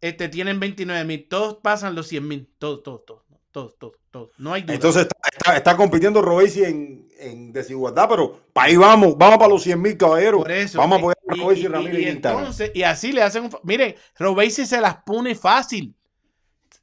[0.02, 1.28] este, tienen 29 mil.
[1.28, 2.50] Todos pasan los 100 mil.
[2.58, 3.24] Todos, todos, todos.
[3.52, 4.30] Todos, todos, todos.
[4.38, 4.76] No hay duda.
[4.76, 9.50] Entonces está, está- está compitiendo Robesi en, en desigualdad, pero para ahí vamos, vamos para
[9.50, 10.42] los 100 mil caballeros.
[10.44, 10.78] Por eso.
[10.78, 12.40] Vamos a apoyar a y, Robesi y- Ramírez y en Instagram.
[12.42, 13.52] entonces, y así le hacen un.
[13.64, 15.96] Miren, Robesi se las pone fácil.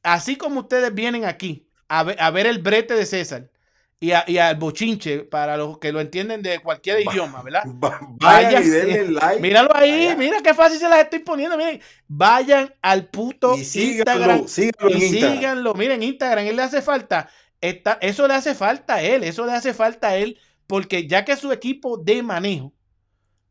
[0.06, 3.50] Así como ustedes vienen aquí a ver, a ver el brete de César
[3.98, 7.62] y, a- y al bochinche, para los que lo entienden de cualquier idioma, ¿verdad?
[7.84, 9.40] Va- Vayan y denle like.
[9.40, 11.56] Míralo ahí, mira qué fácil se las estoy poniendo.
[11.56, 15.34] Miren, vayan al puto Y síganlo, Instagram síganlo y Instagram.
[15.38, 15.74] síganlo.
[15.74, 17.28] Miren, Instagram, él le hace falta.
[17.60, 21.24] Está, eso le hace falta a él, eso le hace falta a él, porque ya
[21.24, 22.74] que su equipo de manejo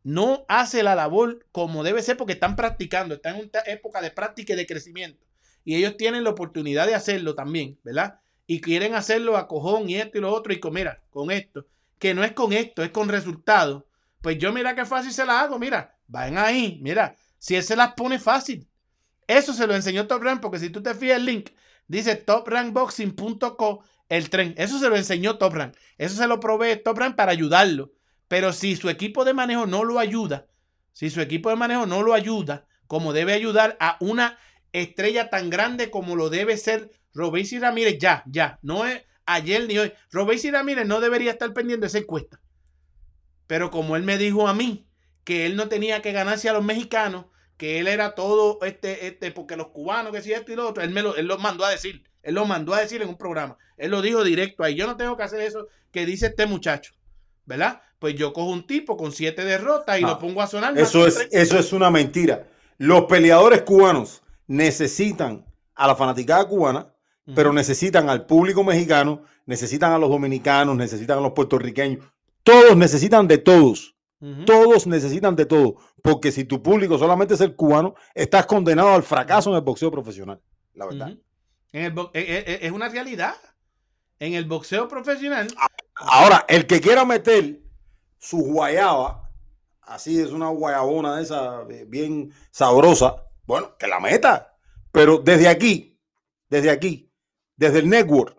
[0.04, 4.12] no hace la labor como debe ser, porque están practicando, están en una época de
[4.12, 5.25] práctica y de crecimiento.
[5.66, 8.20] Y ellos tienen la oportunidad de hacerlo también, ¿verdad?
[8.48, 11.66] Y quieren hacerlo a cojón y esto y lo otro, y con, mira, con esto,
[12.00, 13.84] que no es con esto, es con resultados.
[14.22, 17.76] Pues yo mira qué fácil se la hago, mira, vayan ahí, mira, si él se
[17.76, 18.68] las pone fácil.
[19.28, 21.50] Eso se lo enseñó Top Rank, porque si tú te fijas el link,
[21.88, 24.54] dice toprankboxing.co, el tren.
[24.58, 25.76] Eso se lo enseñó Top Rank.
[25.98, 27.92] Eso se lo provee Top Rank para ayudarlo.
[28.28, 30.48] Pero si su equipo de manejo no lo ayuda,
[30.94, 34.38] si su equipo de manejo no lo ayuda, como debe ayudar a una
[34.82, 39.78] estrella tan grande como lo debe ser Robesi Ramírez, ya, ya, no es ayer ni
[39.78, 39.94] hoy.
[40.12, 42.42] Robesi Ramírez no debería estar pendiente de esa encuesta.
[43.48, 44.88] Pero como él me dijo a mí
[45.24, 47.26] que él no tenía que ganarse a los mexicanos,
[47.58, 50.84] que él era todo este, este, porque los cubanos, que si esto y lo otro,
[50.84, 52.04] él me lo, él lo mandó a decir.
[52.22, 53.58] Él lo mandó a decir en un programa.
[53.78, 54.76] Él lo dijo directo ahí.
[54.76, 56.94] Yo no tengo que hacer eso que dice este muchacho.
[57.46, 57.82] ¿Verdad?
[58.00, 60.78] Pues yo cojo un tipo con siete derrotas y Ah, lo pongo a sonar.
[60.78, 62.48] Eso es, eso es una mentira.
[62.78, 66.92] Los peleadores cubanos necesitan a la fanaticada cubana,
[67.34, 72.06] pero necesitan al público mexicano, necesitan a los dominicanos, necesitan a los puertorriqueños.
[72.44, 73.96] Todos necesitan de todos.
[74.46, 75.76] Todos necesitan de todo.
[76.02, 79.92] Porque si tu público solamente es el cubano, estás condenado al fracaso en el boxeo
[79.92, 80.40] profesional.
[80.74, 81.16] La verdad.
[81.72, 83.36] En el bo- eh, eh, es una realidad.
[84.20, 85.48] En el boxeo profesional,
[85.96, 87.60] Ahora, el que quiera meter
[88.18, 89.30] su guayaba,
[89.82, 94.58] así es una guayabona de esa eh, bien sabrosa, bueno, que la meta.
[94.92, 96.00] Pero desde aquí,
[96.50, 97.12] desde aquí,
[97.56, 98.38] desde el network,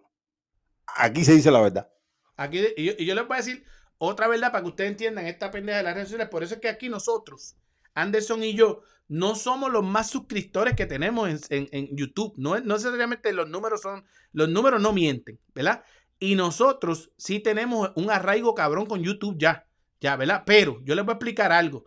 [0.97, 1.91] aquí se dice la verdad.
[2.36, 3.65] aquí, y yo, les voy a decir
[3.99, 6.28] otra verdad para que ustedes entiendan esta pendeja de las redes sociales.
[6.28, 7.57] Por eso es que aquí nosotros,
[7.94, 12.35] Anderson y yo, no somos los más suscriptores que tenemos en, YouTube.
[12.36, 15.85] No, no necesariamente los números son, los números no mienten, ¿verdad?
[16.18, 19.67] Y nosotros sí tenemos un arraigo cabrón con YouTube ya,
[20.01, 20.43] ya, ¿verdad?
[20.47, 21.85] Pero yo les voy a explicar algo.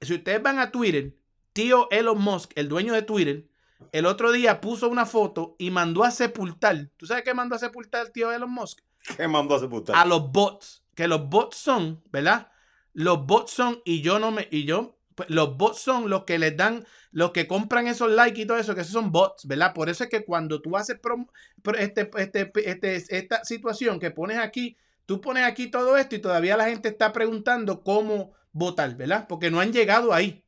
[0.00, 1.14] Si ustedes van a Twitter,
[1.54, 3.46] tío Elon Musk, el dueño de Twitter,
[3.92, 6.90] el otro día puso una foto y mandó a sepultar.
[6.98, 8.80] ¿Tú sabes qué mandó a sepultar el tío Elon Musk?
[9.16, 9.96] ¿Qué mandó a sepultar?
[9.96, 10.82] a los bots.
[10.94, 12.50] Que los bots son, ¿verdad?
[12.92, 16.38] Los bots son, y yo no me, y yo, pues, los bots son los que
[16.38, 19.74] les dan, los que compran esos likes y todo eso, que esos son bots, ¿verdad?
[19.74, 21.28] Por eso es que cuando tú haces prom-
[21.62, 24.76] pro- este, este, este- esta situación que pones aquí,
[25.06, 29.26] tú pones aquí todo esto y todavía la gente está preguntando cómo votar, ¿verdad?
[29.28, 30.43] Porque no han llegado ahí.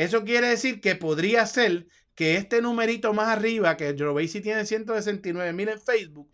[0.00, 5.52] Eso quiere decir que podría ser que este numerito más arriba, que Robesi tiene 169
[5.52, 6.26] mil en Facebook,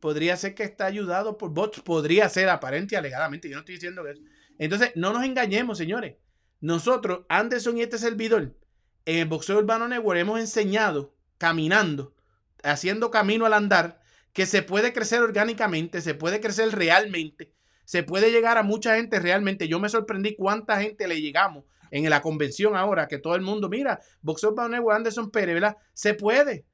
[0.00, 3.74] podría ser que está ayudado por bots, podría ser aparente y alegadamente, yo no estoy
[3.74, 4.22] diciendo que eso.
[4.56, 6.14] Entonces, no nos engañemos, señores.
[6.62, 8.56] Nosotros, Anderson y este servidor,
[9.04, 12.14] en el Boxeo Urbano Network hemos enseñado, caminando,
[12.62, 14.00] haciendo camino al andar,
[14.32, 17.52] que se puede crecer orgánicamente, se puede crecer realmente,
[17.84, 19.68] se puede llegar a mucha gente realmente.
[19.68, 23.68] Yo me sorprendí cuánta gente le llegamos en la convención ahora, que todo el mundo,
[23.68, 25.76] mira, Boxeo Network, Anderson Pérez, ¿verdad?
[25.92, 26.66] Se puede.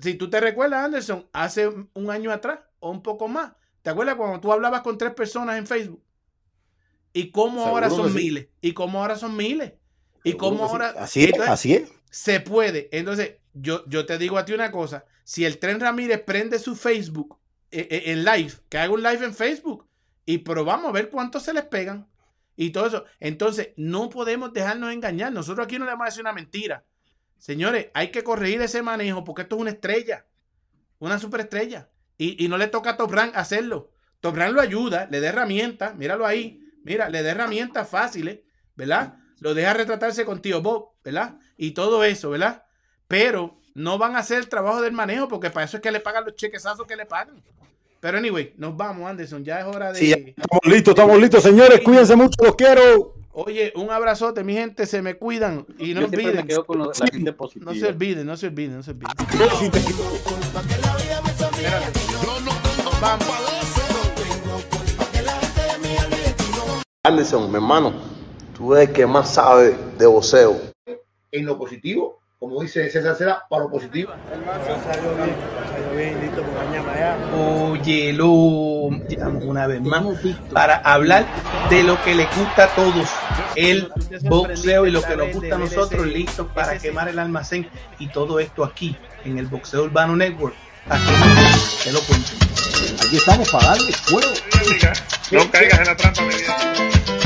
[0.00, 4.14] Si tú te recuerdas, Anderson, hace un año atrás o un poco más, ¿te acuerdas
[4.14, 6.00] cuando tú hablabas con tres personas en Facebook?
[7.12, 9.72] Y cómo ahora son miles, y cómo ahora son miles,
[10.22, 10.94] y cómo ahora...
[10.96, 11.90] Así es, así es.
[12.10, 12.88] Se puede.
[12.92, 16.76] Entonces, yo, yo te digo a ti una cosa, si el Tren Ramírez prende su
[16.76, 17.36] Facebook
[17.72, 19.88] eh, en live, que haga un live en Facebook,
[20.24, 22.07] y probamos a ver cuántos se les pegan
[22.60, 23.04] y todo eso.
[23.20, 25.32] Entonces, no podemos dejarnos engañar.
[25.32, 26.84] Nosotros aquí no le vamos a una mentira.
[27.38, 30.26] Señores, hay que corregir ese manejo porque esto es una estrella,
[30.98, 31.88] una superestrella.
[32.18, 33.92] Y, y no le toca a Top hacerlo.
[34.18, 38.40] Top Rank lo ayuda, le da herramientas, míralo ahí, mira, le da herramientas fáciles,
[38.74, 39.14] ¿verdad?
[39.38, 41.38] Lo deja retratarse con tío Bob, ¿verdad?
[41.56, 42.64] Y todo eso, ¿verdad?
[43.06, 46.00] Pero no van a hacer el trabajo del manejo porque para eso es que le
[46.00, 47.40] pagan los chequezazos que le pagan.
[48.00, 49.44] Pero anyway, nos vamos, Anderson.
[49.44, 49.98] Ya es hora de.
[49.98, 51.80] Sí, estamos listos, estamos listos, señores.
[51.80, 53.14] Cuídense mucho, los quiero.
[53.32, 56.46] Oye, un abrazote, mi gente, se me cuidan y no olviden.
[56.46, 59.12] no se olviden, no se olviden, no se olviden.
[67.04, 67.94] Anderson, mi hermano,
[68.56, 70.60] tú eres el que más sabe de voceo.
[71.30, 74.12] En lo positivo como dice César Cera, para lo positivo.
[77.72, 80.04] Oye, lo una vez más
[80.52, 81.26] para hablar
[81.68, 83.08] de lo que le gusta a todos,
[83.56, 83.90] el
[84.22, 87.68] boxeo y lo que nos gusta a nosotros, listos para quemar el almacén
[87.98, 90.54] y todo esto aquí en el Boxeo Urbano Network.
[90.88, 91.10] Aquí
[91.84, 92.30] te lo cuento.
[93.04, 94.28] Aquí estamos para darle fuego.
[95.32, 97.17] No caigas en la trampa, mi vida.